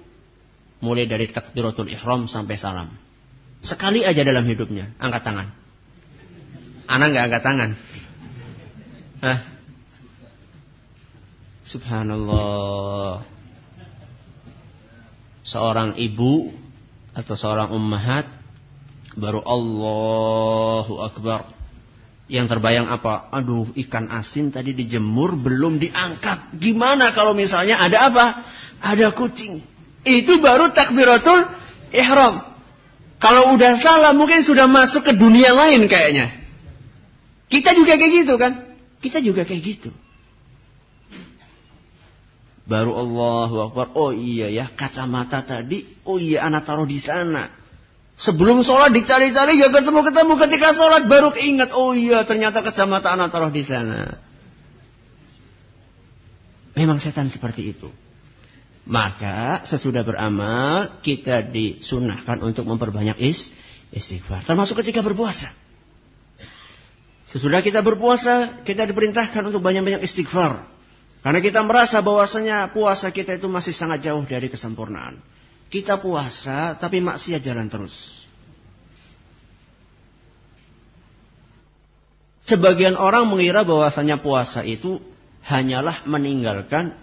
mulai 0.84 1.07
dari 1.07 1.32
takbiratul 1.32 1.88
ihram 1.88 2.28
sampai 2.28 2.60
salam? 2.60 2.99
Sekali 3.64 4.03
aja 4.03 4.28
dalam 4.28 4.43
hidupnya, 4.43 4.91
angkat 4.99 5.24
tangan. 5.24 5.47
Anak 6.84 7.07
nggak 7.16 7.26
angkat 7.32 7.43
tangan. 7.47 7.70
Hah? 9.24 9.39
Subhanallah. 11.64 13.38
Seorang 15.50 15.97
ibu 15.97 16.54
atau 17.18 17.34
seorang 17.34 17.74
ummahat 17.74 18.30
baru 19.18 19.41
Allahu 19.41 21.02
Akbar 21.02 21.50
yang 22.30 22.45
terbayang 22.45 22.86
apa? 22.86 23.34
Aduh, 23.34 23.74
ikan 23.74 24.14
asin 24.14 24.54
tadi 24.54 24.78
dijemur 24.78 25.34
belum 25.34 25.82
diangkat. 25.82 26.54
Gimana 26.62 27.18
kalau 27.18 27.34
misalnya 27.34 27.82
ada 27.82 28.14
apa? 28.14 28.26
Ada 28.78 29.10
kucing. 29.18 29.66
Itu 30.06 30.38
baru 30.38 30.70
takbiratul 30.70 31.50
ihram. 31.97 32.45
Kalau 33.18 33.58
udah 33.58 33.74
salah 33.82 34.14
mungkin 34.14 34.45
sudah 34.45 34.70
masuk 34.70 35.02
ke 35.02 35.14
dunia 35.18 35.52
lain 35.52 35.89
kayaknya. 35.89 36.39
Kita 37.50 37.74
juga 37.74 37.97
kayak 37.97 38.14
gitu 38.24 38.38
kan? 38.38 38.78
Kita 39.02 39.18
juga 39.20 39.43
kayak 39.43 39.62
gitu. 39.66 39.89
Baru 42.70 42.93
Allahu 42.93 43.55
Akbar. 43.65 43.97
Oh 43.97 44.13
iya 44.13 44.45
ya, 44.53 44.70
kacamata 44.70 45.41
tadi. 45.41 45.89
Oh 46.05 46.22
iya, 46.22 46.45
anak 46.45 46.70
taruh 46.70 46.86
di 46.86 47.01
sana. 47.01 47.49
Sebelum 48.20 48.61
sholat 48.61 48.93
dicari-cari 48.93 49.57
gak 49.57 49.74
ketemu-ketemu 49.80 50.34
ketika 50.45 50.78
sholat 50.78 51.09
baru 51.09 51.34
keinget. 51.34 51.74
Oh 51.74 51.97
iya 51.97 52.22
ternyata 52.30 52.61
kecamatan 52.61 53.17
anak 53.17 53.34
taruh 53.34 53.49
di 53.49 53.65
sana. 53.65 54.22
Memang 56.78 57.01
setan 57.01 57.34
seperti 57.34 57.74
itu. 57.74 57.89
Maka 58.86 59.65
sesudah 59.65 60.05
beramal 60.05 61.01
kita 61.01 61.41
disunahkan 61.49 62.43
untuk 62.45 62.70
memperbanyak 62.70 63.17
is, 63.17 63.49
istighfar. 63.89 64.45
Termasuk 64.45 64.84
ketika 64.86 65.01
berpuasa. 65.01 65.49
Sesudah 67.30 67.61
kita 67.61 67.82
berpuasa 67.82 68.61
kita 68.65 68.89
diperintahkan 68.89 69.41
untuk 69.47 69.61
banyak-banyak 69.61 70.01
istighfar. 70.05 70.78
Karena 71.20 71.39
kita 71.43 71.59
merasa 71.67 71.99
bahwasanya 71.99 72.72
puasa 72.72 73.11
kita 73.11 73.36
itu 73.36 73.51
masih 73.51 73.76
sangat 73.76 74.07
jauh 74.07 74.24
dari 74.24 74.47
kesempurnaan. 74.47 75.20
Kita 75.67 75.99
puasa 75.99 76.80
tapi 76.80 77.03
maksiat 77.03 77.43
jalan 77.43 77.67
terus. 77.67 77.93
Sebagian 82.47 82.97
orang 82.97 83.30
mengira 83.30 83.61
bahwasanya 83.61 84.26
puasa 84.26 84.65
itu 84.65 84.97
hanyalah 85.45 86.01
meninggalkan 86.09 86.97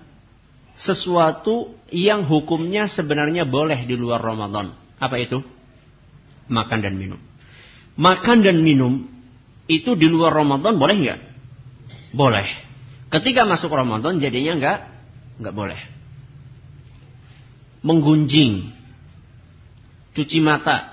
sesuatu 0.75 1.79
yang 1.95 2.27
hukumnya 2.27 2.91
sebenarnya 2.91 3.47
boleh 3.47 3.87
di 3.87 3.95
luar 3.95 4.19
Ramadan. 4.19 4.75
Apa 4.99 5.23
itu? 5.23 5.45
Makan 6.51 6.79
dan 6.83 6.99
minum. 6.99 7.21
Makan 7.95 8.43
dan 8.43 8.59
minum 8.65 9.07
itu 9.71 9.95
di 9.95 10.11
luar 10.11 10.35
Ramadan 10.35 10.83
boleh 10.83 10.95
nggak? 10.99 11.21
Boleh. 12.11 12.66
Ketika 13.07 13.47
masuk 13.47 13.71
Ramadan 13.71 14.19
jadinya 14.19 14.59
nggak 14.59 14.79
nggak 15.41 15.55
boleh 15.55 15.81
menggunjing, 17.87 18.75
cuci 20.19 20.39
mata, 20.43 20.91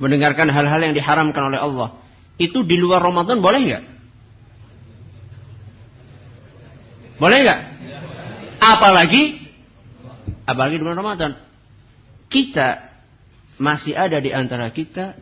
mendengarkan 0.00 0.48
hal-hal 0.48 0.80
yang 0.80 0.96
diharamkan 0.96 1.52
oleh 1.52 1.60
Allah, 1.60 2.00
itu 2.40 2.64
di 2.64 2.80
luar 2.80 3.04
Ramadan 3.04 3.44
boleh 3.44 3.60
nggak? 3.60 3.84
Boleh 7.20 7.38
nggak? 7.44 7.60
Apalagi, 8.64 9.44
apalagi 10.48 10.80
di 10.80 10.82
bulan 10.82 11.00
Ramadan. 11.04 11.32
kita 12.32 12.90
masih 13.62 13.94
ada 13.94 14.18
di 14.18 14.34
antara 14.34 14.66
kita 14.74 15.14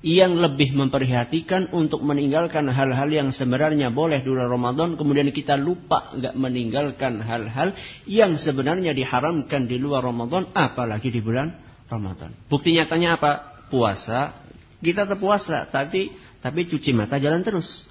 yang 0.00 0.40
lebih 0.40 0.72
memperhatikan 0.72 1.68
untuk 1.76 2.00
meninggalkan 2.00 2.64
hal-hal 2.72 3.08
yang 3.12 3.28
sebenarnya 3.36 3.92
boleh 3.92 4.24
di 4.24 4.28
bulan 4.32 4.48
Ramadan, 4.48 4.88
kemudian 4.96 5.28
kita 5.28 5.60
lupa 5.60 6.16
nggak 6.16 6.34
meninggalkan 6.40 7.20
hal-hal 7.20 7.76
yang 8.08 8.40
sebenarnya 8.40 8.96
diharamkan 8.96 9.68
di 9.68 9.76
luar 9.76 10.00
Ramadan, 10.00 10.48
apalagi 10.56 11.12
di 11.12 11.20
bulan 11.20 11.52
Ramadan. 11.92 12.32
Bukti 12.48 12.72
nyatanya 12.72 13.20
apa? 13.20 13.60
Puasa, 13.68 14.40
kita 14.80 15.04
terpuasa, 15.04 15.68
tapi 15.68 16.16
tapi 16.40 16.64
cuci 16.64 16.96
mata 16.96 17.20
jalan 17.20 17.44
terus. 17.44 17.84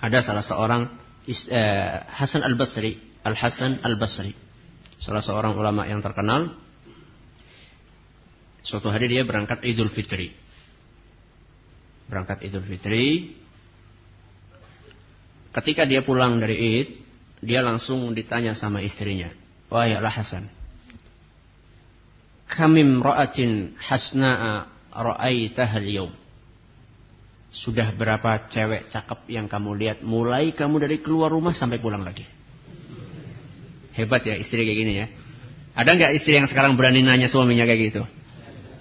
Ada 0.00 0.24
salah 0.24 0.40
seorang 0.40 0.82
eh, 1.28 1.96
Hasan 2.08 2.40
Al 2.40 2.56
Basri, 2.56 2.96
Al 3.20 3.36
Hasan 3.36 3.84
Al 3.84 4.00
Basri, 4.00 4.32
salah 4.96 5.20
seorang 5.20 5.52
ulama 5.52 5.84
yang 5.84 6.00
terkenal 6.00 6.56
Suatu 8.60 8.92
hari 8.92 9.08
dia 9.08 9.24
berangkat 9.24 9.64
Idul 9.64 9.88
Fitri. 9.88 10.32
Berangkat 12.08 12.44
Idul 12.44 12.64
Fitri. 12.64 13.36
Ketika 15.50 15.88
dia 15.88 16.04
pulang 16.04 16.38
dari 16.38 16.56
Id, 16.56 16.88
dia 17.40 17.64
langsung 17.64 18.12
ditanya 18.12 18.52
sama 18.52 18.84
istrinya. 18.84 19.32
Wahai 19.72 19.96
Hasan. 19.96 20.50
Kamim 22.50 22.98
ra'atin 23.00 23.78
hasna'a 23.78 24.66
ra'aitahal 24.90 25.86
yawm. 25.86 26.12
Sudah 27.50 27.90
berapa 27.94 28.46
cewek 28.50 28.90
cakep 28.94 29.26
yang 29.30 29.50
kamu 29.50 29.74
lihat 29.74 29.98
mulai 30.06 30.54
kamu 30.54 30.86
dari 30.86 31.02
keluar 31.02 31.30
rumah 31.34 31.54
sampai 31.54 31.82
pulang 31.82 32.02
lagi. 32.02 32.26
Hebat 33.94 34.22
ya 34.22 34.38
istri 34.38 34.62
kayak 34.62 34.78
gini 34.78 34.92
ya. 35.02 35.06
Ada 35.74 35.90
nggak 35.98 36.12
istri 36.14 36.38
yang 36.38 36.46
sekarang 36.46 36.78
berani 36.78 37.02
nanya 37.02 37.26
suaminya 37.26 37.66
kayak 37.66 37.80
gitu? 37.90 38.02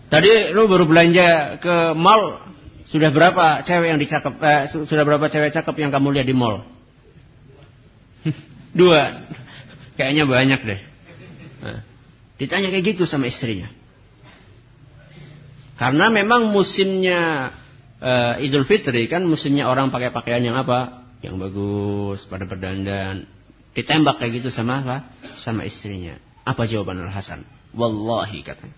Tadi 0.10 0.50
lu 0.58 0.66
baru 0.66 0.90
belanja 0.90 1.62
ke 1.62 1.94
mall, 1.94 2.42
sudah 2.90 3.14
berapa 3.14 3.62
cewek 3.62 3.88
yang 3.94 4.02
dicakep, 4.02 4.34
eh, 4.42 4.62
sudah 4.66 5.06
berapa 5.06 5.30
cewek 5.30 5.54
cakep 5.54 5.76
yang 5.78 5.94
kamu 5.94 6.18
lihat 6.18 6.26
di 6.26 6.34
mall? 6.34 6.66
Dua. 8.80 9.30
Kayaknya 9.94 10.26
banyak 10.26 10.60
deh. 10.66 10.82
Nah, 11.62 11.80
ditanya 12.42 12.74
kayak 12.74 12.98
gitu 12.98 13.04
sama 13.06 13.30
istrinya. 13.30 13.70
Karena 15.78 16.12
memang 16.12 16.50
musimnya 16.52 17.54
uh, 18.02 18.36
Idul 18.42 18.68
Fitri 18.68 19.08
kan 19.08 19.24
musimnya 19.24 19.70
orang 19.70 19.94
pakai 19.94 20.10
pakaian 20.10 20.44
yang 20.44 20.58
apa? 20.58 21.06
Yang 21.22 21.36
bagus, 21.40 22.20
pada 22.28 22.50
berdandan. 22.50 23.30
Ditembak 23.78 24.20
kayak 24.20 24.44
gitu 24.44 24.50
sama 24.50 24.82
apa? 24.82 24.98
Sama 25.38 25.64
istrinya. 25.64 26.18
Apa 26.44 26.66
jawaban 26.66 27.00
Al 27.00 27.12
Hasan? 27.14 27.46
Wallahi 27.76 28.42
katanya. 28.42 28.76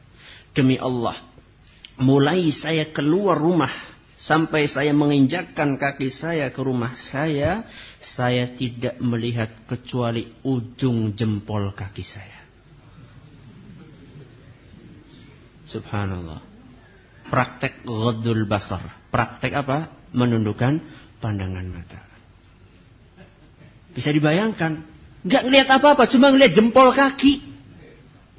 Demi 0.51 0.75
Allah, 0.75 1.15
mulai 1.95 2.51
saya 2.51 2.91
keluar 2.91 3.39
rumah 3.39 3.71
sampai 4.21 4.69
saya 4.69 4.93
menginjakkan 4.93 5.81
kaki 5.81 6.13
saya 6.13 6.53
ke 6.53 6.61
rumah 6.61 6.93
saya, 6.93 7.65
saya 7.97 8.51
tidak 8.53 8.99
melihat 9.01 9.49
kecuali 9.65 10.29
ujung 10.45 11.17
jempol 11.17 11.73
kaki 11.73 12.05
saya. 12.05 12.39
Subhanallah. 15.71 16.43
Praktek 17.31 17.87
ghadul 17.87 18.43
basar. 18.43 18.83
Praktek 19.07 19.55
apa? 19.55 19.87
Menundukkan 20.11 20.83
pandangan 21.23 21.65
mata. 21.71 22.03
Bisa 23.95 24.11
dibayangkan. 24.11 24.83
Nggak 25.23 25.43
ngelihat 25.47 25.67
apa-apa, 25.71 26.11
cuma 26.11 26.35
ngelihat 26.35 26.59
jempol 26.59 26.91
kaki. 26.91 27.50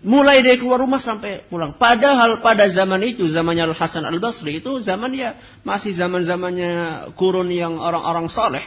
Mulai 0.02 0.42
dari 0.42 0.58
keluar 0.58 0.82
rumah 0.82 0.98
sampai 0.98 1.46
pulang. 1.46 1.78
Padahal 1.78 2.42
pada 2.42 2.66
zaman 2.66 2.98
itu, 3.06 3.30
zamannya 3.30 3.70
Al 3.70 3.76
Hasan 3.78 4.02
Al 4.02 4.18
Basri 4.18 4.58
itu 4.58 4.82
zaman 4.82 5.14
ya 5.14 5.38
masih 5.62 5.94
zaman 5.94 6.26
zamannya 6.26 7.14
kurun 7.14 7.46
yang 7.54 7.78
orang-orang 7.78 8.26
soleh. 8.26 8.66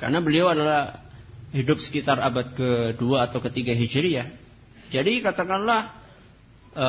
Karena 0.00 0.24
beliau 0.24 0.48
adalah 0.48 1.04
hidup 1.52 1.84
sekitar 1.84 2.16
abad 2.16 2.56
kedua 2.56 3.28
atau 3.28 3.44
ketiga 3.44 3.76
hijriyah. 3.76 4.32
Jadi 4.88 5.20
katakanlah 5.20 5.92
e, 6.72 6.88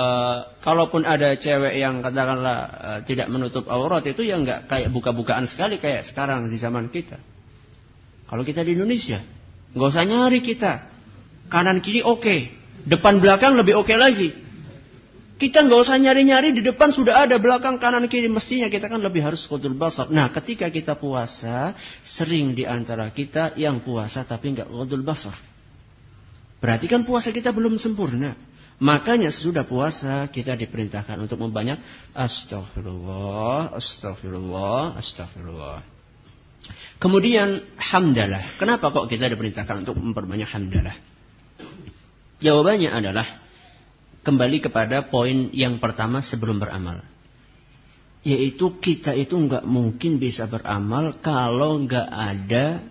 kalaupun 0.63 1.03
ada 1.03 1.35
cewek 1.35 1.75
yang 1.75 1.99
katakanlah 1.99 2.57
e, 2.67 2.89
tidak 3.11 3.27
menutup 3.27 3.67
aurat 3.67 4.07
itu 4.07 4.23
ya 4.23 4.39
nggak 4.39 4.71
kayak 4.71 4.87
buka-bukaan 4.95 5.51
sekali 5.51 5.83
kayak 5.83 6.07
sekarang 6.07 6.47
di 6.47 6.55
zaman 6.55 6.87
kita. 6.87 7.19
Kalau 8.27 8.47
kita 8.47 8.63
di 8.63 8.75
Indonesia, 8.75 9.19
nggak 9.75 9.87
usah 9.91 10.07
nyari 10.07 10.39
kita 10.43 10.96
Kanan 11.47 11.79
kiri 11.79 12.03
oke. 12.03 12.23
Okay. 12.23 12.39
Depan 12.87 13.19
belakang 13.19 13.59
lebih 13.59 13.75
oke 13.79 13.91
okay 13.91 13.97
lagi. 13.99 14.29
Kita 15.37 15.61
nggak 15.69 15.79
usah 15.85 16.01
nyari-nyari 16.01 16.49
di 16.49 16.65
depan 16.65 16.89
sudah 16.89 17.29
ada 17.29 17.37
belakang 17.37 17.77
kanan 17.77 18.09
kiri 18.09 18.25
mestinya 18.25 18.73
kita 18.73 18.89
kan 18.89 18.97
lebih 18.97 19.21
harus 19.21 19.45
kodul 19.45 19.77
basar. 19.77 20.09
Nah 20.09 20.33
ketika 20.33 20.65
kita 20.73 20.97
puasa 20.97 21.77
sering 22.01 22.57
di 22.57 22.65
antara 22.65 23.13
kita 23.13 23.53
yang 23.53 23.85
puasa 23.85 24.25
tapi 24.25 24.57
nggak 24.57 24.65
kodul 24.65 25.05
basar. 25.05 25.37
Berarti 26.57 26.89
kan 26.89 27.05
puasa 27.05 27.29
kita 27.29 27.53
belum 27.53 27.77
sempurna. 27.77 28.33
Makanya 28.81 29.29
sesudah 29.29 29.65
puasa 29.65 30.25
kita 30.29 30.57
diperintahkan 30.57 31.17
untuk 31.21 31.41
membanyak 31.41 31.81
astagfirullah, 32.17 33.77
astagfirullah, 33.77 34.97
astagfirullah. 34.97 35.81
Kemudian 36.97 37.77
hamdalah. 37.77 38.57
Kenapa 38.57 38.89
kok 38.89 39.05
kita 39.05 39.29
diperintahkan 39.29 39.85
untuk 39.85 40.01
memperbanyak 40.01 40.49
hamdalah? 40.49 40.97
Jawabannya 42.37 42.93
adalah 42.93 43.41
kembali 44.21 44.59
kepada 44.61 45.09
poin 45.09 45.49
yang 45.55 45.81
pertama 45.81 46.21
sebelum 46.21 46.61
beramal. 46.61 47.01
Yaitu 48.27 48.77
kita 48.83 49.15
itu 49.15 49.33
nggak 49.33 49.63
mungkin 49.63 50.19
bisa 50.19 50.45
beramal 50.45 51.17
kalau 51.23 51.79
nggak 51.81 52.07
ada 52.11 52.83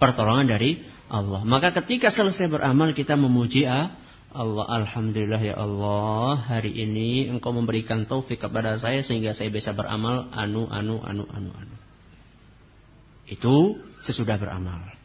pertolongan 0.00 0.48
dari 0.48 0.82
Allah. 1.12 1.44
Maka 1.44 1.76
ketika 1.82 2.08
selesai 2.08 2.48
beramal 2.48 2.96
kita 2.96 3.14
memuji 3.14 3.68
Allah. 3.68 4.66
Alhamdulillah 4.68 5.40
ya 5.40 5.56
Allah 5.56 6.36
hari 6.48 6.72
ini 6.72 7.28
engkau 7.32 7.52
memberikan 7.52 8.04
taufik 8.04 8.40
kepada 8.40 8.76
saya 8.76 9.00
sehingga 9.00 9.32
saya 9.32 9.48
bisa 9.48 9.72
beramal 9.72 10.28
anu 10.32 10.68
anu 10.68 11.00
anu 11.00 11.24
anu 11.28 11.50
anu. 11.52 11.76
Itu 13.28 13.84
sesudah 14.00 14.40
beramal. 14.40 14.96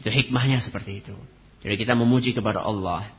Itu 0.00 0.08
hikmahnya 0.08 0.60
seperti 0.64 1.04
itu. 1.04 1.16
Jadi 1.66 1.82
kita 1.82 1.98
memuji 1.98 2.30
kepada 2.30 2.62
Allah. 2.62 3.10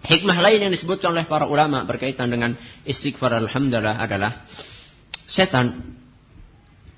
Hikmah 0.00 0.40
lain 0.40 0.64
yang 0.64 0.72
disebutkan 0.72 1.12
oleh 1.12 1.28
para 1.28 1.44
ulama 1.44 1.84
berkaitan 1.84 2.32
dengan 2.32 2.56
istighfar 2.88 3.36
alhamdulillah 3.36 4.00
adalah 4.00 4.48
setan 5.28 5.84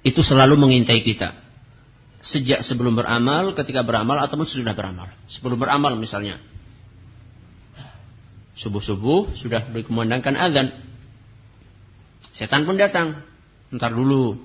itu 0.07 0.23
selalu 0.23 0.55
mengintai 0.55 1.03
kita. 1.03 1.35
Sejak 2.23 2.63
sebelum 2.63 2.95
beramal, 2.95 3.59
ketika 3.59 3.83
beramal 3.83 4.23
ataupun 4.23 4.47
sudah 4.47 4.71
beramal. 4.79 5.11
Sebelum 5.27 5.59
beramal 5.59 5.99
misalnya. 5.99 6.39
Subuh-subuh 8.55 9.35
sudah 9.35 9.67
dikumandangkan 9.75 10.39
azan. 10.39 10.79
Setan 12.31 12.71
pun 12.71 12.79
datang. 12.79 13.27
Ntar 13.75 13.91
dulu. 13.91 14.39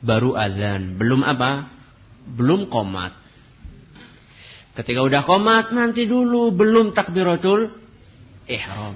Baru 0.00 0.40
azan. 0.40 0.96
Belum 0.96 1.20
apa? 1.20 1.68
Belum 2.24 2.72
komat. 2.72 3.19
Ketika 4.70 5.00
udah 5.02 5.22
komat 5.26 5.74
nanti 5.74 6.06
dulu 6.06 6.54
belum 6.54 6.94
takbiratul 6.94 7.74
ihram. 8.46 8.94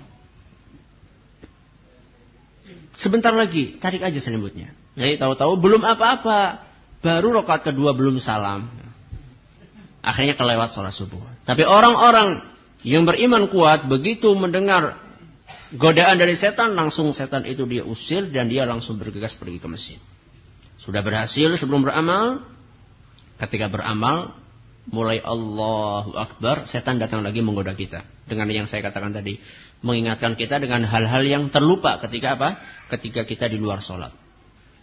Sebentar 2.95 3.35
lagi 3.35 3.75
tarik 3.83 4.03
aja 4.07 4.19
selimutnya. 4.23 4.71
Jadi 4.95 5.19
tahu-tahu 5.19 5.59
belum 5.59 5.83
apa-apa, 5.83 6.63
baru 7.03 7.43
rokat 7.43 7.67
kedua 7.67 7.91
belum 7.99 8.23
salam. 8.23 8.71
Akhirnya 10.05 10.39
kelewat 10.39 10.71
sholat 10.71 10.95
subuh. 10.95 11.21
Tapi 11.43 11.67
orang-orang 11.67 12.47
yang 12.87 13.03
beriman 13.09 13.51
kuat 13.51 13.91
begitu 13.91 14.31
mendengar 14.39 15.01
godaan 15.75 16.21
dari 16.21 16.39
setan 16.39 16.79
langsung 16.79 17.11
setan 17.11 17.43
itu 17.49 17.67
dia 17.67 17.83
usir 17.83 18.31
dan 18.31 18.47
dia 18.47 18.63
langsung 18.69 19.01
bergegas 19.01 19.35
pergi 19.35 19.59
ke 19.59 19.67
masjid. 19.67 20.01
Sudah 20.79 21.01
berhasil 21.01 21.57
sebelum 21.57 21.83
beramal, 21.83 22.45
ketika 23.41 23.73
beramal 23.73 24.37
mulai 24.89 25.21
Allahu 25.21 26.13
Akbar, 26.17 26.69
setan 26.69 27.01
datang 27.01 27.25
lagi 27.25 27.41
menggoda 27.41 27.73
kita. 27.73 28.05
Dengan 28.29 28.49
yang 28.53 28.67
saya 28.69 28.85
katakan 28.85 29.17
tadi. 29.17 29.41
Mengingatkan 29.85 30.37
kita 30.41 30.57
dengan 30.65 30.89
hal-hal 30.89 31.23
yang 31.29 31.53
terlupa 31.53 32.01
ketika 32.01 32.41
apa? 32.41 32.49
Ketika 32.89 33.29
kita 33.29 33.53
di 33.53 33.61
luar 33.61 33.85
sholat. 33.85 34.17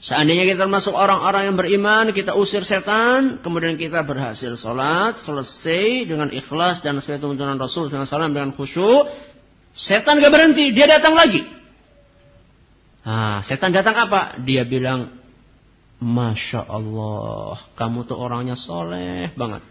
Seandainya 0.01 0.49
kita 0.49 0.65
termasuk 0.65 0.97
orang-orang 0.97 1.53
yang 1.53 1.57
beriman, 1.57 2.09
kita 2.09 2.33
usir 2.33 2.65
setan, 2.65 3.37
kemudian 3.45 3.77
kita 3.77 4.01
berhasil 4.01 4.57
sholat, 4.57 5.21
selesai 5.21 6.09
dengan 6.09 6.33
ikhlas 6.33 6.81
dan 6.81 6.97
sesuai 6.97 7.21
tuntunan 7.21 7.61
Rasul 7.61 7.85
SAW 7.85 8.33
dengan 8.33 8.49
khusyuk, 8.57 9.13
setan 9.77 10.17
gak 10.17 10.33
berhenti, 10.33 10.73
dia 10.73 10.89
datang 10.89 11.13
lagi. 11.13 11.45
Nah, 13.05 13.45
setan 13.45 13.73
datang 13.73 13.93
apa? 13.93 14.41
Dia 14.41 14.65
bilang, 14.65 15.21
Masya 16.01 16.65
Allah, 16.65 17.61
kamu 17.77 18.09
tuh 18.09 18.17
orangnya 18.17 18.57
soleh 18.57 19.29
banget. 19.37 19.61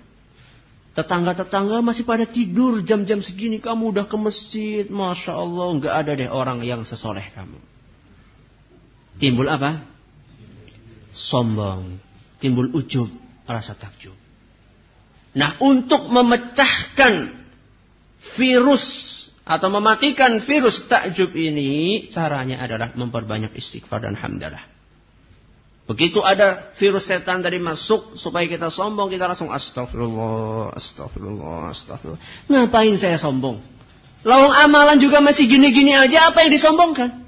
Tetangga-tetangga 0.90 1.86
masih 1.86 2.02
pada 2.02 2.26
tidur 2.26 2.82
jam-jam 2.82 3.22
segini 3.22 3.62
kamu 3.62 3.94
udah 3.94 4.06
ke 4.10 4.16
masjid. 4.18 4.84
Masya 4.90 5.38
Allah 5.38 5.66
nggak 5.78 5.94
ada 5.94 6.12
deh 6.18 6.26
orang 6.26 6.66
yang 6.66 6.82
sesoleh 6.82 7.22
kamu. 7.30 7.58
Timbul 9.22 9.46
apa? 9.46 9.86
Sombong. 11.14 12.02
Timbul 12.42 12.74
ujub. 12.74 13.06
Rasa 13.46 13.78
takjub. 13.78 14.14
Nah 15.38 15.54
untuk 15.62 16.10
memecahkan 16.10 17.38
virus 18.34 18.84
atau 19.46 19.68
mematikan 19.70 20.42
virus 20.42 20.86
takjub 20.90 21.34
ini 21.38 22.06
caranya 22.10 22.62
adalah 22.62 22.94
memperbanyak 22.98 23.54
istighfar 23.54 24.02
dan 24.02 24.18
hamdalah. 24.18 24.66
Begitu 25.90 26.22
ada 26.22 26.70
virus 26.78 27.10
setan 27.10 27.42
tadi 27.42 27.58
masuk 27.58 28.14
supaya 28.14 28.46
kita 28.46 28.70
sombong 28.70 29.10
kita 29.10 29.26
langsung 29.26 29.50
astagfirullah, 29.50 30.70
astagfirullah, 30.78 31.74
astagfirullah. 31.74 32.22
Ngapain 32.46 32.94
saya 32.94 33.18
sombong? 33.18 33.58
Lawang 34.22 34.54
amalan 34.54 35.02
juga 35.02 35.18
masih 35.18 35.50
gini-gini 35.50 35.90
aja 35.90 36.30
apa 36.30 36.46
yang 36.46 36.54
disombongkan? 36.54 37.26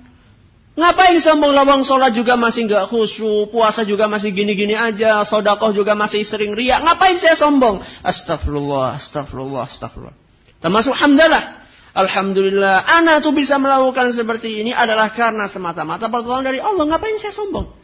Ngapain 0.79 1.19
sombong 1.19 1.51
lawang 1.51 1.83
sholat 1.83 2.15
juga 2.15 2.39
masih 2.39 2.71
nggak 2.71 2.87
khusyuk, 2.87 3.51
puasa 3.51 3.83
juga 3.83 4.07
masih 4.07 4.31
gini-gini 4.31 4.79
aja, 4.79 5.27
sodakoh 5.27 5.75
juga 5.75 5.99
masih 5.99 6.23
sering 6.23 6.55
riak. 6.55 6.87
Ngapain 6.87 7.19
saya 7.19 7.35
sombong? 7.35 7.83
Astagfirullah, 8.07 8.95
astagfirullah, 8.95 9.67
astagfirullah. 9.67 10.15
Termasuk 10.63 10.95
hamdalah. 10.95 11.67
Alhamdulillah, 11.99 12.79
anak 12.95 13.27
tuh 13.27 13.35
bisa 13.35 13.59
melakukan 13.59 14.15
seperti 14.15 14.63
ini 14.63 14.71
adalah 14.71 15.11
karena 15.11 15.51
semata-mata 15.51 16.07
pertolongan 16.07 16.47
dari 16.55 16.63
Allah. 16.63 16.87
Ngapain 16.87 17.19
saya 17.19 17.35
sombong? 17.35 17.82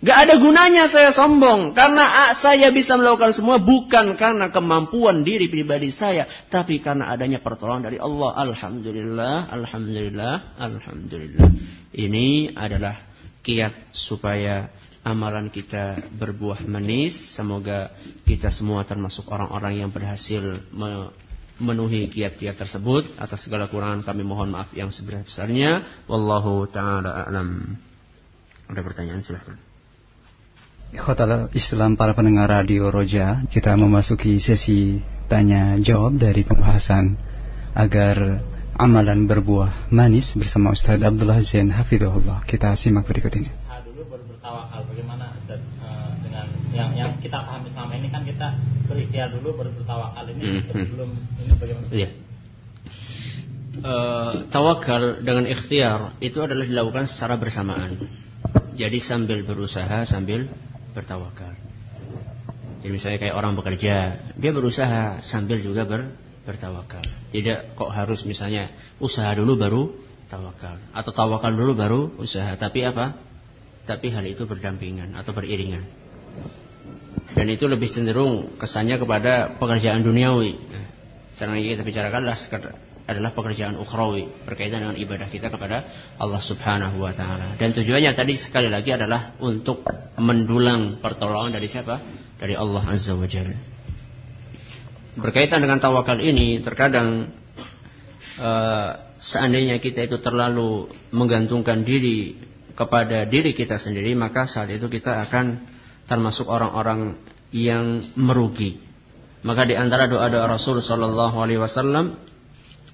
Gak 0.00 0.16
ada 0.16 0.34
gunanya 0.40 0.88
saya 0.88 1.12
sombong. 1.12 1.76
Karena 1.76 2.32
saya 2.32 2.72
bisa 2.72 2.96
melakukan 2.96 3.36
semua 3.36 3.60
bukan 3.60 4.16
karena 4.16 4.48
kemampuan 4.48 5.20
diri 5.28 5.52
pribadi 5.52 5.92
saya. 5.92 6.24
Tapi 6.48 6.80
karena 6.80 7.12
adanya 7.12 7.44
pertolongan 7.44 7.92
dari 7.92 7.98
Allah. 8.00 8.32
Alhamdulillah, 8.32 9.52
Alhamdulillah, 9.52 10.34
Alhamdulillah. 10.56 11.48
Ini 11.92 12.56
adalah 12.56 12.96
kiat 13.44 13.92
supaya 13.92 14.72
amalan 15.04 15.52
kita 15.52 16.00
berbuah 16.16 16.64
manis. 16.64 17.36
Semoga 17.36 17.92
kita 18.24 18.48
semua 18.48 18.88
termasuk 18.88 19.28
orang-orang 19.28 19.84
yang 19.84 19.92
berhasil 19.92 20.64
memenuhi 21.60 22.08
kiat-kiat 22.08 22.56
tersebut 22.56 23.20
atas 23.20 23.44
segala 23.44 23.68
kurangan 23.68 24.00
kami 24.00 24.24
mohon 24.24 24.56
maaf 24.56 24.72
yang 24.72 24.88
sebesar-besarnya 24.88 25.84
wallahu 26.08 26.64
taala 26.72 27.28
alam 27.28 27.76
ada 28.64 28.80
pertanyaan 28.80 29.20
silahkan 29.20 29.69
Khotal 30.90 31.50
Islam 31.54 31.94
para 31.94 32.18
pendengar 32.18 32.50
radio 32.50 32.90
Roja 32.90 33.46
kita 33.46 33.78
memasuki 33.78 34.42
sesi 34.42 34.98
tanya 35.30 35.78
jawab 35.78 36.18
dari 36.18 36.42
pembahasan 36.42 37.14
agar 37.78 38.42
amalan 38.74 39.30
berbuah 39.30 39.92
manis 39.94 40.34
bersama 40.34 40.74
Ustaz 40.74 40.98
Abdullah 40.98 41.38
Zain 41.46 41.70
Hafidhullah 41.70 42.42
kita 42.42 42.74
simak 42.74 43.06
berikut 43.06 43.30
ini 43.38 43.50
dulu 44.00 44.16
baru 44.16 44.24
bertawakal 44.32 44.80
bagaimana 44.88 45.24
Ustaz 45.36 45.60
uh, 45.84 46.10
dengan 46.24 46.46
yang 46.72 46.90
yang 46.96 47.10
kita 47.20 47.36
pahami 47.36 47.68
selama 47.68 47.92
ini 48.00 48.08
kan 48.08 48.22
kita 48.24 48.48
berikhtiar 48.88 49.28
dulu 49.36 49.48
baru 49.60 49.70
bertawakal 49.76 50.24
ini 50.32 50.40
hmm. 50.40 50.60
sebelum 50.72 51.10
ini 51.14 51.52
bagaimana? 51.60 51.86
Iya. 51.92 52.08
Uh, 53.80 54.32
tawakal 54.48 55.22
dengan 55.22 55.46
ikhtiar 55.46 56.16
itu 56.24 56.40
adalah 56.40 56.64
dilakukan 56.64 57.06
secara 57.06 57.36
bersamaan. 57.36 58.08
Jadi 58.74 58.98
sambil 59.04 59.44
berusaha 59.44 60.08
sambil 60.08 60.48
bertawakal. 60.92 61.52
Jadi 62.80 62.90
misalnya 62.90 63.18
kayak 63.20 63.36
orang 63.36 63.54
bekerja, 63.58 63.94
dia 64.40 64.50
berusaha 64.56 65.20
sambil 65.20 65.60
juga 65.60 65.84
ber, 65.84 66.16
bertawakal. 66.48 67.04
Tidak 67.30 67.76
kok 67.76 67.90
harus 67.92 68.24
misalnya 68.24 68.72
usaha 68.98 69.28
dulu 69.36 69.60
baru 69.60 69.82
tawakal 70.30 70.78
atau 70.94 71.10
tawakal 71.12 71.52
dulu 71.52 71.72
baru 71.76 72.00
usaha. 72.16 72.56
Tapi 72.56 72.86
apa? 72.86 73.20
Tapi 73.84 74.12
hal 74.12 74.24
itu 74.24 74.46
berdampingan 74.46 75.18
atau 75.18 75.34
beriringan 75.34 76.00
dan 77.34 77.46
itu 77.46 77.64
lebih 77.70 77.90
cenderung 77.90 78.58
kesannya 78.58 78.98
kepada 78.98 79.54
pekerjaan 79.58 80.02
duniawi. 80.02 80.52
Nah, 80.58 80.86
sekarang 81.38 81.62
kita 81.62 81.86
bicarakan 81.86 82.22
adalah 83.10 83.34
pekerjaan 83.34 83.74
ukhrawi 83.74 84.30
berkaitan 84.46 84.86
dengan 84.86 84.96
ibadah 84.96 85.26
kita 85.26 85.50
kepada 85.50 85.90
Allah 86.16 86.38
Subhanahu 86.38 87.02
wa 87.02 87.10
taala. 87.10 87.58
Dan 87.58 87.74
tujuannya 87.74 88.14
tadi 88.14 88.38
sekali 88.38 88.70
lagi 88.70 88.94
adalah 88.94 89.34
untuk 89.42 89.82
mendulang 90.14 91.02
pertolongan 91.02 91.58
dari 91.58 91.66
siapa? 91.66 91.98
Dari 92.38 92.54
Allah 92.54 92.86
Azza 92.86 93.18
wa 93.18 93.26
Jalla. 93.26 93.58
Berkaitan 95.18 95.58
dengan 95.58 95.82
tawakal 95.82 96.22
ini 96.22 96.62
terkadang 96.62 97.34
uh, 98.38 98.90
seandainya 99.18 99.82
kita 99.82 100.06
itu 100.06 100.22
terlalu 100.22 100.88
menggantungkan 101.10 101.82
diri 101.82 102.38
kepada 102.78 103.28
diri 103.28 103.52
kita 103.52 103.76
sendiri 103.76 104.16
maka 104.16 104.48
saat 104.48 104.72
itu 104.72 104.88
kita 104.88 105.26
akan 105.28 105.66
termasuk 106.08 106.48
orang-orang 106.48 107.18
yang 107.50 108.00
merugi. 108.14 108.78
Maka 109.40 109.64
di 109.64 109.74
antara 109.74 110.06
doa-doa 110.06 110.46
Rasul 110.46 110.84
sallallahu 110.84 111.36
alaihi 111.40 111.60
wasallam, 111.60 112.20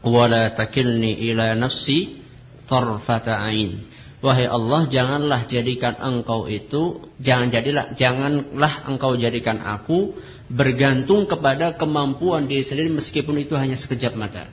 "Wala 0.06 0.54
takilni 0.54 1.18
ila 1.34 1.58
nafsi 1.58 2.22
tarfata 2.70 3.42
ain." 3.42 3.82
Wahai 4.24 4.48
Allah, 4.48 4.88
janganlah 4.88 5.44
jadikan 5.44 5.92
engkau 6.00 6.48
itu, 6.48 7.04
jangan 7.20 7.52
jadilah, 7.52 7.92
janganlah 8.00 8.88
engkau 8.88 9.12
jadikan 9.20 9.60
aku 9.60 10.16
bergantung 10.48 11.28
kepada 11.28 11.76
kemampuan 11.76 12.48
diri 12.48 12.64
sendiri 12.64 12.96
meskipun 12.96 13.36
itu 13.36 13.54
hanya 13.60 13.76
sekejap 13.76 14.16
mata. 14.16 14.48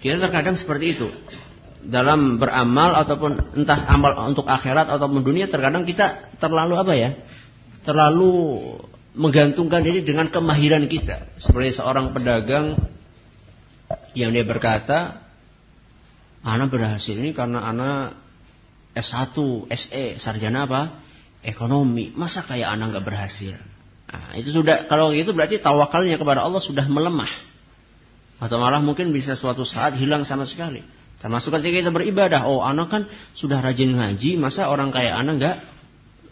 Kita 0.00 0.16
terkadang 0.16 0.56
seperti 0.56 0.96
itu. 0.96 1.12
Dalam 1.84 2.40
beramal 2.40 2.96
ataupun 3.04 3.60
entah 3.60 3.84
amal 3.84 4.16
untuk 4.32 4.48
akhirat 4.48 4.88
ataupun 4.88 5.22
dunia 5.22 5.44
terkadang 5.48 5.84
kita 5.84 6.32
terlalu 6.40 6.74
apa 6.80 6.92
ya? 6.96 7.10
terlalu 7.84 8.32
menggantungkan 9.16 9.82
diri 9.82 10.04
dengan 10.04 10.28
kemahiran 10.28 10.86
kita. 10.86 11.34
Seperti 11.40 11.80
seorang 11.80 12.12
pedagang 12.14 12.78
yang 14.16 14.34
dia 14.34 14.44
berkata, 14.46 15.22
Ana 16.40 16.66
berhasil 16.72 17.12
ini 17.12 17.36
karena 17.36 17.60
Ana 17.60 17.90
S1, 18.96 19.36
SE, 19.70 20.04
sarjana 20.16 20.64
apa? 20.64 20.82
Ekonomi. 21.44 22.12
Masa 22.16 22.44
kayak 22.44 22.74
Ana 22.76 22.88
nggak 22.88 23.04
berhasil? 23.04 23.60
Nah, 24.10 24.34
itu 24.34 24.50
sudah 24.50 24.90
kalau 24.90 25.14
gitu 25.14 25.30
berarti 25.36 25.62
tawakalnya 25.62 26.18
kepada 26.18 26.42
Allah 26.42 26.58
sudah 26.58 26.88
melemah. 26.88 27.30
Atau 28.40 28.56
malah 28.56 28.80
mungkin 28.80 29.12
bisa 29.12 29.36
suatu 29.36 29.68
saat 29.68 30.00
hilang 30.00 30.24
sama 30.24 30.48
sekali. 30.48 30.80
Termasuk 31.20 31.52
ketika 31.60 31.84
kita 31.84 31.90
beribadah, 31.92 32.48
oh 32.48 32.64
anak 32.64 32.88
kan 32.88 33.02
sudah 33.36 33.60
rajin 33.60 33.92
ngaji, 33.92 34.40
masa 34.40 34.72
orang 34.72 34.88
kayak 34.88 35.12
anak 35.12 35.34
nggak 35.36 35.56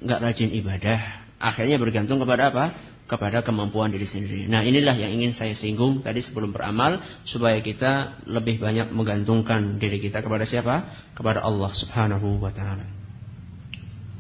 nggak 0.09 0.21
rajin 0.25 0.51
ibadah? 0.57 1.29
akhirnya 1.39 1.79
bergantung 1.79 2.19
kepada 2.19 2.51
apa? 2.51 2.65
Kepada 3.09 3.41
kemampuan 3.41 3.89
diri 3.89 4.05
sendiri. 4.05 4.45
Nah 4.53 4.61
inilah 4.61 4.93
yang 4.93 5.17
ingin 5.17 5.33
saya 5.33 5.57
singgung 5.57 6.05
tadi 6.05 6.21
sebelum 6.21 6.53
beramal. 6.53 7.01
Supaya 7.25 7.57
kita 7.65 8.21
lebih 8.29 8.61
banyak 8.61 8.93
menggantungkan 8.93 9.81
diri 9.81 9.97
kita 9.97 10.21
kepada 10.21 10.45
siapa? 10.45 10.93
Kepada 11.17 11.41
Allah 11.41 11.73
subhanahu 11.73 12.37
wa 12.37 12.53
ta'ala. 12.53 12.85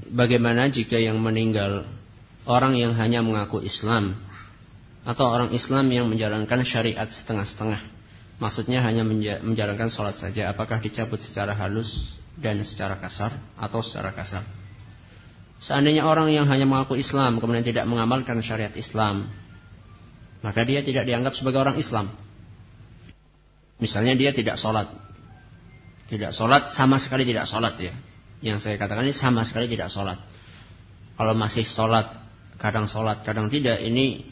Bagaimana 0.08 0.72
jika 0.72 0.96
yang 0.96 1.20
meninggal 1.20 1.84
orang 2.48 2.80
yang 2.80 2.96
hanya 2.96 3.20
mengaku 3.20 3.60
Islam. 3.60 4.24
Atau 5.04 5.28
orang 5.28 5.52
Islam 5.52 5.92
yang 5.92 6.08
menjalankan 6.08 6.64
syariat 6.64 7.12
setengah-setengah. 7.12 7.80
Maksudnya 8.38 8.80
hanya 8.80 9.04
menjalankan 9.44 9.92
sholat 9.92 10.16
saja. 10.16 10.48
Apakah 10.48 10.80
dicabut 10.80 11.20
secara 11.20 11.52
halus 11.52 12.16
dan 12.40 12.62
secara 12.64 12.96
kasar 12.96 13.36
atau 13.58 13.84
secara 13.84 14.16
kasar? 14.16 14.46
Seandainya 15.58 16.06
orang 16.06 16.30
yang 16.30 16.46
hanya 16.46 16.70
mengaku 16.70 16.94
Islam 16.94 17.42
kemudian 17.42 17.66
tidak 17.66 17.84
mengamalkan 17.90 18.38
syariat 18.42 18.70
Islam, 18.78 19.26
maka 20.38 20.62
dia 20.62 20.86
tidak 20.86 21.02
dianggap 21.02 21.34
sebagai 21.34 21.58
orang 21.58 21.76
Islam. 21.82 22.14
Misalnya 23.82 24.14
dia 24.14 24.30
tidak 24.30 24.58
sholat. 24.58 24.90
Tidak 26.06 26.30
sholat, 26.30 26.70
sama 26.70 27.02
sekali 27.02 27.26
tidak 27.26 27.46
sholat 27.46 27.74
ya. 27.78 27.94
Yang 28.38 28.64
saya 28.64 28.74
katakan 28.78 29.06
ini 29.06 29.14
sama 29.14 29.42
sekali 29.42 29.66
tidak 29.66 29.90
sholat. 29.90 30.22
Kalau 31.18 31.34
masih 31.34 31.66
sholat, 31.66 32.22
kadang 32.62 32.86
sholat, 32.86 33.26
kadang 33.26 33.50
tidak, 33.50 33.82
ini 33.82 34.22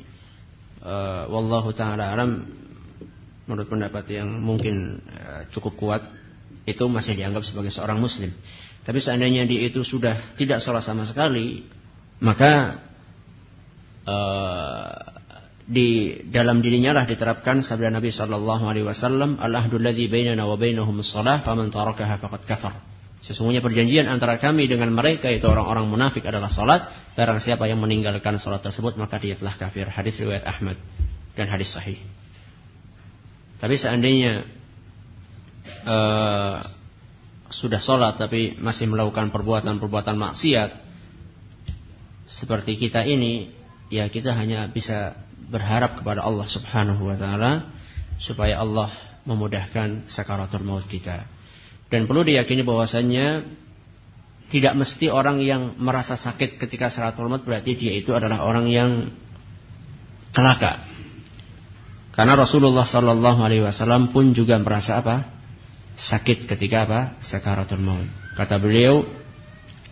uh, 0.86 1.26
wallahu 1.26 1.74
ta'ala 1.74 2.14
alam 2.14 2.46
menurut 3.46 3.66
pendapat 3.66 4.06
yang 4.14 4.30
mungkin 4.42 5.02
uh, 5.10 5.50
cukup 5.50 5.74
kuat, 5.74 6.02
itu 6.66 6.86
masih 6.86 7.18
dianggap 7.18 7.42
sebagai 7.42 7.74
seorang 7.74 7.98
muslim. 7.98 8.34
Tapi 8.86 9.02
seandainya 9.02 9.50
dia 9.50 9.66
itu 9.66 9.82
sudah 9.82 10.38
tidak 10.38 10.62
sholat 10.62 10.86
sama 10.86 11.02
sekali, 11.02 11.66
maka 12.22 12.86
uh, 14.06 15.18
di 15.66 16.22
dalam 16.30 16.62
dirinya 16.62 16.94
lah 16.94 17.04
diterapkan 17.10 17.66
sabda 17.66 17.90
Nabi 17.90 18.14
Shallallahu 18.14 18.62
Alaihi 18.70 18.86
Wasallam, 18.86 19.42
al 19.42 19.50
ahdul 19.58 19.82
ladhi 19.82 20.06
bainana 20.06 20.46
wa 20.46 20.54
bainahum 20.54 21.02
salah, 21.02 21.42
faman 21.42 21.74
tarakaha 21.74 22.22
faqad 22.22 22.46
kafar. 22.46 22.74
Sesungguhnya 23.26 23.58
perjanjian 23.58 24.06
antara 24.06 24.38
kami 24.38 24.70
dengan 24.70 24.94
mereka 24.94 25.26
itu 25.34 25.50
orang-orang 25.50 25.90
munafik 25.90 26.22
adalah 26.22 26.46
salat. 26.46 26.86
Barang 27.18 27.42
siapa 27.42 27.66
yang 27.66 27.82
meninggalkan 27.82 28.38
salat 28.38 28.62
tersebut 28.62 28.94
maka 28.94 29.18
dia 29.18 29.34
telah 29.34 29.58
kafir. 29.58 29.90
Hadis 29.90 30.14
riwayat 30.22 30.46
Ahmad 30.46 30.78
dan 31.34 31.50
hadis 31.50 31.74
sahih. 31.74 31.98
Tapi 33.58 33.74
seandainya 33.74 34.46
uh, 35.90 36.75
sudah 37.50 37.78
sholat 37.78 38.18
tapi 38.18 38.58
masih 38.58 38.90
melakukan 38.90 39.30
perbuatan-perbuatan 39.30 40.16
maksiat 40.18 40.70
seperti 42.26 42.74
kita 42.74 43.06
ini, 43.06 43.54
ya 43.86 44.10
kita 44.10 44.34
hanya 44.34 44.66
bisa 44.66 45.14
berharap 45.46 46.02
kepada 46.02 46.26
Allah 46.26 46.46
Subhanahu 46.50 47.06
wa 47.06 47.14
taala 47.14 47.70
supaya 48.18 48.58
Allah 48.58 48.90
memudahkan 49.22 50.10
sakaratul 50.10 50.66
maut 50.66 50.90
kita. 50.90 51.30
Dan 51.86 52.10
perlu 52.10 52.26
diyakini 52.26 52.66
bahwasannya 52.66 53.46
tidak 54.50 54.74
mesti 54.74 55.06
orang 55.06 55.38
yang 55.42 55.78
merasa 55.78 56.18
sakit 56.18 56.58
ketika 56.58 56.90
sakaratul 56.90 57.30
maut 57.30 57.46
berarti 57.46 57.78
dia 57.78 57.94
itu 57.94 58.10
adalah 58.10 58.42
orang 58.42 58.66
yang 58.66 58.90
celaka. 60.34 60.82
Karena 62.10 62.34
Rasulullah 62.34 62.88
Sallallahu 62.88 63.38
Alaihi 63.44 63.62
Wasallam 63.62 64.10
pun 64.10 64.34
juga 64.34 64.58
merasa 64.58 64.98
apa? 64.98 65.35
Sakit 65.96 66.44
ketika 66.44 66.84
apa? 66.84 67.00
Sakaratul 67.24 67.80
maut. 67.80 68.04
Kata 68.36 68.60
beliau, 68.60 69.08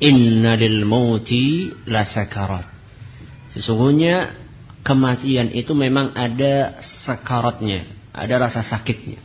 Inna 0.04 0.52
lil 0.60 0.84
mauti 0.84 1.72
la 1.88 2.04
sakarat. 2.04 2.68
Sesungguhnya 3.56 4.36
kematian 4.84 5.54
itu 5.54 5.72
memang 5.72 6.12
ada 6.12 6.76
sakaratnya, 6.82 7.88
ada 8.12 8.36
rasa 8.36 8.60
sakitnya. 8.60 9.22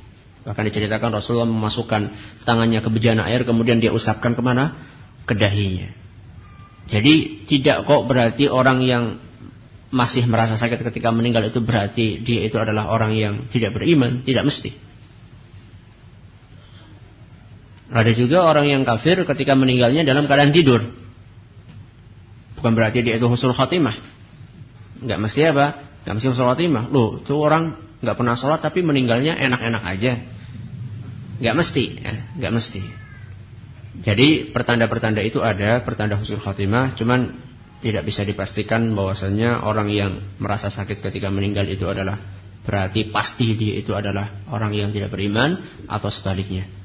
Bahkan 0.47 0.63
diceritakan 0.71 1.11
Rasulullah 1.11 1.49
memasukkan 1.49 2.15
tangannya 2.47 2.79
ke 2.79 2.89
bejana 2.89 3.27
air 3.27 3.43
kemudian 3.43 3.83
dia 3.83 3.91
usapkan 3.91 4.37
ke 4.37 4.41
mana? 4.41 4.79
Ke 5.27 5.35
dahinya. 5.35 5.91
Jadi 6.89 7.45
tidak 7.45 7.85
kok 7.85 8.07
berarti 8.07 8.49
orang 8.49 8.81
yang 8.81 9.03
masih 9.89 10.25
merasa 10.29 10.57
sakit 10.57 10.85
ketika 10.85 11.09
meninggal 11.09 11.45
itu 11.49 11.61
berarti 11.61 12.21
dia 12.21 12.45
itu 12.45 12.57
adalah 12.61 12.89
orang 12.89 13.13
yang 13.17 13.33
tidak 13.49 13.77
beriman, 13.77 14.21
tidak 14.21 14.45
mesti. 14.45 14.73
Ada 17.89 18.13
juga 18.13 18.45
orang 18.45 18.69
yang 18.69 18.81
kafir 18.85 19.17
ketika 19.25 19.57
meninggalnya 19.57 20.05
dalam 20.05 20.29
keadaan 20.29 20.53
tidur. 20.53 20.85
Bukan 22.59 22.71
berarti 22.77 23.01
dia 23.01 23.17
itu 23.17 23.25
husnul 23.25 23.57
khatimah. 23.57 23.97
Enggak 25.01 25.19
mesti 25.25 25.41
apa? 25.49 25.89
Enggak 26.05 26.13
mesti 26.21 26.27
husnul 26.29 26.49
khatimah. 26.53 26.83
Loh, 26.93 27.17
itu 27.17 27.33
orang 27.33 27.81
nggak 27.99 28.15
pernah 28.15 28.35
sholat 28.37 28.61
tapi 28.61 28.85
meninggalnya 28.85 29.33
enak-enak 29.41 29.83
aja. 29.83 30.21
Nggak 31.39 31.55
mesti, 31.55 31.83
ya, 31.97 32.13
nggak 32.37 32.53
mesti. 32.53 32.81
Jadi 33.99 34.27
pertanda-pertanda 34.53 35.25
itu 35.25 35.41
ada, 35.41 35.81
pertanda 35.81 36.19
husnul 36.19 36.43
khatimah, 36.43 36.93
cuman 36.93 37.41
tidak 37.79 38.05
bisa 38.05 38.27
dipastikan 38.27 38.91
bahwasanya 38.91 39.63
orang 39.63 39.87
yang 39.89 40.11
merasa 40.37 40.67
sakit 40.67 40.99
ketika 40.99 41.31
meninggal 41.31 41.65
itu 41.65 41.87
adalah 41.87 42.19
berarti 42.67 43.07
pasti 43.09 43.55
dia 43.55 43.79
itu 43.79 43.95
adalah 43.95 44.45
orang 44.51 44.75
yang 44.75 44.91
tidak 44.91 45.15
beriman 45.15 45.63
atau 45.87 46.11
sebaliknya. 46.11 46.78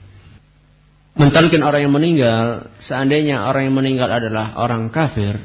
Mentalkin 1.15 1.63
orang 1.63 1.87
yang 1.87 1.95
meninggal, 1.95 2.75
seandainya 2.83 3.47
orang 3.47 3.71
yang 3.71 3.77
meninggal 3.79 4.11
adalah 4.11 4.59
orang 4.59 4.91
kafir 4.91 5.39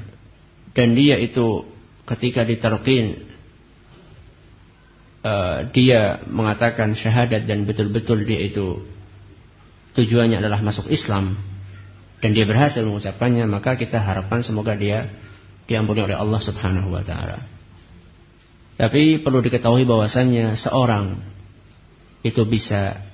dan 0.74 0.98
dia 0.98 1.22
itu 1.22 1.62
ketika 2.10 2.42
diterkin 2.42 3.30
uh, 5.22 5.70
dia 5.70 6.26
mengatakan 6.26 6.98
syahadat 6.98 7.46
dan 7.46 7.70
betul-betul 7.70 8.26
dia 8.26 8.50
itu 8.50 8.82
tujuannya 9.94 10.42
adalah 10.42 10.66
masuk 10.66 10.90
Islam 10.90 11.38
dan 12.18 12.34
dia 12.34 12.50
berhasil 12.50 12.82
mengucapkannya 12.82 13.46
maka 13.46 13.78
kita 13.78 14.02
harapkan 14.02 14.42
semoga 14.42 14.74
dia 14.74 15.14
diampuni 15.70 16.02
oleh 16.02 16.18
Allah 16.18 16.42
Subhanahu 16.42 16.90
wa 16.90 17.06
taala. 17.06 17.46
Tapi 18.80 19.22
perlu 19.22 19.44
diketahui 19.44 19.86
bahwasannya 19.86 20.56
seorang 20.56 21.20
itu 22.24 22.42
bisa 22.48 23.09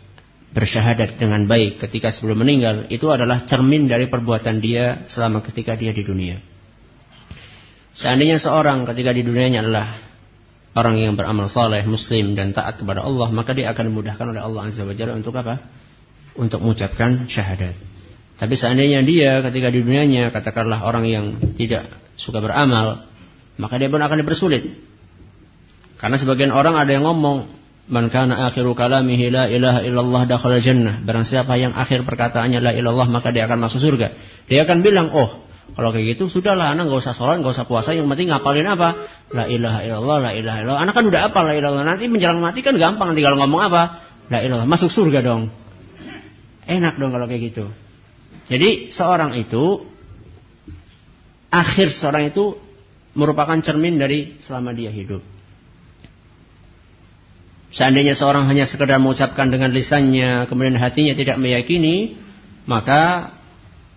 bersyahadat 0.56 1.20
dengan 1.20 1.52
baik 1.52 1.84
ketika 1.84 2.16
sebelum 2.16 2.48
meninggal 2.48 2.88
itu 2.88 3.12
adalah 3.12 3.44
cermin 3.44 3.92
dari 3.92 4.08
perbuatan 4.08 4.64
dia 4.64 5.04
selama 5.12 5.44
ketika 5.44 5.76
dia 5.76 5.92
di 5.92 6.00
dunia. 6.08 6.40
Seandainya 7.92 8.40
seorang 8.40 8.88
ketika 8.88 9.12
di 9.12 9.28
dunianya 9.28 9.68
adalah 9.68 10.00
orang 10.76 10.96
yang 10.96 11.14
beramal 11.20 11.52
saleh, 11.52 11.84
muslim 11.84 12.40
dan 12.40 12.56
taat 12.56 12.80
kepada 12.80 13.04
Allah, 13.04 13.28
maka 13.36 13.52
dia 13.52 13.72
akan 13.72 13.92
dimudahkan 13.92 14.26
oleh 14.32 14.42
Allah 14.44 14.62
Azza 14.72 14.88
wa 14.88 14.96
Jalla 14.96 15.16
untuk 15.16 15.36
apa? 15.36 15.60
Untuk 16.40 16.64
mengucapkan 16.64 17.28
syahadat. 17.28 17.76
Tapi 18.36 18.56
seandainya 18.60 19.04
dia 19.04 19.40
ketika 19.44 19.72
di 19.72 19.84
dunianya 19.84 20.32
katakanlah 20.32 20.84
orang 20.84 21.08
yang 21.08 21.26
tidak 21.56 21.88
suka 22.16 22.44
beramal, 22.44 23.08
maka 23.56 23.76
dia 23.80 23.88
pun 23.88 24.04
akan 24.04 24.24
dipersulit. 24.24 24.76
Karena 25.96 26.20
sebagian 26.20 26.52
orang 26.52 26.76
ada 26.76 26.92
yang 26.92 27.08
ngomong, 27.08 27.48
"Man 27.86 28.10
kana 28.10 28.50
akhiru 28.50 28.74
kalamihi 28.74 29.30
la 29.30 29.46
ilaha 29.46 29.86
illallah 29.86 30.26
dakhala 30.26 30.58
jannah." 30.62 31.02
Barang 31.06 31.26
siapa 31.26 31.54
yang 31.58 31.78
akhir 31.78 32.06
perkataannya 32.06 32.60
la 32.62 32.72
ilallah 32.74 33.08
maka 33.10 33.30
dia 33.30 33.46
akan 33.46 33.62
masuk 33.62 33.80
surga. 33.82 34.18
Dia 34.50 34.66
akan 34.66 34.82
bilang, 34.82 35.14
"Oh, 35.14 35.46
kalau 35.74 35.90
kayak 35.90 36.16
gitu 36.16 36.30
sudahlah 36.30 36.72
anak 36.78 36.88
nggak 36.88 37.02
usah 37.02 37.18
sholat, 37.18 37.42
nggak 37.42 37.58
usah 37.58 37.66
puasa, 37.66 37.98
yang 37.98 38.06
penting 38.06 38.30
ngapalin 38.30 38.70
apa? 38.70 39.10
La 39.34 39.50
ilaha 39.50 39.82
illallah, 39.82 40.18
la 40.22 40.32
ilaha 40.38 40.58
illallah. 40.62 40.82
Anak 40.86 40.94
kan 40.94 41.06
udah 41.10 41.22
apa 41.28 41.40
la 41.42 41.54
ilaha 41.58 41.74
illallah. 41.74 41.88
Nanti 41.90 42.06
menjelang 42.06 42.40
mati 42.40 42.62
kan 42.62 42.78
gampang 42.78 43.18
tinggal 43.18 43.34
ngomong 43.36 43.62
apa? 43.66 44.06
La 44.30 44.40
ilallah, 44.46 44.70
masuk 44.70 44.94
surga 44.94 45.26
dong. 45.26 45.50
Enak 46.70 47.02
dong 47.02 47.12
kalau 47.12 47.26
kayak 47.26 47.52
gitu. 47.52 47.66
Jadi 48.46 48.94
seorang 48.94 49.34
itu 49.42 49.90
akhir 51.50 51.92
seorang 51.98 52.30
itu 52.30 52.62
merupakan 53.18 53.58
cermin 53.60 53.98
dari 53.98 54.38
selama 54.40 54.72
dia 54.72 54.94
hidup. 54.94 55.35
Seandainya 57.76 58.16
seorang 58.16 58.48
hanya 58.48 58.64
sekedar 58.64 59.04
mengucapkan 59.04 59.52
dengan 59.52 59.76
lisannya, 59.76 60.48
kemudian 60.48 60.80
hatinya 60.80 61.12
tidak 61.12 61.36
meyakini, 61.36 62.16
maka 62.64 63.36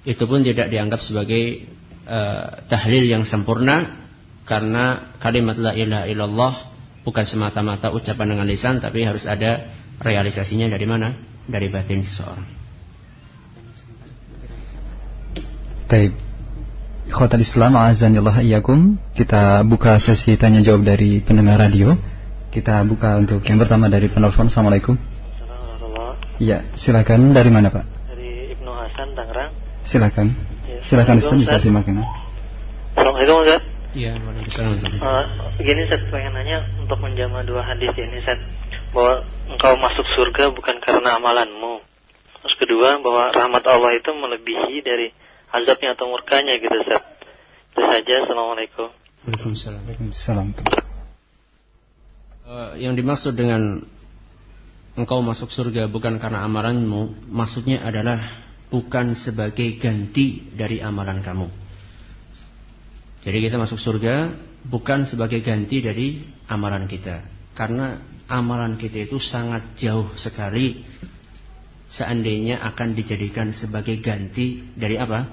itu 0.02 0.26
pun 0.26 0.42
tidak 0.42 0.66
dianggap 0.66 0.98
sebagai 0.98 1.70
uh, 2.10 2.66
tahlil 2.66 3.06
yang 3.06 3.22
sempurna 3.22 4.02
karena 4.50 5.14
kalimat 5.22 5.54
la 5.60 5.78
ilaha 5.78 6.04
illallah 6.10 6.52
bukan 7.06 7.22
semata-mata 7.22 7.94
ucapan 7.94 8.34
dengan 8.34 8.46
lisan 8.50 8.82
tapi 8.82 9.06
harus 9.06 9.30
ada 9.30 9.70
realisasinya 10.02 10.66
dari 10.66 10.86
mana? 10.88 11.14
Dari 11.46 11.70
batin 11.70 12.02
seseorang. 12.02 12.48
Taib. 15.86 16.12
Khotal 17.08 17.40
Islam 17.40 17.78
azanillah 17.78 18.44
iyyakum. 18.44 19.00
Kita 19.16 19.64
buka 19.64 19.96
sesi 19.96 20.36
tanya 20.36 20.60
jawab 20.60 20.84
dari 20.84 21.24
pendengar 21.24 21.56
radio. 21.62 21.96
Kita 22.48 22.80
buka 22.88 23.20
untuk 23.20 23.44
yang 23.44 23.60
pertama 23.60 23.92
dari 23.92 24.08
penelpon. 24.08 24.48
Assalamualaikum. 24.48 24.96
Iya, 26.38 26.70
silakan 26.78 27.34
dari 27.34 27.50
mana 27.50 27.66
Pak? 27.66 27.84
Dari 28.14 28.54
Ibnu 28.54 28.70
Hasan 28.70 29.10
Tangerang. 29.12 29.50
Silakan. 29.82 30.26
Ya, 30.70 30.78
silakan 30.86 31.18
Ustaz 31.18 31.34
bisa 31.34 31.58
simak 31.58 31.84
ini. 31.90 32.06
Assalamualaikum 32.94 33.42
Ustaz. 33.42 33.62
Iya, 33.92 34.14
waalaikumsalam. 34.22 34.78
Uh, 35.02 35.24
gini 35.58 35.80
Ustaz 35.90 36.06
pengen 36.14 36.32
nanya 36.38 36.62
untuk 36.78 36.98
menjama 37.02 37.42
dua 37.42 37.66
hadis 37.66 37.90
ini 37.98 38.22
Ustaz 38.22 38.38
bahwa 38.94 39.26
engkau 39.50 39.74
masuk 39.82 40.06
surga 40.14 40.54
bukan 40.54 40.78
karena 40.78 41.18
amalanmu. 41.18 41.82
Terus 42.38 42.54
kedua 42.62 43.02
bahwa 43.02 43.34
rahmat 43.34 43.64
Allah 43.66 43.92
itu 43.98 44.10
melebihi 44.14 44.76
dari 44.86 45.10
azabnya 45.50 45.98
atau 45.98 46.06
murkanya 46.06 46.54
gitu 46.56 46.72
Ustaz. 46.86 47.02
Itu 47.74 47.82
saja. 47.82 48.14
Assalamualaikum. 48.24 48.88
Waalaikumsalam. 49.26 49.82
Waalaikumsalam. 49.84 50.87
Uh, 52.48 52.80
yang 52.80 52.96
dimaksud 52.96 53.36
dengan 53.36 53.84
engkau 54.96 55.20
masuk 55.20 55.52
surga 55.52 55.84
bukan 55.92 56.16
karena 56.16 56.48
amalanmu, 56.48 57.28
maksudnya 57.28 57.84
adalah 57.84 58.48
bukan 58.72 59.12
sebagai 59.12 59.76
ganti 59.76 60.48
dari 60.56 60.80
amalan 60.80 61.20
kamu. 61.20 61.44
Jadi 63.20 63.38
kita 63.44 63.60
masuk 63.60 63.76
surga 63.76 64.32
bukan 64.64 65.04
sebagai 65.04 65.44
ganti 65.44 65.84
dari 65.84 66.24
amalan 66.48 66.88
kita. 66.88 67.20
Karena 67.52 68.00
amalan 68.32 68.80
kita 68.80 69.04
itu 69.04 69.20
sangat 69.20 69.76
jauh 69.76 70.16
sekali 70.16 70.88
seandainya 71.92 72.64
akan 72.64 72.96
dijadikan 72.96 73.52
sebagai 73.52 74.00
ganti 74.00 74.64
dari 74.72 74.96
apa? 74.96 75.28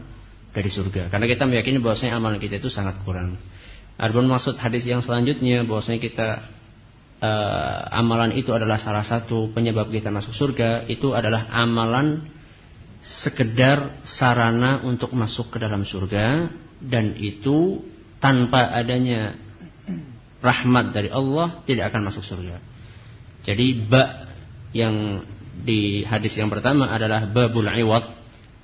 Dari 0.52 0.68
surga. 0.68 1.08
Karena 1.08 1.32
kita 1.32 1.48
meyakini 1.48 1.80
bahwasanya 1.80 2.20
amalan 2.20 2.44
kita 2.44 2.60
itu 2.60 2.68
sangat 2.68 3.00
kurang. 3.08 3.40
Adapun 3.96 4.28
maksud 4.28 4.60
hadis 4.60 4.84
yang 4.84 5.00
selanjutnya 5.00 5.64
bahwasanya 5.64 6.04
kita 6.04 6.28
uh, 7.22 7.80
amalan 7.92 8.36
itu 8.36 8.52
adalah 8.52 8.80
salah 8.80 9.06
satu 9.06 9.52
penyebab 9.52 9.92
kita 9.92 10.12
masuk 10.12 10.36
surga, 10.36 10.90
itu 10.90 11.16
adalah 11.16 11.48
amalan 11.52 12.28
sekedar 13.06 14.02
sarana 14.04 14.82
untuk 14.82 15.14
masuk 15.14 15.54
ke 15.54 15.58
dalam 15.62 15.86
surga. 15.86 16.50
Dan 16.82 17.16
itu 17.18 17.82
tanpa 18.20 18.68
adanya 18.74 19.40
rahmat 20.44 20.92
dari 20.94 21.10
Allah 21.10 21.64
tidak 21.66 21.94
akan 21.94 22.02
masuk 22.12 22.24
surga. 22.26 22.62
Jadi 23.46 23.86
ba 23.86 24.28
yang 24.76 25.24
di 25.56 26.04
hadis 26.04 26.36
yang 26.36 26.52
pertama 26.52 26.92
adalah 26.92 27.30
babul 27.30 27.66
iwad, 27.66 28.06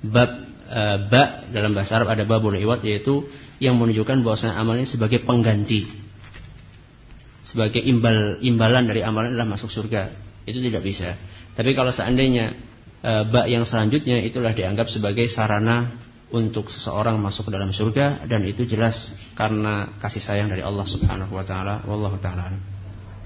bab 0.04 0.30
uh, 0.68 0.96
ba 1.08 1.48
dalam 1.48 1.72
bahasa 1.72 1.98
Arab 1.98 2.12
ada 2.12 2.24
babul 2.28 2.54
iwat 2.58 2.84
yaitu 2.84 3.26
yang 3.62 3.78
menunjukkan 3.78 4.26
bahwasanya 4.26 4.58
amalnya 4.58 4.84
sebagai 4.84 5.22
pengganti 5.22 5.86
sebagai 7.52 7.84
imbal 7.84 8.40
imbalan 8.40 8.88
dari 8.88 9.04
amalan 9.04 9.36
adalah 9.36 9.52
masuk 9.52 9.68
surga 9.68 10.16
itu 10.48 10.58
tidak 10.64 10.82
bisa 10.82 11.20
tapi 11.52 11.76
kalau 11.76 11.92
seandainya 11.92 12.56
uh, 13.04 13.28
ba 13.28 13.44
yang 13.44 13.68
selanjutnya 13.68 14.24
itulah 14.24 14.56
dianggap 14.56 14.88
sebagai 14.88 15.28
sarana 15.28 16.00
untuk 16.32 16.72
seseorang 16.72 17.20
masuk 17.20 17.52
ke 17.52 17.52
dalam 17.52 17.76
surga 17.76 18.24
dan 18.24 18.40
itu 18.48 18.64
jelas 18.64 19.12
karena 19.36 19.92
kasih 20.00 20.24
sayang 20.24 20.48
dari 20.48 20.64
Allah 20.64 20.88
Subhanahu 20.88 21.36
wa 21.36 21.44
taala 21.44 21.84
wallahu 21.84 22.16
taala 22.16 22.56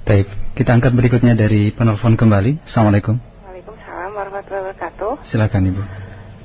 Taib. 0.06 0.30
Kita 0.54 0.70
angkat 0.70 0.94
berikutnya 0.94 1.34
dari 1.34 1.74
penelpon 1.74 2.14
kembali. 2.14 2.62
Assalamualaikum. 2.62 3.18
Waalaikumsalam 3.42 4.14
warahmatullahi 4.14 4.62
wabarakatuh. 4.70 5.26
Silakan 5.26 5.66
Ibu. 5.66 5.82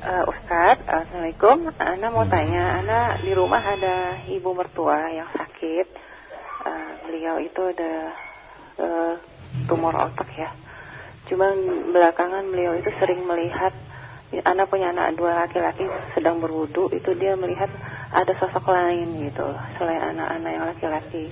Uh, 0.02 0.24
Ustadz, 0.34 0.82
Assalamualaikum. 0.90 1.70
Ana 1.78 2.08
mau 2.10 2.26
hmm. 2.26 2.34
tanya, 2.34 2.82
Ana 2.82 3.22
di 3.22 3.30
rumah 3.38 3.62
ada 3.62 4.26
ibu 4.34 4.50
mertua 4.58 5.14
yang 5.14 5.30
sakit. 5.30 6.11
Uh, 6.62 6.92
beliau 7.10 7.36
itu 7.42 7.62
ada 7.74 7.94
uh, 8.78 9.14
tumor 9.66 9.94
otak 9.98 10.30
ya. 10.38 10.50
Cuma 11.26 11.54
belakangan 11.90 12.46
beliau 12.50 12.78
itu 12.78 12.90
sering 13.02 13.26
melihat 13.26 13.74
anak 14.48 14.72
punya 14.72 14.96
anak 14.96 15.20
dua 15.20 15.44
laki-laki 15.44 15.84
sedang 16.16 16.40
berwudu 16.40 16.88
itu 16.96 17.12
dia 17.20 17.36
melihat 17.36 17.68
ada 18.16 18.32
sosok 18.40 18.72
lain 18.72 19.28
gitu 19.28 19.44
selain 19.76 20.16
anak-anak 20.16 20.52
yang 20.52 20.66
laki-laki. 20.72 21.26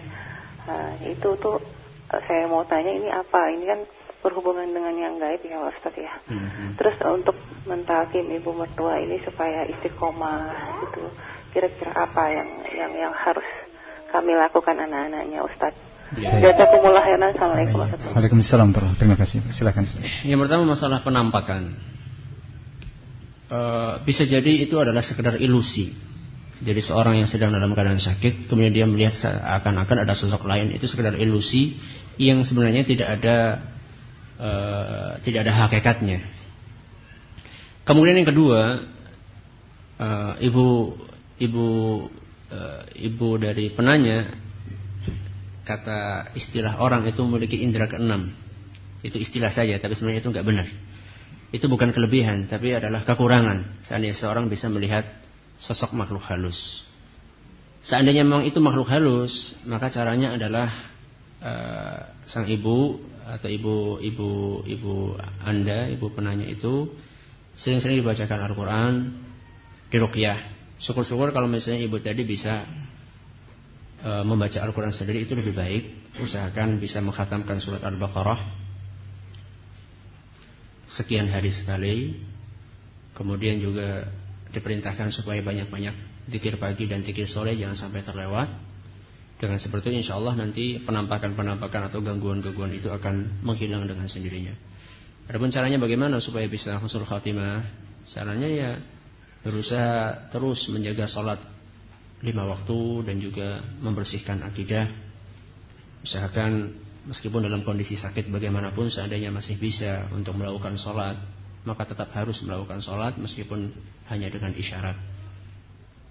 Uh, 0.67 0.91
itu 1.07 1.29
tuh 1.39 1.61
saya 2.09 2.49
mau 2.49 2.65
tanya 2.65 2.89
ini 2.89 3.09
apa? 3.13 3.53
Ini 3.53 3.65
kan 3.69 3.79
berhubungan 4.19 4.67
dengan 4.67 4.95
yang 4.99 5.15
gaib 5.15 5.39
ya 5.47 5.63
Ustaz 5.63 5.95
ya. 5.95 6.11
Mm-hmm. 6.27 6.75
Terus 6.75 6.95
untuk 7.07 7.37
mentalkim 7.63 8.27
ibu 8.35 8.51
mertua 8.51 8.99
ini 8.99 9.21
supaya 9.23 9.63
istiqomah 9.69 10.51
itu 10.83 11.03
kira-kira 11.55 11.95
apa 11.95 12.23
yang 12.33 12.49
yang 12.75 12.91
yang 12.93 13.13
harus 13.15 13.47
kami 14.09 14.33
lakukan 14.33 14.75
anak-anaknya 14.75 15.39
Ustaz? 15.45 15.73
Ya. 16.17 16.41
Jazakumullah 16.41 17.05
khairan. 17.05 17.21
Assalamualaikum 17.37 17.77
warahmatullahi 17.77 18.15
Waalaikumsalam 18.17 18.69
Terima 18.97 19.13
kasih. 19.13 19.45
Silakan. 19.53 19.85
Yang 20.25 20.39
pertama 20.41 20.63
masalah 20.65 21.05
penampakan. 21.05 21.77
Uh, 23.49 24.01
bisa 24.05 24.25
jadi 24.25 24.65
itu 24.65 24.73
adalah 24.81 25.05
sekedar 25.05 25.37
ilusi. 25.37 25.93
Jadi 26.59 26.81
seorang 26.81 27.21
yang 27.21 27.29
sedang 27.29 27.55
dalam 27.55 27.71
keadaan 27.71 28.01
sakit, 28.01 28.49
kemudian 28.49 28.73
dia 28.73 28.85
melihat 28.89 29.15
akan-akan 29.61 30.03
ada 30.03 30.11
sosok 30.11 30.43
lain, 30.43 30.75
itu 30.75 30.91
sekedar 30.91 31.15
ilusi 31.15 31.79
yang 32.19 32.43
sebenarnya 32.43 32.83
tidak 32.83 33.07
ada 33.21 33.37
uh, 34.41 35.11
tidak 35.23 35.47
ada 35.47 35.53
hakikatnya. 35.55 36.19
Kemudian 37.87 38.21
yang 38.21 38.27
kedua, 38.27 38.91
uh, 40.03 40.33
ibu 40.43 40.99
ibu 41.39 41.67
uh, 42.49 42.83
ibu 42.97 43.37
dari 43.37 43.71
penanya 43.73 44.33
kata 45.65 46.33
istilah 46.33 46.81
orang 46.81 47.05
itu 47.05 47.21
memiliki 47.21 47.61
indera 47.61 47.85
keenam. 47.85 48.33
Itu 49.05 49.21
istilah 49.21 49.53
saja, 49.53 49.77
tapi 49.79 49.95
sebenarnya 49.95 50.21
itu 50.25 50.29
nggak 50.33 50.47
benar. 50.47 50.67
Itu 51.53 51.65
bukan 51.69 51.93
kelebihan, 51.93 52.49
tapi 52.49 52.73
adalah 52.73 53.05
kekurangan. 53.05 53.85
Seandainya 53.85 54.17
seorang 54.17 54.49
bisa 54.51 54.67
melihat 54.67 55.05
sosok 55.61 55.93
makhluk 55.93 56.25
halus. 56.25 56.83
Seandainya 57.79 58.27
memang 58.27 58.43
itu 58.43 58.59
makhluk 58.59 58.91
halus, 58.91 59.55
maka 59.63 59.87
caranya 59.87 60.35
adalah 60.35 60.67
uh, 61.39 61.99
sang 62.27 62.49
ibu 62.49 62.99
atau 63.23 63.47
ibu 63.47 64.01
ibu 64.01 64.29
ibu 64.65 64.93
anda, 65.45 65.87
ibu 65.87 66.11
penanya 66.11 66.49
itu 66.49 66.91
sering-sering 67.55 68.03
dibacakan 68.03 68.39
Al-Quran, 68.51 68.93
diruqyah. 69.93 70.58
Syukur-syukur 70.79 71.35
kalau 71.35 71.51
misalnya 71.51 71.83
ibu 71.83 71.99
tadi 71.99 72.23
bisa 72.23 72.63
uh, 74.03 74.23
membaca 74.23 74.63
Al-Quran 74.63 74.95
sendiri 74.95 75.27
itu 75.27 75.35
lebih 75.35 75.51
baik. 75.51 75.83
Usahakan 76.23 76.79
bisa 76.79 77.03
menghatamkan 77.03 77.59
surat 77.59 77.83
Al-Baqarah 77.83 78.39
sekian 80.87 81.27
hari 81.27 81.51
sekali. 81.51 82.15
Kemudian 83.11 83.59
juga 83.59 84.07
diperintahkan 84.55 85.11
supaya 85.11 85.43
banyak-banyak 85.43 86.25
zikir 86.31 86.55
pagi 86.55 86.87
dan 86.87 87.03
zikir 87.03 87.27
sore 87.27 87.59
jangan 87.59 87.75
sampai 87.75 88.01
terlewat. 88.01 88.47
Dengan 89.39 89.55
seperti 89.55 89.91
itu 89.91 90.07
insya 90.07 90.19
Allah 90.19 90.35
nanti 90.35 90.79
penampakan-penampakan 90.83 91.91
atau 91.91 92.03
gangguan-gangguan 92.03 92.75
itu 92.75 92.91
akan 92.91 93.43
menghilang 93.43 93.87
dengan 93.87 94.07
sendirinya. 94.07 94.51
Adapun 95.31 95.51
caranya 95.51 95.79
bagaimana 95.79 96.19
supaya 96.19 96.47
bisa 96.47 96.75
husnul 96.79 97.07
khatimah? 97.07 97.63
Caranya 98.09 98.49
ya 98.49 98.71
berusaha 99.43 100.29
terus 100.31 100.67
menjaga 100.67 101.07
sholat 101.07 101.39
lima 102.19 102.43
waktu 102.47 103.07
dan 103.07 103.23
juga 103.23 103.63
membersihkan 103.79 104.43
akidah. 104.43 104.91
Usahakan 106.03 106.75
meskipun 107.07 107.47
dalam 107.47 107.63
kondisi 107.63 107.95
sakit 107.95 108.27
bagaimanapun 108.27 108.91
seandainya 108.91 109.31
masih 109.31 109.55
bisa 109.55 110.07
untuk 110.11 110.35
melakukan 110.35 110.75
sholat 110.75 111.15
maka 111.67 111.91
tetap 111.91 112.11
harus 112.15 112.39
melakukan 112.43 112.79
sholat 112.79 113.19
meskipun 113.19 113.71
hanya 114.07 114.31
dengan 114.31 114.55
isyarat. 114.55 114.95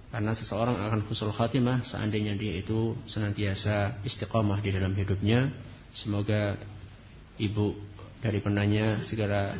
Karena 0.09 0.33
seseorang 0.33 0.77
akan 0.77 1.05
husnul 1.05 1.37
khatimah 1.37 1.85
seandainya 1.85 2.37
dia 2.37 2.61
itu 2.61 2.97
senantiasa 3.05 4.01
istiqamah 4.05 4.61
di 4.65 4.73
dalam 4.73 4.97
hidupnya. 4.97 5.53
Semoga 5.93 6.57
ibu 7.37 7.77
dari 8.25 8.41
penanya 8.41 9.05
segera 9.05 9.53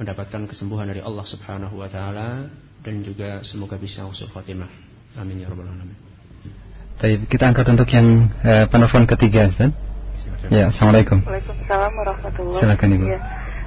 mendapatkan 0.00 0.48
kesembuhan 0.48 0.88
dari 0.88 1.04
Allah 1.04 1.24
Subhanahu 1.24 1.78
wa 1.78 1.88
taala 1.88 2.48
dan 2.84 3.00
juga 3.00 3.40
semoga 3.40 3.80
bisa 3.80 4.04
husnul 4.04 4.28
khatimah. 4.30 4.68
Amin 5.16 5.40
ya 5.40 5.48
rabbal 5.48 5.66
alamin. 5.66 5.96
Baik, 7.00 7.26
kita 7.26 7.50
angkat 7.50 7.66
untuk 7.72 7.88
yang 7.90 8.30
eh, 8.44 8.68
penelpon 8.70 9.08
ketiga, 9.08 9.50
Ustaz. 9.50 9.72
Ya, 10.52 10.68
Assalamualaikum. 10.68 11.24
Waalaikumsalam 11.24 11.92
warahmatullahi 11.96 12.54
wabarakatuh. 12.54 12.60
Silakan 12.60 12.88
Ibu. 12.94 13.04
Ya. 13.08 13.20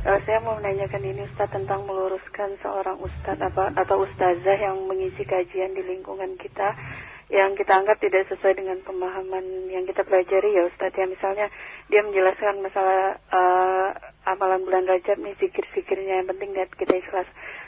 Uh, 0.07 0.19
saya 0.23 0.39
mau 0.39 0.55
menanyakan 0.55 1.03
ini 1.03 1.21
Ustaz 1.27 1.51
tentang 1.51 1.83
meluruskan 1.83 2.55
seorang 2.63 2.95
Ustaz 3.03 3.35
apa 3.43 3.75
atau 3.75 4.07
Ustazah 4.07 4.55
yang 4.55 4.87
mengisi 4.87 5.27
kajian 5.27 5.75
di 5.75 5.83
lingkungan 5.83 6.39
kita 6.39 6.77
yang 7.27 7.59
kita 7.59 7.83
anggap 7.83 7.99
tidak 7.99 8.23
sesuai 8.31 8.55
dengan 8.55 8.79
pemahaman 8.87 9.67
yang 9.67 9.83
kita 9.83 10.07
pelajari 10.07 10.55
ya 10.55 10.63
Ustaz 10.71 10.95
ya 10.95 11.03
misalnya 11.11 11.51
dia 11.91 11.99
menjelaskan 12.07 12.63
masalah 12.63 13.19
uh, 13.35 13.91
amalan 14.23 14.63
bulan 14.63 14.87
Rajab 14.87 15.19
nih 15.19 15.35
zikir-zikirnya 15.43 16.23
yang 16.23 16.27
penting 16.31 16.55
niat 16.55 16.71
kita 16.71 16.95
ikhlas. 17.03 17.27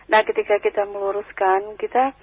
Nah 0.09 0.25
ketika 0.25 0.57
kita 0.57 0.89
meluruskan 0.89 1.77
kita 1.77 2.17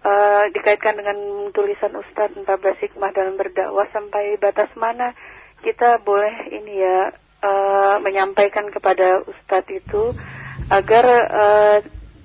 uh, 0.00 0.44
dikaitkan 0.50 0.96
dengan 0.96 1.16
tulisan 1.52 1.92
Ustadz 1.92 2.36
14 2.36 2.48
hikmah 2.88 3.12
dalam 3.12 3.36
berdakwah 3.36 3.84
sampai 3.92 4.40
batas 4.40 4.72
mana 4.74 5.12
kita 5.60 6.00
boleh 6.00 6.48
ini 6.48 6.80
ya 6.80 7.12
uh, 7.44 7.96
menyampaikan 8.00 8.72
kepada 8.72 9.20
Ustadz 9.24 9.68
itu 9.68 10.16
agar 10.72 11.04
uh, 11.28 11.78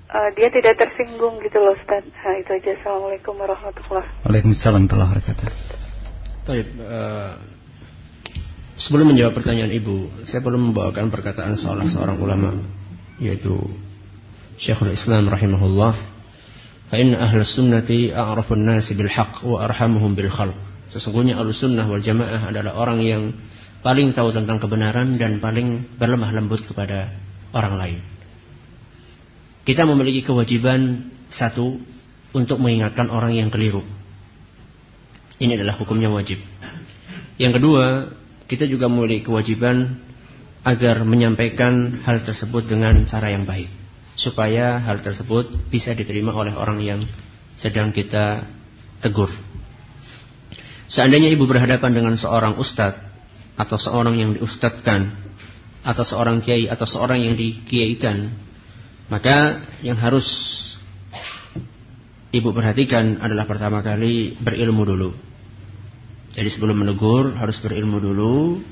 uh, 0.08 0.30
dia 0.36 0.48
tidak 0.48 0.80
tersinggung 0.80 1.40
gitu 1.44 1.60
loh 1.60 1.76
Ustadz. 1.76 2.08
Nah, 2.08 2.34
itu 2.40 2.50
aja. 2.52 2.70
Assalamualaikum 2.80 3.34
warahmatullahi 3.36 4.08
wabarakatuh. 4.08 4.26
Waalaikumsalam 4.28 4.88
warahmatullahi 4.88 5.10
wabarakatuh. 5.12 5.48
Baik, 6.42 6.66
uh, 6.82 7.32
sebelum 8.80 9.14
menjawab 9.14 9.32
pertanyaan 9.36 9.70
Ibu, 9.70 10.26
saya 10.26 10.40
perlu 10.42 10.58
membawakan 10.58 11.12
perkataan 11.12 11.54
salah 11.54 11.86
seorang 11.86 12.18
ulama 12.18 12.50
yaitu 13.22 13.54
Syekhul 14.60 14.92
Islam 14.92 15.28
rahimahullah, 15.32 15.92
"Fa 16.92 16.96
inna 17.00 17.24
ahlus 17.24 17.56
sunnati 17.56 18.12
a'rafun 18.12 18.64
nasi 18.68 18.92
bil 18.92 19.08
wa 19.08 19.64
arhamuhum 19.64 20.12
bil 20.12 20.28
khalq." 20.28 20.56
Sesungguhnya 20.92 21.40
ahlus 21.40 21.64
sunnah 21.64 21.88
wal 21.88 22.04
jamaah 22.04 22.52
adalah 22.52 22.76
orang 22.76 23.00
yang 23.00 23.22
paling 23.80 24.12
tahu 24.12 24.30
tentang 24.30 24.60
kebenaran 24.60 25.16
dan 25.16 25.40
paling 25.40 25.88
berlemah 25.96 26.30
lembut 26.36 26.62
kepada 26.68 27.16
orang 27.56 27.74
lain. 27.80 27.98
Kita 29.62 29.86
memiliki 29.86 30.26
kewajiban 30.26 31.10
satu 31.32 31.80
untuk 32.36 32.58
mengingatkan 32.60 33.08
orang 33.08 33.36
yang 33.36 33.48
keliru. 33.48 33.82
Ini 35.40 35.58
adalah 35.58 35.80
hukumnya 35.80 36.12
wajib. 36.12 36.38
Yang 37.40 37.52
kedua, 37.58 37.86
kita 38.46 38.68
juga 38.68 38.86
memiliki 38.86 39.26
kewajiban 39.26 39.98
agar 40.62 41.02
menyampaikan 41.02 42.04
hal 42.06 42.22
tersebut 42.22 42.70
dengan 42.70 43.02
cara 43.10 43.34
yang 43.34 43.42
baik. 43.42 43.81
Supaya 44.14 44.78
hal 44.82 45.00
tersebut 45.00 45.72
bisa 45.72 45.96
diterima 45.96 46.36
oleh 46.36 46.52
orang 46.52 46.78
yang 46.84 47.00
sedang 47.56 47.92
kita 47.92 48.44
tegur. 49.00 49.32
Seandainya 50.88 51.32
ibu 51.32 51.48
berhadapan 51.48 51.96
dengan 51.96 52.14
seorang 52.16 52.60
ustadz 52.60 53.00
atau 53.56 53.76
seorang 53.76 54.16
yang 54.20 54.30
diustadkan 54.36 55.16
atau 55.82 56.04
seorang 56.06 56.40
kiai 56.40 56.70
atau 56.70 56.86
seorang 56.86 57.26
yang 57.26 57.34
dikiaikan 57.34 58.30
maka 59.10 59.66
yang 59.82 59.98
harus 59.98 60.24
ibu 62.30 62.54
perhatikan 62.54 63.18
adalah 63.18 63.44
pertama 63.50 63.82
kali 63.82 64.38
berilmu 64.38 64.82
dulu 64.86 65.10
jadi 66.32 66.48
sebelum 66.48 66.80
menegur 66.80 67.34
harus 67.34 67.58
berilmu 67.60 67.98
dulu 67.98 68.62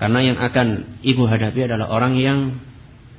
karena 0.00 0.32
yang 0.32 0.38
akan 0.40 0.98
ibu 1.04 1.28
hadapi 1.28 1.70
adalah 1.70 1.92
orang 1.92 2.18
yang 2.18 2.38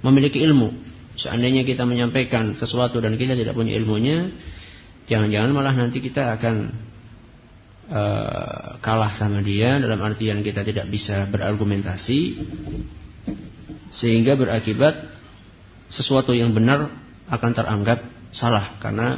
memiliki 0.02 0.42
ilmu 0.42 0.74
Seandainya 1.18 1.66
kita 1.66 1.84
menyampaikan 1.84 2.54
sesuatu 2.54 3.02
dan 3.02 3.18
kita 3.18 3.34
tidak 3.34 3.58
punya 3.58 3.74
ilmunya, 3.74 4.30
jangan-jangan 5.10 5.50
malah 5.50 5.74
nanti 5.74 5.98
kita 5.98 6.38
akan 6.38 6.56
uh, 7.90 8.78
kalah 8.80 9.18
sama 9.18 9.42
dia 9.42 9.82
dalam 9.82 9.98
artian 10.06 10.46
kita 10.46 10.62
tidak 10.62 10.86
bisa 10.94 11.26
berargumentasi 11.26 12.38
sehingga 13.90 14.38
berakibat 14.38 15.10
sesuatu 15.90 16.36
yang 16.36 16.54
benar 16.54 16.92
akan 17.32 17.52
teranggap 17.56 18.06
salah 18.30 18.78
karena 18.78 19.18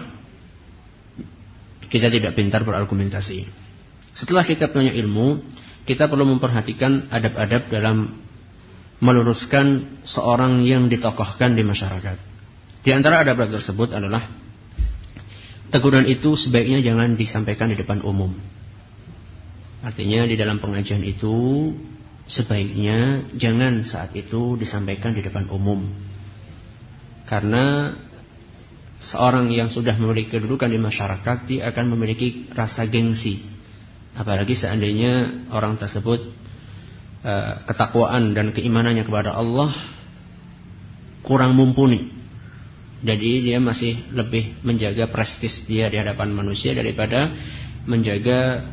kita 1.90 2.14
tidak 2.14 2.38
pintar 2.38 2.62
berargumentasi. 2.62 3.50
Setelah 4.14 4.46
kita 4.46 4.70
punya 4.70 4.94
ilmu, 4.94 5.42
kita 5.90 6.06
perlu 6.06 6.26
memperhatikan 6.38 7.10
adab-adab 7.10 7.68
dalam 7.74 8.14
meluruskan 9.00 10.00
seorang 10.04 10.64
yang 10.68 10.92
ditokohkan 10.92 11.56
di 11.56 11.64
masyarakat. 11.64 12.18
Di 12.84 12.92
antara 12.96 13.24
adab 13.24 13.48
tersebut 13.48 13.96
adalah 13.96 14.28
teguran 15.72 16.08
itu 16.08 16.36
sebaiknya 16.36 16.84
jangan 16.84 17.16
disampaikan 17.16 17.72
di 17.72 17.80
depan 17.80 18.04
umum. 18.04 18.36
Artinya 19.80 20.28
di 20.28 20.36
dalam 20.36 20.60
pengajian 20.60 21.04
itu 21.08 21.72
sebaiknya 22.28 23.32
jangan 23.40 23.88
saat 23.88 24.12
itu 24.16 24.60
disampaikan 24.60 25.16
di 25.16 25.24
depan 25.24 25.48
umum. 25.48 25.88
Karena 27.24 27.96
seorang 29.00 29.48
yang 29.56 29.72
sudah 29.72 29.96
memiliki 29.96 30.36
kedudukan 30.36 30.68
di 30.68 30.80
masyarakat 30.80 31.38
dia 31.48 31.72
akan 31.72 31.96
memiliki 31.96 32.52
rasa 32.52 32.84
gengsi. 32.84 33.40
Apalagi 34.20 34.58
seandainya 34.60 35.48
orang 35.56 35.80
tersebut 35.80 36.39
ketakwaan 37.68 38.32
dan 38.32 38.56
keimanannya 38.56 39.04
kepada 39.04 39.36
Allah 39.36 39.76
kurang 41.24 41.56
mumpuni. 41.60 42.16
Jadi 43.00 43.48
dia 43.48 43.64
masih 43.64 44.12
lebih 44.12 44.60
menjaga 44.64 45.08
prestis 45.08 45.64
dia 45.64 45.88
di 45.88 45.96
hadapan 45.96 46.36
manusia 46.36 46.76
daripada 46.76 47.32
menjaga 47.88 48.68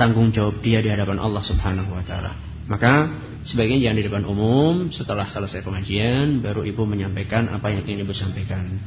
tanggung 0.00 0.32
jawab 0.32 0.64
dia 0.64 0.80
di 0.80 0.88
hadapan 0.88 1.20
Allah 1.20 1.44
Subhanahu 1.44 1.92
wa 1.92 2.04
taala. 2.04 2.32
Maka 2.66 3.14
sebaiknya 3.44 3.88
jangan 3.88 3.98
di 4.00 4.04
depan 4.08 4.24
umum, 4.24 4.90
setelah 4.90 5.28
selesai 5.28 5.62
pengajian 5.62 6.40
baru 6.40 6.64
ibu 6.64 6.82
menyampaikan 6.88 7.52
apa 7.52 7.72
yang 7.72 7.84
ingin 7.84 8.08
ibu 8.08 8.16
sampaikan. 8.16 8.80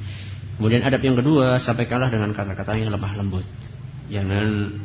Kemudian 0.59 0.83
adab 0.83 0.99
yang 0.99 1.15
kedua, 1.15 1.55
sampaikanlah 1.61 2.11
dengan 2.11 2.35
kata-kata 2.35 2.75
yang 2.75 2.91
lemah 2.91 3.13
lembut. 3.15 3.47
Jangan 4.11 4.75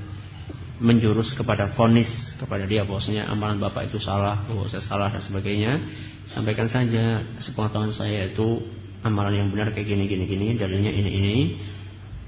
menjurus 0.82 1.38
kepada 1.38 1.70
fonis 1.70 2.34
kepada 2.34 2.66
dia 2.66 2.82
bahwasanya 2.82 3.30
amalan 3.30 3.62
bapak 3.62 3.90
itu 3.90 4.02
salah, 4.02 4.42
bahwa 4.42 4.66
saya 4.66 4.82
salah 4.82 5.09
dan 5.10 5.22
sebagainya, 5.22 5.86
sampaikan 6.26 6.66
saja 6.66 7.22
sepengetahuan 7.38 7.94
saya 7.94 8.26
itu 8.26 8.62
amalan 9.06 9.44
yang 9.44 9.48
benar 9.55 9.70
kayak 9.70 9.86
gini 9.86 10.10
gini 10.10 10.24
gini, 10.26 10.46
dalilnya 10.59 10.90
ini 10.90 11.10
ini. 11.10 11.36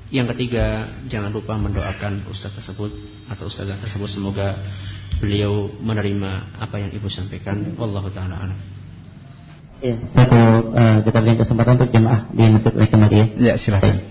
Yang 0.06 0.38
ketiga, 0.38 0.86
jangan 1.10 1.34
lupa 1.34 1.58
mendoakan 1.58 2.30
ustaz 2.30 2.54
tersebut 2.54 2.94
atau 3.26 3.50
ustazah 3.50 3.74
tersebut 3.74 4.06
semoga 4.06 4.54
beliau 5.18 5.66
menerima 5.82 6.62
apa 6.62 6.78
yang 6.78 6.94
ibu 6.94 7.10
sampaikan. 7.10 7.74
Wallahu 7.74 8.06
taala 8.14 8.38
alam. 8.38 8.58
Ya, 9.82 9.98
satu 10.14 10.72
uh, 10.72 10.98
kita 11.02 11.18
berikan 11.20 11.38
kesempatan 11.42 11.72
untuk 11.82 11.90
jemaah 11.90 12.30
di 12.30 12.44
Masjid 12.48 12.72
Al-Kamadiyah. 12.72 13.28
Ya, 13.34 13.54
silakan. 13.58 14.06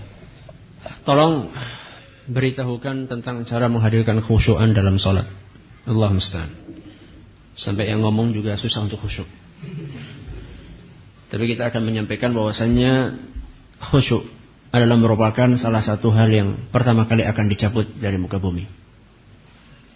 Tolong 1.08 1.48
beritahukan 2.26 3.06
tentang 3.06 3.46
cara 3.46 3.70
menghadirkan 3.70 4.18
khusyuan 4.22 4.74
dalam 4.74 4.98
sholat. 4.98 5.26
Allah 5.86 6.10
musta'an. 6.10 6.50
Sampai 7.56 7.88
yang 7.88 8.04
ngomong 8.04 8.34
juga 8.36 8.58
susah 8.58 8.84
untuk 8.84 9.00
khusyuk. 9.00 9.26
Tapi 11.32 11.44
kita 11.48 11.72
akan 11.72 11.82
menyampaikan 11.86 12.36
bahwasannya 12.36 13.16
khusyuk 13.80 14.26
adalah 14.74 14.98
merupakan 14.98 15.48
salah 15.56 15.80
satu 15.80 16.12
hal 16.12 16.28
yang 16.28 16.68
pertama 16.68 17.08
kali 17.08 17.24
akan 17.24 17.46
dicabut 17.48 17.86
dari 17.96 18.18
muka 18.20 18.36
bumi. 18.36 18.66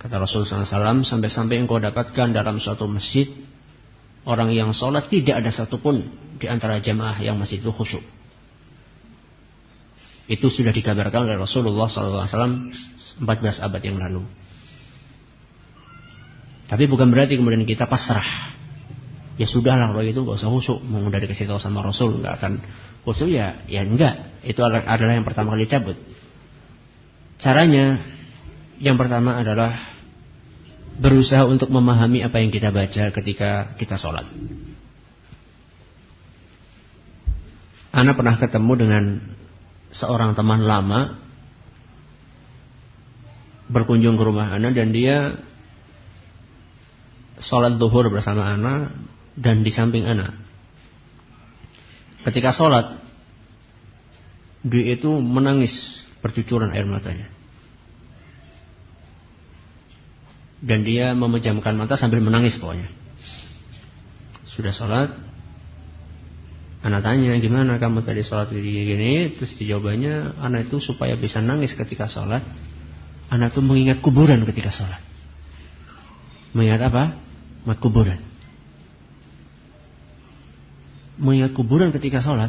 Kata 0.00 0.16
Rasulullah 0.16 0.64
SAW, 0.64 1.04
sampai-sampai 1.04 1.60
engkau 1.60 1.76
dapatkan 1.76 2.32
dalam 2.32 2.56
suatu 2.56 2.88
masjid, 2.88 3.28
orang 4.24 4.48
yang 4.56 4.72
sholat 4.72 5.12
tidak 5.12 5.44
ada 5.44 5.52
satupun 5.52 6.08
di 6.40 6.48
antara 6.48 6.80
jamaah 6.80 7.20
yang 7.20 7.36
masih 7.36 7.60
itu 7.60 7.68
khusyuk. 7.68 8.00
Itu 10.30 10.46
sudah 10.46 10.70
dikabarkan 10.70 11.26
oleh 11.26 11.42
Rasulullah 11.42 11.90
SAW 11.90 12.70
14 13.18 13.66
abad 13.66 13.82
yang 13.82 13.98
lalu. 13.98 14.22
Tapi 16.70 16.86
bukan 16.86 17.10
berarti 17.10 17.34
kemudian 17.34 17.66
kita 17.66 17.90
pasrah. 17.90 18.54
Ya 19.34 19.50
sudahlah 19.50 19.90
kalau 19.90 20.06
itu 20.06 20.22
gak 20.22 20.38
usah 20.38 20.46
khusyuk. 20.54 20.78
Mau 20.86 21.02
udah 21.02 21.18
dikasih 21.18 21.50
tahu 21.50 21.58
sama 21.58 21.82
Rasul 21.82 22.22
nggak 22.22 22.34
akan 22.38 22.52
khusyuk 23.02 23.34
ya, 23.34 23.58
ya 23.66 23.82
enggak. 23.82 24.38
Itu 24.46 24.62
adalah 24.62 24.86
yang 24.86 25.26
pertama 25.26 25.58
kali 25.58 25.66
cabut. 25.66 25.98
Caranya 27.42 27.98
yang 28.78 28.94
pertama 28.94 29.34
adalah 29.42 29.98
berusaha 30.94 31.42
untuk 31.42 31.74
memahami 31.74 32.22
apa 32.22 32.38
yang 32.38 32.54
kita 32.54 32.70
baca 32.70 33.10
ketika 33.10 33.74
kita 33.74 33.98
sholat. 33.98 34.30
Anak 37.90 38.14
pernah 38.14 38.38
ketemu 38.38 38.72
dengan 38.78 39.04
seorang 39.90 40.38
teman 40.38 40.62
lama 40.62 41.18
berkunjung 43.70 44.18
ke 44.18 44.22
rumah 44.26 44.50
Ana 44.50 44.74
dan 44.74 44.90
dia 44.90 45.38
sholat 47.38 47.78
duhur 47.78 48.10
bersama 48.10 48.50
Ana 48.50 48.94
dan 49.38 49.62
di 49.62 49.70
samping 49.70 50.06
Ana. 50.06 50.34
Ketika 52.26 52.52
sholat, 52.52 53.00
dia 54.60 54.92
itu 54.92 55.08
menangis 55.08 56.04
bercucuran 56.20 56.74
air 56.76 56.84
matanya. 56.84 57.32
Dan 60.60 60.84
dia 60.84 61.16
memejamkan 61.16 61.72
mata 61.72 61.96
sambil 61.96 62.20
menangis 62.20 62.60
pokoknya. 62.60 62.92
Sudah 64.44 64.76
sholat, 64.76 65.16
Anak 66.80 67.04
tanya 67.04 67.36
gimana 67.36 67.76
kamu 67.76 68.00
tadi 68.00 68.24
sholat 68.24 68.48
gini 68.48 68.88
gini? 68.88 69.12
Terus 69.36 69.52
jawabannya 69.60 70.40
anak 70.40 70.72
itu 70.72 70.80
supaya 70.80 71.12
bisa 71.12 71.44
nangis 71.44 71.76
ketika 71.76 72.08
sholat. 72.08 72.40
Anak 73.28 73.52
itu 73.52 73.60
mengingat 73.60 74.00
kuburan 74.00 74.40
ketika 74.48 74.72
sholat. 74.72 75.04
Mengingat 76.56 76.80
apa? 76.88 77.20
Mengingat 77.68 77.80
kuburan. 77.84 78.18
Mengingat 81.20 81.52
kuburan 81.52 81.92
ketika 81.92 82.24
sholat 82.24 82.48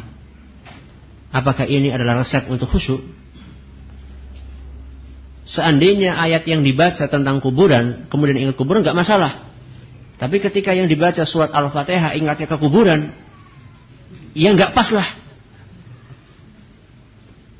Apakah 1.32 1.64
ini 1.64 1.88
adalah 1.92 2.20
resep 2.20 2.44
untuk 2.48 2.68
khusyuk? 2.68 3.00
Seandainya 5.44 6.16
ayat 6.16 6.48
yang 6.48 6.64
dibaca 6.64 7.04
tentang 7.10 7.42
kuburan 7.42 8.06
Kemudian 8.08 8.38
ingat 8.48 8.56
kuburan 8.56 8.80
gak 8.80 8.96
masalah. 8.96 9.48
Tapi 10.16 10.40
ketika 10.40 10.72
yang 10.72 10.88
dibaca 10.88 11.20
surat 11.28 11.52
Al-Fatihah 11.52 12.16
Ingatnya 12.16 12.48
ke 12.48 12.56
kuburan 12.56 13.12
ya 14.32 14.52
nggak 14.52 14.72
pas 14.72 14.88
lah. 14.92 15.08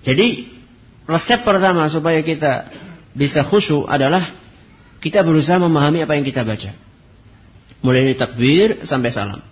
Jadi 0.03 0.51
resep 1.07 1.41
pertama 1.47 1.87
supaya 1.87 2.21
kita 2.27 2.73
bisa 3.15 3.47
khusyuk 3.47 3.87
adalah 3.87 4.35
kita 4.99 5.23
berusaha 5.23 5.59
memahami 5.59 6.03
apa 6.03 6.19
yang 6.19 6.27
kita 6.27 6.43
baca. 6.43 6.75
Mulai 7.83 8.01
dari 8.11 8.17
takbir 8.19 8.69
sampai 8.87 9.11
salam. 9.11 9.43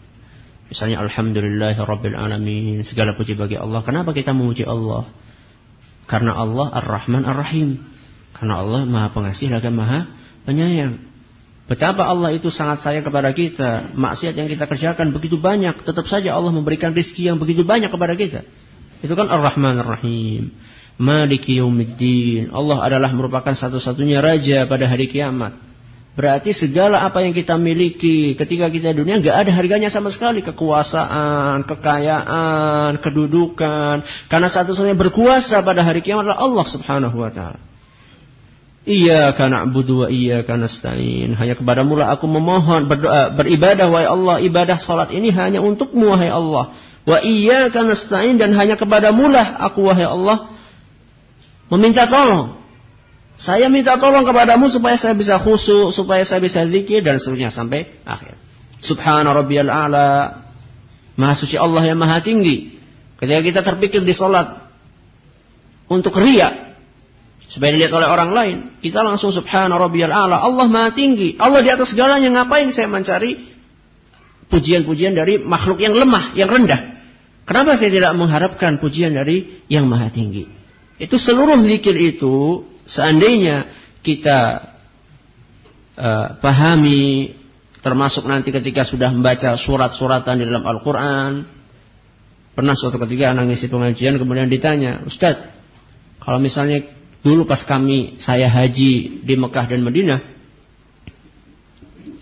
Misalnya 0.70 1.02
Alhamdulillahirabbil 1.02 2.14
alamin, 2.14 2.86
segala 2.86 3.18
puji 3.18 3.34
bagi 3.34 3.59
Allah. 3.59 3.82
Kenapa 3.82 4.14
kita 4.14 4.30
memuji 4.30 4.62
Allah? 4.62 5.10
Karena 6.06 6.38
Allah 6.38 6.70
Ar-Rahman 6.78 7.26
Ar-Rahim. 7.26 7.82
Karena 8.38 8.62
Allah 8.62 8.86
Maha 8.86 9.10
Pengasih 9.10 9.51
lagi 9.51 9.68
Maha 9.74 10.06
Penyayang. 10.47 11.10
Betapa 11.70 12.02
Allah 12.02 12.34
itu 12.34 12.51
sangat 12.51 12.82
sayang 12.82 13.06
kepada 13.06 13.30
kita. 13.30 13.94
Maksiat 13.94 14.34
yang 14.34 14.51
kita 14.51 14.66
kerjakan 14.66 15.14
begitu 15.14 15.38
banyak. 15.38 15.86
Tetap 15.86 16.02
saja 16.10 16.34
Allah 16.34 16.51
memberikan 16.51 16.90
rizki 16.90 17.30
yang 17.30 17.38
begitu 17.38 17.62
banyak 17.62 17.94
kepada 17.94 18.18
kita. 18.18 18.42
Itu 19.06 19.14
kan 19.14 19.30
Ar-Rahman 19.30 19.78
Ar-Rahim. 19.78 20.51
Maliki 20.98 21.62
Yawmiddin. 21.62 22.51
Allah 22.51 22.82
adalah 22.82 23.14
merupakan 23.14 23.55
satu-satunya 23.55 24.18
raja 24.18 24.66
pada 24.66 24.90
hari 24.90 25.06
kiamat. 25.06 25.62
Berarti 26.18 26.51
segala 26.51 27.06
apa 27.06 27.22
yang 27.22 27.30
kita 27.30 27.55
miliki 27.55 28.34
ketika 28.34 28.66
kita 28.66 28.90
di 28.90 29.06
dunia 29.06 29.22
nggak 29.22 29.36
ada 29.47 29.51
harganya 29.55 29.94
sama 29.94 30.10
sekali. 30.10 30.42
Kekuasaan, 30.42 31.70
kekayaan, 31.70 32.98
kedudukan. 32.98 34.02
Karena 34.26 34.48
satu-satunya 34.51 34.98
berkuasa 34.98 35.62
pada 35.62 35.86
hari 35.86 36.02
kiamat 36.02 36.34
adalah 36.34 36.42
Allah 36.42 36.66
subhanahu 36.66 37.14
wa 37.14 37.30
ta'ala. 37.30 37.69
Iya 38.81 39.36
karena 39.36 39.69
na'budu 39.69 40.05
wa 40.05 40.09
karena 40.40 40.65
nasta'in. 40.65 41.36
Hanya 41.36 41.52
kepada 41.52 41.85
mula 41.85 42.09
aku 42.16 42.24
memohon 42.24 42.89
berdoa 42.89 43.28
beribadah 43.36 43.93
wahai 43.93 44.09
Allah. 44.09 44.36
Ibadah 44.40 44.81
salat 44.81 45.12
ini 45.12 45.28
hanya 45.36 45.61
untukmu 45.61 46.09
wahai 46.09 46.32
Allah. 46.32 46.73
Wa 47.05 47.20
karena 47.69 47.93
nasta'in 47.93 48.40
dan 48.40 48.57
hanya 48.57 48.81
kepada 48.81 49.12
mula 49.12 49.61
aku 49.61 49.85
wahai 49.85 50.09
Allah 50.09 50.48
meminta 51.69 52.09
tolong. 52.09 52.57
Saya 53.40 53.73
minta 53.73 53.97
tolong 53.97 54.24
kepadamu 54.24 54.69
supaya 54.69 55.01
saya 55.01 55.16
bisa 55.16 55.40
khusyuk, 55.40 55.93
supaya 55.97 56.24
saya 56.28 56.44
bisa 56.44 56.65
zikir 56.65 57.01
dan 57.01 57.16
seterusnya 57.16 57.48
sampai 57.48 57.89
akhir. 58.05 58.36
Subhana 58.81 59.32
rabbiyal 59.32 59.69
a'la. 59.69 60.40
Maha 61.20 61.35
suci 61.36 61.57
Allah 61.57 61.85
yang 61.85 62.01
maha 62.01 62.20
tinggi. 62.24 62.81
Ketika 63.20 63.40
kita 63.44 63.61
terpikir 63.61 64.01
di 64.05 64.12
sholat 64.16 64.73
untuk 65.89 66.16
ria, 66.16 66.69
supaya 67.51 67.74
dilihat 67.74 67.90
oleh 67.90 68.06
orang 68.06 68.31
lain, 68.31 68.56
kita 68.78 69.02
langsung 69.02 69.35
subhana 69.35 69.74
rabbiyal 69.74 70.14
a'la, 70.14 70.39
Allah 70.39 70.70
maha 70.70 70.94
tinggi, 70.94 71.35
Allah 71.35 71.66
di 71.66 71.70
atas 71.74 71.90
segalanya, 71.90 72.31
ngapain 72.31 72.70
saya 72.70 72.86
mencari 72.86 73.43
pujian-pujian 74.47 75.18
dari 75.18 75.43
makhluk 75.43 75.82
yang 75.82 75.98
lemah, 75.98 76.39
yang 76.39 76.47
rendah? 76.47 77.02
Kenapa 77.51 77.74
saya 77.74 77.90
tidak 77.90 78.14
mengharapkan 78.14 78.78
pujian 78.78 79.18
dari 79.18 79.66
yang 79.66 79.90
maha 79.90 80.14
tinggi? 80.14 80.47
Itu 81.02 81.18
seluruh 81.18 81.59
zikir 81.66 81.98
itu, 81.98 82.62
seandainya 82.86 83.66
kita 84.06 84.70
uh, 85.98 86.39
pahami, 86.39 87.35
termasuk 87.82 88.31
nanti 88.31 88.55
ketika 88.55 88.86
sudah 88.86 89.10
membaca 89.10 89.59
surat-suratan 89.59 90.39
di 90.39 90.47
dalam 90.47 90.62
Al-Quran, 90.62 91.51
pernah 92.55 92.78
suatu 92.78 93.02
ketika 93.02 93.35
anak 93.35 93.51
ngisi 93.51 93.66
pengajian 93.66 94.22
kemudian 94.22 94.47
ditanya, 94.47 95.02
Ustadz, 95.02 95.51
kalau 96.22 96.39
misalnya 96.39 96.99
dulu 97.20 97.44
pas 97.44 97.60
kami 97.64 98.16
saya 98.16 98.48
haji 98.48 99.24
di 99.24 99.34
Mekah 99.36 99.66
dan 99.68 99.80
Madinah, 99.84 100.20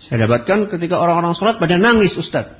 saya 0.03 0.25
dapatkan 0.25 0.71
ketika 0.71 0.97
orang-orang 0.97 1.35
sholat 1.35 1.59
pada 1.59 1.75
nangis 1.77 2.15
Ustadz. 2.15 2.57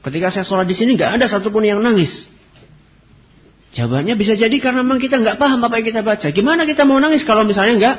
Ketika 0.00 0.32
saya 0.32 0.44
sholat 0.44 0.66
di 0.66 0.76
sini 0.76 0.96
nggak 0.96 1.20
ada 1.20 1.26
satupun 1.28 1.64
yang 1.64 1.80
nangis. 1.84 2.28
Jawabannya 3.70 4.18
bisa 4.18 4.34
jadi 4.34 4.52
karena 4.58 4.82
memang 4.82 4.98
kita 4.98 5.22
nggak 5.22 5.38
paham 5.38 5.62
apa 5.62 5.78
yang 5.78 5.86
kita 5.86 6.02
baca. 6.02 6.26
Gimana 6.34 6.66
kita 6.66 6.82
mau 6.88 6.98
nangis 6.98 7.22
kalau 7.22 7.46
misalnya 7.46 7.74
nggak 7.78 7.96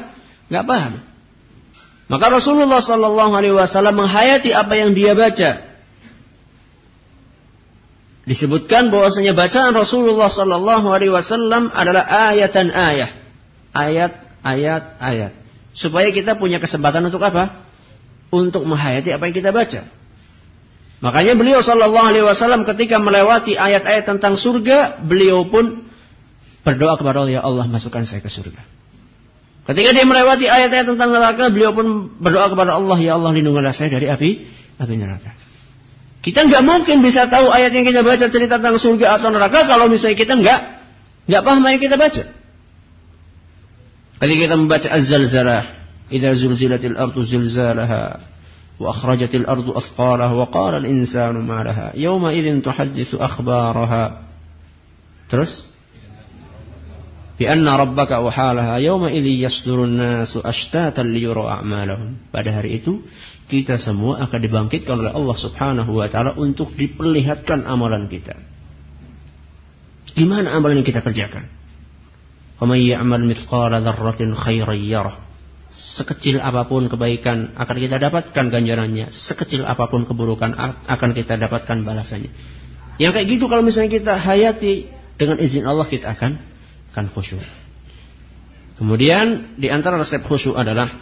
nggak 0.52 0.66
paham? 0.68 0.94
Maka 2.12 2.26
Rasulullah 2.28 2.84
Sallallahu 2.84 3.32
Alaihi 3.32 3.56
Wasallam 3.56 3.96
menghayati 4.04 4.52
apa 4.52 4.74
yang 4.76 4.92
dia 4.92 5.16
baca. 5.16 5.72
Disebutkan 8.28 8.92
bahwasanya 8.92 9.32
bacaan 9.32 9.72
Rasulullah 9.72 10.28
Sallallahu 10.28 10.92
Alaihi 10.92 11.16
Wasallam 11.16 11.72
adalah 11.72 12.04
ayatan 12.36 12.68
ayat, 12.68 13.16
ayat, 13.76 14.28
ayat, 14.44 14.84
ayat. 15.00 15.32
Supaya 15.72 16.12
kita 16.12 16.36
punya 16.36 16.60
kesempatan 16.60 17.08
untuk 17.08 17.24
apa? 17.24 17.64
Untuk 18.32 18.64
menghayati 18.68 19.12
apa 19.12 19.28
yang 19.28 19.36
kita 19.36 19.52
baca. 19.52 19.88
Makanya 21.02 21.34
beliau 21.34 21.66
Sallallahu 21.66 22.08
Alaihi 22.14 22.26
Wasallam 22.28 22.62
ketika 22.62 23.02
melewati 23.02 23.58
ayat-ayat 23.58 24.06
tentang 24.06 24.38
surga, 24.38 25.02
beliau 25.02 25.50
pun 25.50 25.90
berdoa 26.62 26.94
kepada 26.96 27.26
Allah, 27.26 27.34
ya 27.34 27.42
Allah 27.42 27.66
masukkan 27.66 28.06
saya 28.06 28.22
ke 28.22 28.30
surga. 28.30 28.62
Ketika 29.66 29.90
dia 29.98 30.06
melewati 30.06 30.46
ayat-ayat 30.46 30.86
tentang 30.94 31.10
neraka, 31.10 31.50
beliau 31.50 31.74
pun 31.74 32.14
berdoa 32.22 32.54
kepada 32.54 32.78
Allah, 32.78 32.98
ya 33.02 33.18
Allah 33.18 33.34
lindungilah 33.34 33.74
saya 33.74 33.90
dari 33.90 34.10
api 34.10 34.46
api 34.78 34.94
neraka. 34.98 35.34
Kita 36.22 36.46
nggak 36.46 36.62
mungkin 36.62 37.02
bisa 37.02 37.26
tahu 37.26 37.50
ayat 37.50 37.74
yang 37.74 37.86
kita 37.86 38.06
baca 38.06 38.30
cerita 38.30 38.62
tentang 38.62 38.78
surga 38.78 39.18
atau 39.18 39.34
neraka 39.34 39.66
kalau 39.66 39.90
misalnya 39.90 40.18
kita 40.18 40.38
nggak 40.38 40.60
nggak 41.26 41.42
paham 41.42 41.66
yang 41.66 41.82
kita 41.82 41.98
baca. 41.98 42.24
Ketika 44.22 44.54
kita 44.54 44.54
membaca 44.54 44.86
Az-Zalzalah, 44.86 45.62
"Idza 46.14 46.38
zulzilatil 46.38 46.94
ardu 46.94 47.26
zilzalaha 47.26 48.22
wa 48.78 48.88
akhrajatil 48.94 49.50
ardu 49.50 49.74
athqalaha 49.74 50.34
wa 50.38 50.46
qala 50.54 50.78
al-insanu 50.78 51.42
ma 51.42 51.66
laha 51.66 51.90
yawma 51.98 52.30
idzin 52.30 52.62
tuhaddithu 52.62 53.18
akhbaraha." 53.18 54.30
Terus 55.26 55.66
bi 57.42 57.50
anna 57.50 57.82
rabbaka 57.82 58.22
uhalaha 58.22 58.78
yawma 58.78 59.10
idzi 59.10 59.42
yasdurun 59.42 59.98
nasu 59.98 60.38
ashtatan 60.46 61.10
liyura 61.10 61.58
a'malahum. 61.58 62.22
Pada 62.30 62.54
hari 62.54 62.78
itu 62.78 63.02
kita 63.50 63.82
semua 63.82 64.22
akan 64.22 64.38
dibangkitkan 64.38 65.02
oleh 65.02 65.18
Allah 65.18 65.34
Subhanahu 65.34 65.98
wa 65.98 66.06
taala 66.14 66.38
untuk 66.38 66.78
diperlihatkan 66.78 67.66
amalan 67.66 68.06
kita. 68.06 68.38
Gimana 70.14 70.54
amalan 70.54 70.86
yang 70.86 70.88
kita 70.94 71.02
kerjakan? 71.02 71.50
وَمَن 72.61 72.81
يَعْمَلْ 72.81 73.21
مِثْقَالَ 73.29 73.73
ذَرَّةٍ 73.85 74.21
خَيْرًا 74.33 74.75
يَرَهُ 74.75 75.17
sekecil 75.77 76.41
apapun 76.41 76.89
kebaikan 76.89 77.53
akan 77.53 77.77
kita 77.77 78.01
dapatkan 78.01 78.49
ganjarannya, 78.49 79.13
sekecil 79.13 79.67
apapun 79.69 80.09
keburukan 80.09 80.57
akan 80.89 81.11
kita 81.13 81.37
dapatkan 81.37 81.85
balasannya. 81.85 82.33
Yang 82.97 83.13
kayak 83.13 83.29
gitu 83.29 83.45
kalau 83.53 83.61
misalnya 83.61 83.93
kita 83.93 84.17
hayati 84.17 84.89
dengan 85.21 85.37
izin 85.37 85.69
Allah 85.69 85.85
kita 85.85 86.17
akan 86.17 86.41
akan 86.97 87.05
khusyuk. 87.13 87.45
Kemudian 88.81 89.57
di 89.61 89.69
antara 89.69 90.01
resep 90.01 90.25
khusyuk 90.25 90.57
adalah 90.57 90.97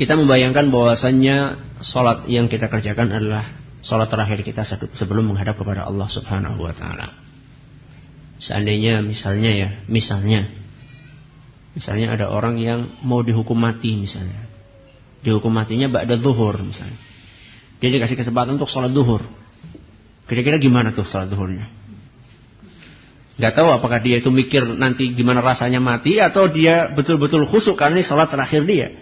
kita 0.00 0.16
membayangkan 0.16 0.72
bahwasannya 0.72 1.36
sholat 1.84 2.24
yang 2.32 2.48
kita 2.48 2.72
kerjakan 2.72 3.12
adalah 3.12 3.52
sholat 3.84 4.08
terakhir 4.08 4.40
kita 4.40 4.64
sebelum 4.96 5.28
menghadap 5.28 5.60
kepada 5.60 5.84
Allah 5.84 6.08
Subhanahu 6.08 6.56
Wa 6.56 6.72
Taala. 6.72 7.06
Seandainya 8.39 9.03
misalnya 9.03 9.51
ya, 9.51 9.69
misalnya 9.91 10.47
Misalnya 11.79 12.17
ada 12.17 12.25
orang 12.27 12.57
yang 12.57 12.91
mau 13.05 13.21
dihukum 13.21 13.55
mati 13.55 13.93
misalnya. 13.93 14.49
Dihukum 15.21 15.47
matinya 15.47 15.91
ba'da 15.91 16.17
zuhur 16.17 16.59
misalnya. 16.59 16.97
Dia 17.79 17.89
dikasih 17.93 18.19
kesempatan 18.19 18.57
untuk 18.57 18.67
sholat 18.67 18.91
zuhur. 18.91 19.23
Kira-kira 20.27 20.57
gimana 20.57 20.91
tuh 20.91 21.05
sholat 21.05 21.31
zuhurnya? 21.31 21.71
Gak 23.39 23.55
tahu 23.55 23.71
apakah 23.71 24.03
dia 24.03 24.19
itu 24.19 24.27
mikir 24.27 24.67
nanti 24.75 25.15
gimana 25.15 25.39
rasanya 25.39 25.79
mati 25.79 26.19
atau 26.19 26.51
dia 26.51 26.91
betul-betul 26.91 27.47
khusuk 27.47 27.79
karena 27.79 28.03
ini 28.03 28.03
sholat 28.03 28.27
terakhir 28.27 28.67
dia. 28.67 28.99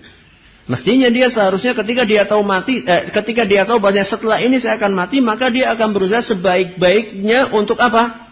Mestinya 0.70 1.08
dia 1.08 1.32
seharusnya 1.32 1.74
ketika 1.74 2.04
dia 2.04 2.28
tahu 2.28 2.44
mati, 2.44 2.84
eh, 2.84 3.08
ketika 3.10 3.48
dia 3.48 3.64
tahu 3.64 3.80
bahwa 3.80 4.04
setelah 4.04 4.38
ini 4.44 4.60
saya 4.60 4.76
akan 4.76 4.94
mati, 4.94 5.24
maka 5.24 5.48
dia 5.48 5.72
akan 5.74 5.96
berusaha 5.96 6.22
sebaik-baiknya 6.22 7.56
untuk 7.56 7.80
apa? 7.80 8.27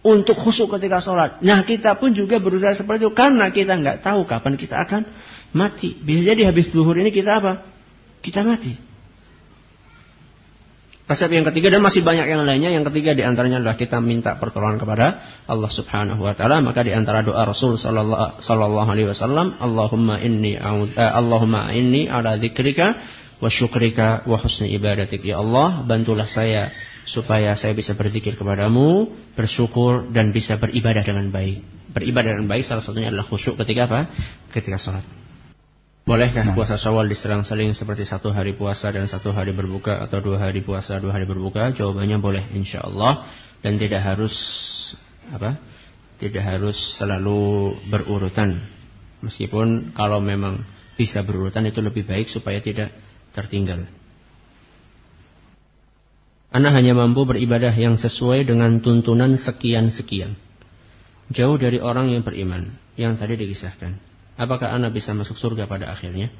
Untuk 0.00 0.36
khusyuk 0.36 0.72
ketika 0.78 1.00
sholat. 1.04 1.44
Nah 1.44 1.60
kita 1.64 1.96
pun 2.00 2.16
juga 2.16 2.40
berusaha 2.40 2.72
seperti 2.72 3.04
itu 3.04 3.12
karena 3.12 3.52
kita 3.52 3.76
nggak 3.76 4.00
tahu 4.00 4.24
kapan 4.24 4.56
kita 4.56 4.80
akan 4.80 5.04
mati. 5.52 5.92
Bisa 5.92 6.32
jadi 6.32 6.48
habis 6.48 6.72
duhur 6.72 6.96
ini 6.96 7.12
kita 7.12 7.40
apa? 7.40 7.64
Kita 8.24 8.40
mati. 8.40 8.90
Resep 11.10 11.26
yang 11.34 11.42
ketiga 11.42 11.74
dan 11.74 11.82
masih 11.82 12.06
banyak 12.06 12.22
yang 12.22 12.46
lainnya. 12.46 12.70
Yang 12.70 12.94
ketiga 12.94 13.18
di 13.18 13.26
antaranya 13.26 13.58
adalah 13.58 13.74
kita 13.74 13.98
minta 13.98 14.38
pertolongan 14.38 14.78
kepada 14.78 15.18
Allah 15.50 15.66
Subhanahu 15.66 16.22
Wa 16.22 16.38
Taala. 16.38 16.62
Maka 16.62 16.86
di 16.86 16.94
antara 16.94 17.26
doa 17.26 17.42
Rasul 17.42 17.74
Sallallahu 17.74 18.86
Alaihi 18.86 19.10
Wasallam, 19.10 19.58
Allahumma 19.58 20.22
inni 20.22 20.54
eh, 20.54 20.62
Allahumma 21.02 21.74
inni 21.74 22.06
ala 22.06 22.38
dzikrika 22.38 23.02
wa 23.42 23.50
syukrika 23.50 24.22
wa 24.22 24.38
husni 24.38 24.70
ibadatik. 24.70 25.26
Ya 25.26 25.42
Allah, 25.42 25.82
bantulah 25.82 26.30
saya 26.30 26.70
supaya 27.06 27.56
saya 27.56 27.72
bisa 27.72 27.96
berzikir 27.96 28.36
kepadamu, 28.36 29.10
bersyukur 29.38 30.10
dan 30.12 30.34
bisa 30.34 30.56
beribadah 30.60 31.04
dengan 31.04 31.28
baik. 31.32 31.62
Beribadah 31.90 32.38
dengan 32.38 32.48
baik 32.50 32.62
salah 32.62 32.84
satunya 32.84 33.10
adalah 33.10 33.26
khusyuk 33.26 33.58
ketika 33.58 33.90
apa? 33.90 34.00
Ketika 34.54 34.78
sholat. 34.78 35.04
Bolehkah 36.08 36.42
nah. 36.42 36.56
puasa 36.56 36.80
Syawal 36.80 37.06
diserang-seling 37.06 37.76
seperti 37.76 38.08
satu 38.08 38.34
hari 38.34 38.56
puasa 38.56 38.90
dan 38.90 39.06
satu 39.06 39.30
hari 39.30 39.54
berbuka 39.54 40.00
atau 40.00 40.18
dua 40.18 40.42
hari 40.42 40.64
puasa 40.64 40.98
dua 40.98 41.14
hari 41.14 41.28
berbuka? 41.28 41.70
Jawabannya 41.76 42.18
boleh 42.18 42.44
insya 42.56 42.82
Allah 42.82 43.30
dan 43.60 43.78
tidak 43.78 44.02
harus 44.02 44.34
apa? 45.30 45.60
Tidak 46.18 46.42
harus 46.42 46.76
selalu 46.98 47.76
berurutan. 47.88 48.58
Meskipun 49.20 49.92
kalau 49.92 50.18
memang 50.18 50.64
bisa 50.96 51.22
berurutan 51.22 51.68
itu 51.68 51.78
lebih 51.84 52.08
baik 52.08 52.26
supaya 52.26 52.58
tidak 52.58 52.90
tertinggal. 53.30 53.86
Anda 56.50 56.74
hanya 56.74 56.98
mampu 56.98 57.22
beribadah 57.22 57.70
yang 57.70 57.94
sesuai 57.94 58.42
dengan 58.42 58.82
tuntunan 58.82 59.38
sekian-sekian. 59.38 60.34
Jauh 61.30 61.54
dari 61.54 61.78
orang 61.78 62.10
yang 62.10 62.26
beriman. 62.26 62.74
Yang 62.98 63.22
tadi 63.22 63.34
dikisahkan. 63.38 63.92
Apakah 64.34 64.74
Anda 64.74 64.90
bisa 64.90 65.14
masuk 65.14 65.38
surga 65.38 65.70
pada 65.70 65.94
akhirnya? 65.94 66.34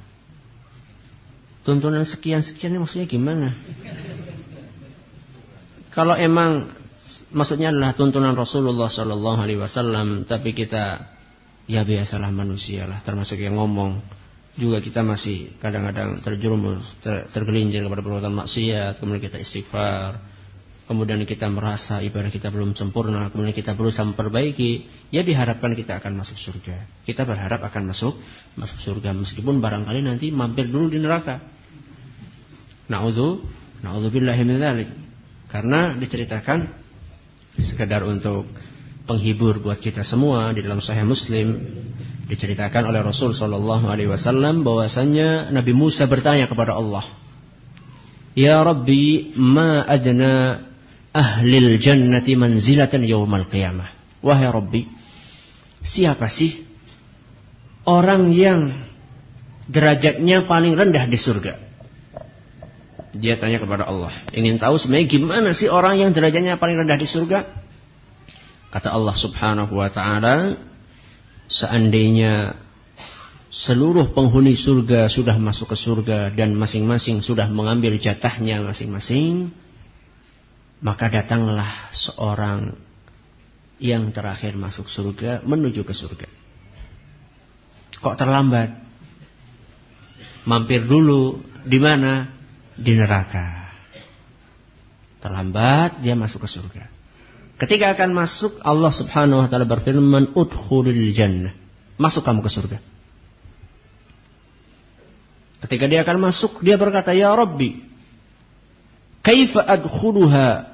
Tuntunan 1.62 2.02
sekian-sekian 2.02 2.74
maksudnya 2.82 3.06
gimana? 3.06 3.54
Kalau 5.94 6.18
emang 6.18 6.74
maksudnya 7.30 7.70
adalah 7.70 7.94
tuntunan 7.94 8.34
Rasulullah 8.34 8.90
Shallallahu 8.90 9.38
Alaihi 9.38 9.60
Wasallam, 9.62 10.26
tapi 10.26 10.54
kita 10.54 11.06
ya 11.70 11.86
biasalah 11.86 12.34
manusia 12.34 12.90
lah, 12.90 12.98
termasuk 13.06 13.38
yang 13.38 13.54
ngomong 13.54 14.02
juga 14.60 14.84
kita 14.84 15.00
masih 15.00 15.56
kadang-kadang 15.56 16.20
terjerumus, 16.20 16.84
ter, 17.00 17.24
tergelincir 17.32 17.80
kepada 17.80 18.04
perbuatan 18.04 18.34
maksiat, 18.44 19.00
kemudian 19.00 19.24
kita 19.24 19.40
istighfar, 19.40 20.20
kemudian 20.84 21.24
kita 21.24 21.48
merasa 21.48 22.04
ibadah 22.04 22.28
kita 22.28 22.52
belum 22.52 22.76
sempurna, 22.76 23.32
kemudian 23.32 23.56
kita 23.56 23.72
berusaha 23.72 24.04
memperbaiki, 24.04 24.84
ya 25.08 25.24
diharapkan 25.24 25.72
kita 25.72 25.96
akan 25.96 26.20
masuk 26.20 26.36
surga. 26.36 26.84
Kita 27.08 27.24
berharap 27.24 27.64
akan 27.64 27.88
masuk 27.88 28.20
masuk 28.60 28.78
surga 28.78 29.16
meskipun 29.16 29.64
barangkali 29.64 30.04
nanti 30.04 30.28
mampir 30.28 30.68
dulu 30.68 30.92
di 30.92 31.00
neraka. 31.00 31.40
Nauzu, 32.92 33.40
naudzubillahi 33.80 34.42
min 34.44 34.60
dzalik. 34.60 34.90
Karena 35.48 35.96
diceritakan 35.96 36.68
sekedar 37.58 38.04
untuk 38.06 38.50
penghibur 39.06 39.58
buat 39.58 39.82
kita 39.82 40.06
semua 40.06 40.54
di 40.54 40.62
dalam 40.62 40.78
Sahih 40.78 41.02
Muslim 41.02 41.58
Diceritakan 42.30 42.94
oleh 42.94 43.02
Rasul 43.02 43.34
Shallallahu 43.34 43.90
Alaihi 43.90 44.06
Wasallam 44.06 44.62
bahwasanya 44.62 45.50
Nabi 45.50 45.74
Musa 45.74 46.06
bertanya 46.06 46.46
kepada 46.46 46.78
Allah, 46.78 47.10
Ya 48.38 48.62
Rabbi, 48.62 49.34
ma 49.34 49.82
adna 49.82 50.62
ahlil 51.10 51.74
jannati 51.82 52.38
manzilatan 52.38 53.02
yawmal 53.02 53.50
qiyamah. 53.50 53.90
Wahai 54.22 54.46
Rabbi, 54.46 54.86
siapa 55.82 56.30
sih 56.30 56.62
orang 57.82 58.30
yang 58.30 58.78
derajatnya 59.66 60.46
paling 60.46 60.78
rendah 60.78 61.10
di 61.10 61.18
surga? 61.18 61.58
Dia 63.10 63.42
tanya 63.42 63.58
kepada 63.58 63.90
Allah. 63.90 64.22
Ingin 64.30 64.62
tahu 64.62 64.78
sebenarnya 64.78 65.06
gimana 65.10 65.50
sih 65.50 65.66
orang 65.66 65.98
yang 65.98 66.14
derajatnya 66.14 66.62
paling 66.62 66.78
rendah 66.78 66.94
di 66.94 67.10
surga? 67.10 67.42
Kata 68.70 68.94
Allah 68.94 69.18
subhanahu 69.18 69.74
wa 69.74 69.90
ta'ala. 69.90 70.69
Seandainya 71.50 72.54
seluruh 73.50 74.14
penghuni 74.14 74.54
surga 74.54 75.10
sudah 75.10 75.34
masuk 75.34 75.74
ke 75.74 75.76
surga 75.76 76.30
dan 76.30 76.54
masing-masing 76.54 77.18
sudah 77.18 77.50
mengambil 77.50 77.98
jatahnya 77.98 78.62
masing-masing, 78.62 79.50
maka 80.78 81.10
datanglah 81.10 81.90
seorang 81.90 82.78
yang 83.82 84.14
terakhir 84.14 84.54
masuk 84.54 84.86
surga 84.86 85.42
menuju 85.42 85.82
ke 85.82 85.90
surga. 85.90 86.30
Kok 87.98 88.14
terlambat? 88.14 88.70
Mampir 90.46 90.86
dulu 90.86 91.42
di 91.66 91.82
mana? 91.82 92.30
Di 92.78 92.94
neraka. 92.94 93.74
Terlambat 95.20 96.00
dia 96.00 96.16
masuk 96.16 96.46
ke 96.46 96.48
surga. 96.48 96.99
Ketika 97.60 97.92
akan 97.92 98.16
masuk 98.16 98.56
Allah 98.64 98.88
Subhanahu 98.88 99.44
wa 99.44 99.48
taala 99.52 99.68
berfirman, 99.68 100.32
"Udkhulil 100.32 101.12
jannah." 101.12 101.52
Masuk 102.00 102.24
kamu 102.24 102.40
ke 102.40 102.48
surga. 102.48 102.78
Ketika 105.60 105.84
dia 105.92 106.00
akan 106.00 106.24
masuk, 106.24 106.64
dia 106.64 106.80
berkata, 106.80 107.12
"Ya 107.12 107.28
Rabbi, 107.36 107.84
kaifa 109.20 109.60
adkhuluha 109.60 110.72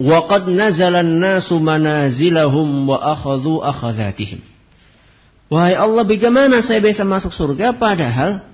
wa 0.00 0.18
qad 0.24 0.48
nazala 0.48 1.04
an-nasu 1.04 1.60
manazilahum 1.60 2.88
wa 2.88 2.96
akhadhu 2.96 3.60
akhadhatihim." 3.60 4.40
Wahai 5.52 5.76
Allah, 5.76 6.08
bagaimana 6.08 6.64
saya 6.64 6.80
bisa 6.80 7.04
masuk 7.04 7.36
surga 7.36 7.76
padahal 7.76 8.48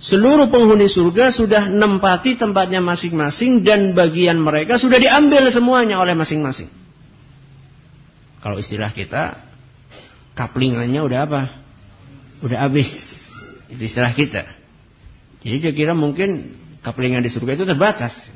seluruh 0.00 0.48
penghuni 0.48 0.88
surga 0.88 1.28
sudah 1.28 1.68
nempati 1.68 2.40
tempatnya 2.40 2.80
masing-masing 2.80 3.60
dan 3.60 3.92
bagian 3.92 4.40
mereka 4.40 4.80
sudah 4.80 4.96
diambil 4.96 5.46
semuanya 5.52 6.00
oleh 6.00 6.16
masing-masing. 6.16 6.72
Kalau 8.40 8.56
istilah 8.56 8.90
kita, 8.96 9.36
kaplingannya 10.32 11.04
udah 11.04 11.20
apa? 11.28 11.42
Udah 12.40 12.64
habis. 12.64 12.88
Itu 13.68 13.84
istilah 13.84 14.16
kita. 14.16 14.48
Jadi 15.44 15.56
dia 15.60 15.72
kira 15.76 15.92
mungkin 15.92 16.56
kaplingan 16.80 17.20
di 17.20 17.28
surga 17.28 17.60
itu 17.60 17.68
terbatas. 17.68 18.32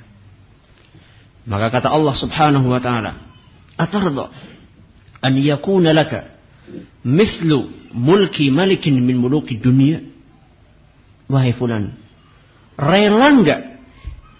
Maka 1.48 1.72
kata 1.72 1.88
Allah 1.88 2.12
Subhanahu 2.12 2.68
wa 2.68 2.80
taala, 2.80 3.16
"Atarda 3.80 4.32
an 5.24 5.32
yakuna 5.40 5.96
laka 5.96 6.32
mithlu 7.04 7.72
mulki 7.92 8.52
malikin 8.52 9.00
min 9.00 9.16
muluki 9.16 9.56
dunia?" 9.56 10.13
Wahai 11.24 11.56
fulan, 11.56 11.96
rela 12.76 13.28
enggak 13.32 13.74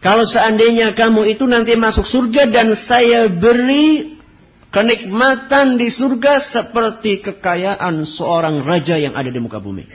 kalau 0.05 0.29
seandainya 0.29 0.93
kamu 0.93 1.33
itu 1.33 1.49
nanti 1.49 1.81
masuk 1.81 2.05
surga 2.05 2.53
dan 2.53 2.77
saya 2.77 3.33
beri 3.33 4.21
kenikmatan 4.69 5.81
di 5.81 5.89
surga 5.89 6.45
seperti 6.45 7.25
kekayaan 7.25 8.05
seorang 8.05 8.61
raja 8.61 9.01
yang 9.01 9.17
ada 9.17 9.33
di 9.33 9.41
muka 9.41 9.65
bumi. 9.65 9.89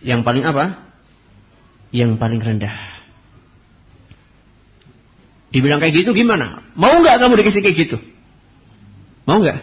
Yang 0.00 0.24
paling 0.24 0.48
apa? 0.48 0.80
Yang 1.92 2.16
paling 2.16 2.40
rendah. 2.40 2.72
Dibilang 5.52 5.84
kayak 5.84 6.00
gitu 6.00 6.16
gimana? 6.16 6.64
Mau 6.72 7.04
nggak 7.04 7.20
kamu 7.20 7.36
dikasih 7.36 7.60
kayak 7.60 7.76
gitu? 7.84 8.00
Mau 9.28 9.44
nggak? 9.44 9.60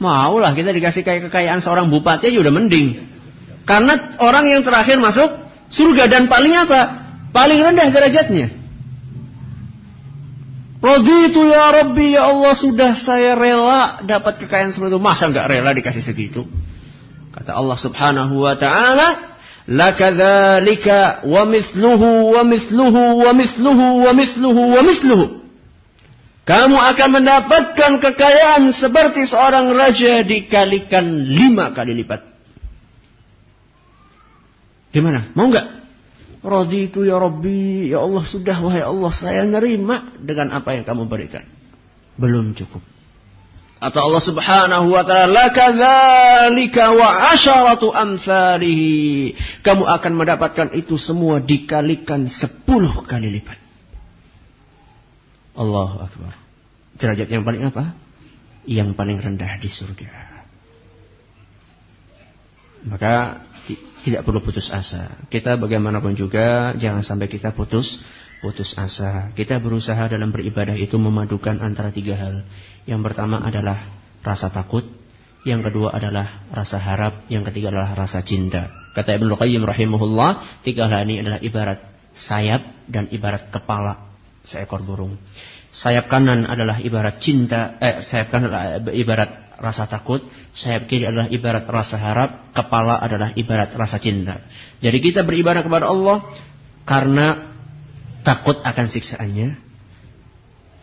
Mau 0.00 0.40
lah 0.40 0.56
kita 0.56 0.72
dikasih 0.72 1.04
kayak 1.04 1.28
kekayaan 1.28 1.60
seorang 1.60 1.92
bupati 1.92 2.32
aja 2.32 2.40
udah 2.40 2.56
mending. 2.56 3.04
Karena 3.68 4.16
orang 4.18 4.44
yang 4.48 4.62
terakhir 4.66 4.98
masuk 4.98 5.30
surga 5.70 6.10
dan 6.10 6.26
paling 6.26 6.54
apa? 6.56 6.80
Paling 7.30 7.60
rendah 7.62 7.88
derajatnya. 7.88 8.60
Raditu 10.80 11.44
ya 11.44 11.76
Rabbi 11.84 12.16
ya 12.16 12.32
Allah 12.32 12.56
sudah 12.56 12.96
saya 12.96 13.36
rela 13.36 14.00
dapat 14.00 14.40
kekayaan 14.40 14.72
seperti 14.72 14.96
itu. 14.96 15.00
Masa 15.00 15.28
nggak 15.28 15.46
rela 15.52 15.76
dikasih 15.76 16.00
segitu? 16.00 16.48
Kata 17.36 17.52
Allah 17.52 17.76
Subhanahu 17.76 18.40
wa 18.40 18.56
taala, 18.56 19.36
"Lakadzalika 19.68 21.28
wa 21.28 21.44
mithluhu 21.44 22.32
wa 22.32 22.42
mithluhu 22.48 23.22
wa 23.22 23.32
mithluhu 23.36 23.86
wa 24.08 24.12
mithluhu 24.16 24.62
wa 24.72 24.80
mithluhu." 24.80 25.26
Kamu 26.48 26.74
akan 26.80 27.08
mendapatkan 27.12 27.92
kekayaan 28.00 28.72
seperti 28.72 29.28
seorang 29.28 29.70
raja 29.76 30.24
dikalikan 30.24 31.06
lima 31.28 31.76
kali 31.76 31.92
lipat. 32.02 32.29
Gimana? 34.90 35.30
Mau 35.38 35.46
nggak? 35.50 35.66
Raditu 36.40 37.04
ya 37.04 37.20
Rabbi, 37.20 37.92
ya 37.92 38.00
Allah 38.00 38.24
sudah 38.24 38.56
wahai 38.64 38.80
Allah 38.80 39.12
saya 39.12 39.44
nerima 39.44 40.16
dengan 40.18 40.56
apa 40.56 40.72
yang 40.72 40.88
kamu 40.88 41.04
berikan. 41.04 41.44
Belum 42.16 42.56
cukup. 42.56 42.80
Atau 43.80 44.12
Allah 44.12 44.20
Subhanahu 44.24 44.92
wa 44.92 45.04
taala 45.08 45.28
lakadzalika 45.28 46.92
wa 46.92 47.32
asyaratu 47.32 47.92
amsalihi. 47.92 49.36
Kamu 49.64 49.88
akan 49.88 50.12
mendapatkan 50.16 50.68
itu 50.76 51.00
semua 51.00 51.40
dikalikan 51.40 52.28
sepuluh 52.28 53.04
kali 53.04 53.40
lipat. 53.40 53.56
Allahu 55.56 55.96
akbar. 56.04 56.32
Derajat 57.00 57.28
yang 57.32 57.44
paling 57.44 57.68
apa? 57.68 57.96
Yang 58.68 58.92
paling 58.96 59.16
rendah 59.16 59.56
di 59.56 59.68
surga. 59.72 60.08
Maka 62.84 63.44
tidak 64.00 64.24
perlu 64.24 64.40
putus 64.40 64.72
asa. 64.72 65.20
Kita 65.28 65.56
bagaimanapun 65.60 66.16
juga 66.16 66.72
jangan 66.76 67.04
sampai 67.04 67.28
kita 67.28 67.52
putus 67.52 68.00
putus 68.40 68.72
asa. 68.74 69.30
Kita 69.36 69.60
berusaha 69.60 70.08
dalam 70.08 70.32
beribadah 70.32 70.74
itu 70.74 70.96
memadukan 70.96 71.60
antara 71.60 71.92
tiga 71.92 72.16
hal. 72.16 72.48
Yang 72.88 73.00
pertama 73.12 73.44
adalah 73.44 73.92
rasa 74.24 74.48
takut, 74.48 74.88
yang 75.44 75.60
kedua 75.60 75.92
adalah 75.92 76.48
rasa 76.52 76.80
harap, 76.80 77.28
yang 77.28 77.44
ketiga 77.44 77.72
adalah 77.72 77.92
rasa 77.96 78.24
cinta. 78.24 78.72
Kata 78.96 79.14
Ibnu 79.16 79.36
Qayyim 79.36 79.62
rahimahullah, 79.62 80.64
tiga 80.64 80.88
hal 80.88 81.06
ini 81.06 81.22
adalah 81.22 81.40
ibarat 81.44 81.80
sayap 82.16 82.90
dan 82.90 83.06
ibarat 83.12 83.52
kepala 83.52 84.10
seekor 84.42 84.82
burung. 84.82 85.20
Sayap 85.70 86.10
kanan 86.10 86.50
adalah 86.50 86.82
ibarat 86.82 87.22
cinta, 87.22 87.78
eh, 87.78 88.02
sayap 88.02 88.34
kanan 88.34 88.50
adalah 88.50 88.90
ibarat 88.90 89.49
rasa 89.60 89.86
takut, 89.86 90.24
sayap 90.56 90.88
kiri 90.88 91.04
adalah 91.04 91.28
ibarat 91.28 91.68
rasa 91.68 92.00
harap, 92.00 92.50
kepala 92.56 92.96
adalah 92.98 93.36
ibarat 93.36 93.70
rasa 93.76 94.00
cinta. 94.00 94.40
Jadi 94.80 94.98
kita 95.04 95.22
beribadah 95.22 95.60
kepada 95.60 95.86
Allah 95.92 96.32
karena 96.88 97.52
takut 98.24 98.58
akan 98.64 98.86
siksaannya, 98.88 99.60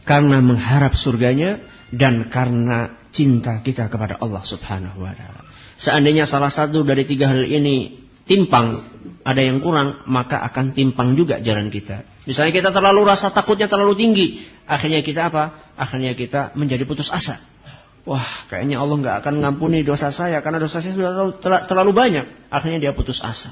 karena 0.05 0.37
mengharap 0.39 0.93
surganya, 0.93 1.59
dan 1.91 2.29
karena 2.29 2.95
cinta 3.11 3.59
kita 3.65 3.89
kepada 3.89 4.19
Allah 4.21 4.43
subhanahu 4.45 5.01
wa 5.01 5.13
ta'ala. 5.15 5.41
Seandainya 5.77 6.29
salah 6.29 6.53
satu 6.53 6.85
dari 6.85 7.05
tiga 7.05 7.29
hal 7.31 7.45
ini 7.45 8.07
timpang, 8.27 8.83
ada 9.23 9.41
yang 9.41 9.63
kurang, 9.63 10.03
maka 10.05 10.41
akan 10.51 10.75
timpang 10.75 11.15
juga 11.15 11.39
jalan 11.39 11.71
kita. 11.71 12.03
Misalnya 12.27 12.51
kita 12.51 12.69
terlalu 12.75 13.07
rasa 13.07 13.31
takutnya 13.31 13.71
terlalu 13.71 13.95
tinggi, 13.95 14.27
akhirnya 14.67 14.99
kita 14.99 15.31
apa? 15.31 15.73
Akhirnya 15.79 16.11
kita 16.13 16.51
menjadi 16.59 16.83
putus 16.83 17.07
asa. 17.07 17.39
Wah, 18.07 18.47
kayaknya 18.47 18.79
Allah 18.79 19.03
nggak 19.03 19.15
akan 19.19 19.33
ngampuni 19.43 19.83
dosa 19.83 20.15
saya 20.15 20.39
karena 20.39 20.63
dosa 20.63 20.79
saya 20.79 20.95
sudah 20.95 21.11
terlalu, 21.43 21.67
terlalu 21.67 21.91
banyak. 21.91 22.25
Akhirnya 22.47 22.79
dia 22.79 22.91
putus 22.95 23.19
asa. 23.19 23.51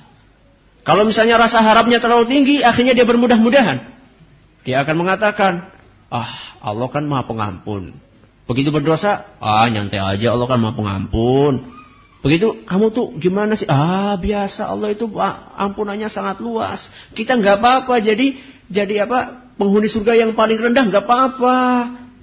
Kalau 0.88 1.04
misalnya 1.04 1.36
rasa 1.36 1.60
harapnya 1.60 2.00
terlalu 2.00 2.32
tinggi, 2.32 2.64
akhirnya 2.64 2.96
dia 2.96 3.04
bermudah-mudahan. 3.04 3.84
Dia 4.64 4.88
akan 4.88 4.96
mengatakan, 4.96 5.76
ah 6.08 6.56
Allah 6.64 6.88
kan 6.88 7.04
maha 7.04 7.28
pengampun. 7.28 8.00
Begitu 8.48 8.72
berdosa, 8.72 9.28
ah 9.44 9.68
nyantai 9.68 10.00
aja 10.00 10.32
Allah 10.32 10.48
kan 10.48 10.64
maha 10.64 10.80
pengampun. 10.80 11.76
Begitu 12.24 12.64
kamu 12.64 12.96
tuh 12.96 13.12
gimana 13.20 13.60
sih? 13.60 13.68
Ah 13.68 14.16
biasa 14.16 14.72
Allah 14.72 14.96
itu 14.96 15.12
ampunannya 15.60 16.08
sangat 16.08 16.40
luas. 16.40 16.88
Kita 17.12 17.36
nggak 17.36 17.60
apa-apa 17.60 18.00
jadi 18.00 18.40
jadi 18.72 19.04
apa 19.04 19.52
penghuni 19.60 19.92
surga 19.92 20.16
yang 20.16 20.32
paling 20.32 20.64
rendah 20.64 20.88
nggak 20.88 21.04
apa-apa. 21.04 21.60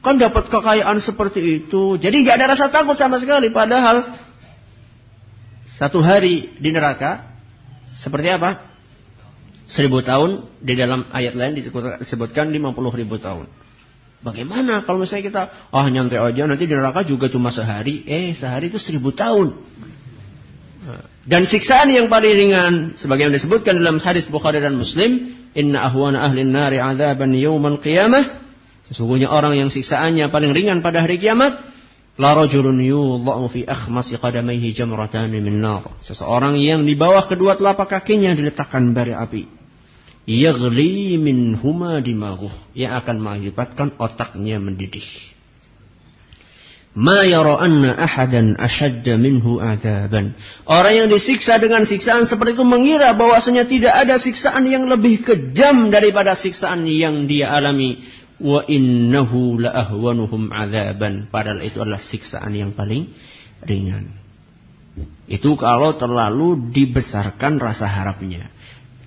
Kan 0.02 0.18
dapat 0.18 0.50
kekayaan 0.50 0.98
seperti 0.98 1.62
itu. 1.62 1.94
Jadi 1.94 2.26
nggak 2.26 2.36
ada 2.42 2.46
rasa 2.58 2.66
takut 2.74 2.98
sama 2.98 3.22
sekali. 3.22 3.54
Padahal 3.54 4.18
satu 5.78 6.02
hari 6.02 6.58
di 6.58 6.74
neraka 6.74 7.30
seperti 7.86 8.34
apa? 8.34 8.74
Seribu 9.70 10.02
tahun 10.02 10.50
di 10.58 10.74
dalam 10.74 11.06
ayat 11.14 11.38
lain 11.38 11.54
disebutkan 12.02 12.50
lima 12.50 12.74
puluh 12.74 12.90
ribu 12.90 13.22
tahun. 13.22 13.46
Bagaimana 14.26 14.82
kalau 14.82 15.06
misalnya 15.06 15.24
kita 15.30 15.42
ah 15.70 15.82
oh, 15.82 15.86
nyantai 15.86 16.18
aja 16.18 16.50
nanti 16.50 16.66
di 16.66 16.74
neraka 16.74 17.06
juga 17.06 17.30
cuma 17.30 17.54
sehari. 17.54 18.02
Eh 18.02 18.34
sehari 18.34 18.74
itu 18.74 18.82
seribu 18.82 19.14
tahun. 19.14 19.54
Dan 21.22 21.46
siksaan 21.46 21.94
yang 21.94 22.10
paling 22.10 22.34
ringan 22.34 22.74
sebagaimana 22.98 23.38
disebutkan 23.38 23.78
dalam 23.78 24.02
hadis 24.02 24.26
Bukhari 24.26 24.58
dan 24.58 24.74
Muslim 24.74 25.38
inna 25.54 25.86
ahwana 25.86 26.26
ahli 26.26 26.42
nari 26.42 26.82
adzaban 26.82 27.30
yaumal 27.38 27.78
qiyamah 27.78 28.41
sesungguhnya 28.92 29.32
orang 29.32 29.56
yang 29.56 29.72
siksaannya 29.72 30.28
paling 30.28 30.52
ringan 30.52 30.84
pada 30.84 31.00
hari 31.00 31.16
kiamat 31.16 31.64
la 32.20 32.36
min 35.32 35.44
seseorang 36.04 36.60
yang 36.60 36.84
di 36.84 36.92
bawah 36.92 37.24
kedua 37.24 37.56
telapak 37.56 37.88
kakinya 37.88 38.36
diletakkan 38.36 38.92
bara 38.92 39.24
api 39.24 39.48
yaghli 40.28 41.16
minhuma 41.16 42.04
dimaghuh 42.04 42.52
yang 42.76 42.92
akan 43.00 43.16
mengakibatkan 43.16 43.96
otaknya 43.96 44.60
mendidih 44.60 45.32
Ma 46.92 47.24
yara 47.24 47.56
anna 47.56 47.96
ahadan 47.96 48.60
ashadda 48.60 49.16
minhu 49.16 49.64
adaban. 49.64 50.36
Orang 50.68 50.92
yang 50.92 51.08
disiksa 51.08 51.56
dengan 51.56 51.88
siksaan 51.88 52.28
seperti 52.28 52.52
itu 52.52 52.68
mengira 52.68 53.16
bahwasanya 53.16 53.64
tidak 53.64 53.96
ada 53.96 54.20
siksaan 54.20 54.68
yang 54.68 54.84
lebih 54.84 55.24
kejam 55.24 55.88
daripada 55.88 56.36
siksaan 56.36 56.84
yang 56.84 57.24
dia 57.24 57.48
alami. 57.48 58.04
Wa 58.42 58.66
innahu 58.66 59.62
la 59.62 59.70
ahwanuhum 59.86 60.50
adaban. 60.50 61.30
Padahal 61.30 61.62
itu 61.62 61.78
adalah 61.78 62.02
siksaan 62.02 62.58
yang 62.58 62.74
paling 62.74 63.14
ringan. 63.62 64.18
Itu 65.30 65.54
kalau 65.54 65.94
terlalu 65.94 66.74
dibesarkan 66.74 67.62
rasa 67.62 67.86
harapnya. 67.86 68.50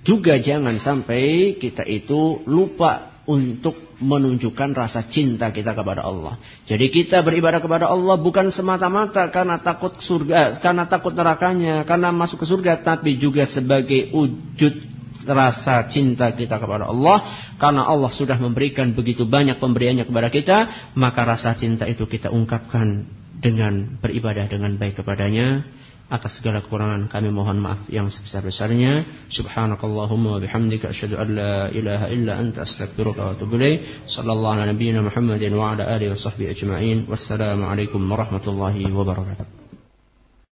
Juga 0.02 0.40
jangan 0.40 0.80
sampai 0.80 1.54
kita 1.60 1.84
itu 1.84 2.40
lupa 2.48 3.16
untuk 3.26 3.86
menunjukkan 3.98 4.70
rasa 4.76 5.02
cinta 5.04 5.50
kita 5.50 5.74
kepada 5.74 6.06
Allah. 6.06 6.38
Jadi 6.64 6.94
kita 6.94 7.26
beribadah 7.26 7.58
kepada 7.58 7.90
Allah 7.90 8.14
bukan 8.14 8.48
semata-mata 8.54 9.26
karena 9.34 9.58
takut 9.58 9.98
surga, 9.98 10.62
karena 10.62 10.86
takut 10.86 11.10
nerakanya, 11.10 11.82
karena 11.82 12.14
masuk 12.14 12.44
ke 12.44 12.46
surga, 12.46 12.86
tapi 12.86 13.18
juga 13.18 13.42
sebagai 13.48 14.14
wujud 14.14 14.95
rasa 15.26 15.86
cinta 15.90 16.30
kita 16.32 16.62
kepada 16.62 16.86
Allah. 16.86 17.22
Karena 17.58 17.86
Allah 17.86 18.10
sudah 18.10 18.38
memberikan 18.38 18.94
begitu 18.94 19.26
banyak 19.26 19.58
pemberiannya 19.58 20.06
kepada 20.06 20.28
kita, 20.30 20.56
maka 20.94 21.26
rasa 21.26 21.54
cinta 21.58 21.84
itu 21.86 22.06
kita 22.06 22.30
ungkapkan 22.30 23.06
dengan 23.36 24.00
beribadah 24.00 24.48
dengan 24.48 24.78
baik 24.80 25.02
kepadanya. 25.02 25.66
Atas 26.06 26.38
segala 26.38 26.62
kekurangan 26.62 27.10
kami 27.10 27.34
mohon 27.34 27.58
maaf 27.58 27.82
yang 27.90 28.06
sebesar-besarnya. 28.06 29.26
Subhanakallahumma 29.26 30.38
wa 30.38 30.40
bihamdika 30.40 30.94
asyhadu 30.94 31.18
an 31.18 31.28
la 31.34 31.66
ilaha 31.74 32.06
illa 32.14 32.38
anta 32.38 32.62
astaghfiruka 32.62 33.26
wa 33.26 33.30
atubu 33.34 33.58
ilaik 33.58 34.06
sallallahu 34.06 34.54
ala 34.54 34.70
nabiyyina 34.70 35.02
muhammadin 35.02 35.50
wa 35.58 35.74
ala 35.74 35.82
alihi 35.82 36.14
wa 36.14 36.18
sahbihi 36.22 36.54
ajma'in. 36.54 36.98
Wassalamu 37.10 37.66
alaikum 37.66 38.06
warahmatullahi 38.06 38.86
wabarakatuh 38.86 39.65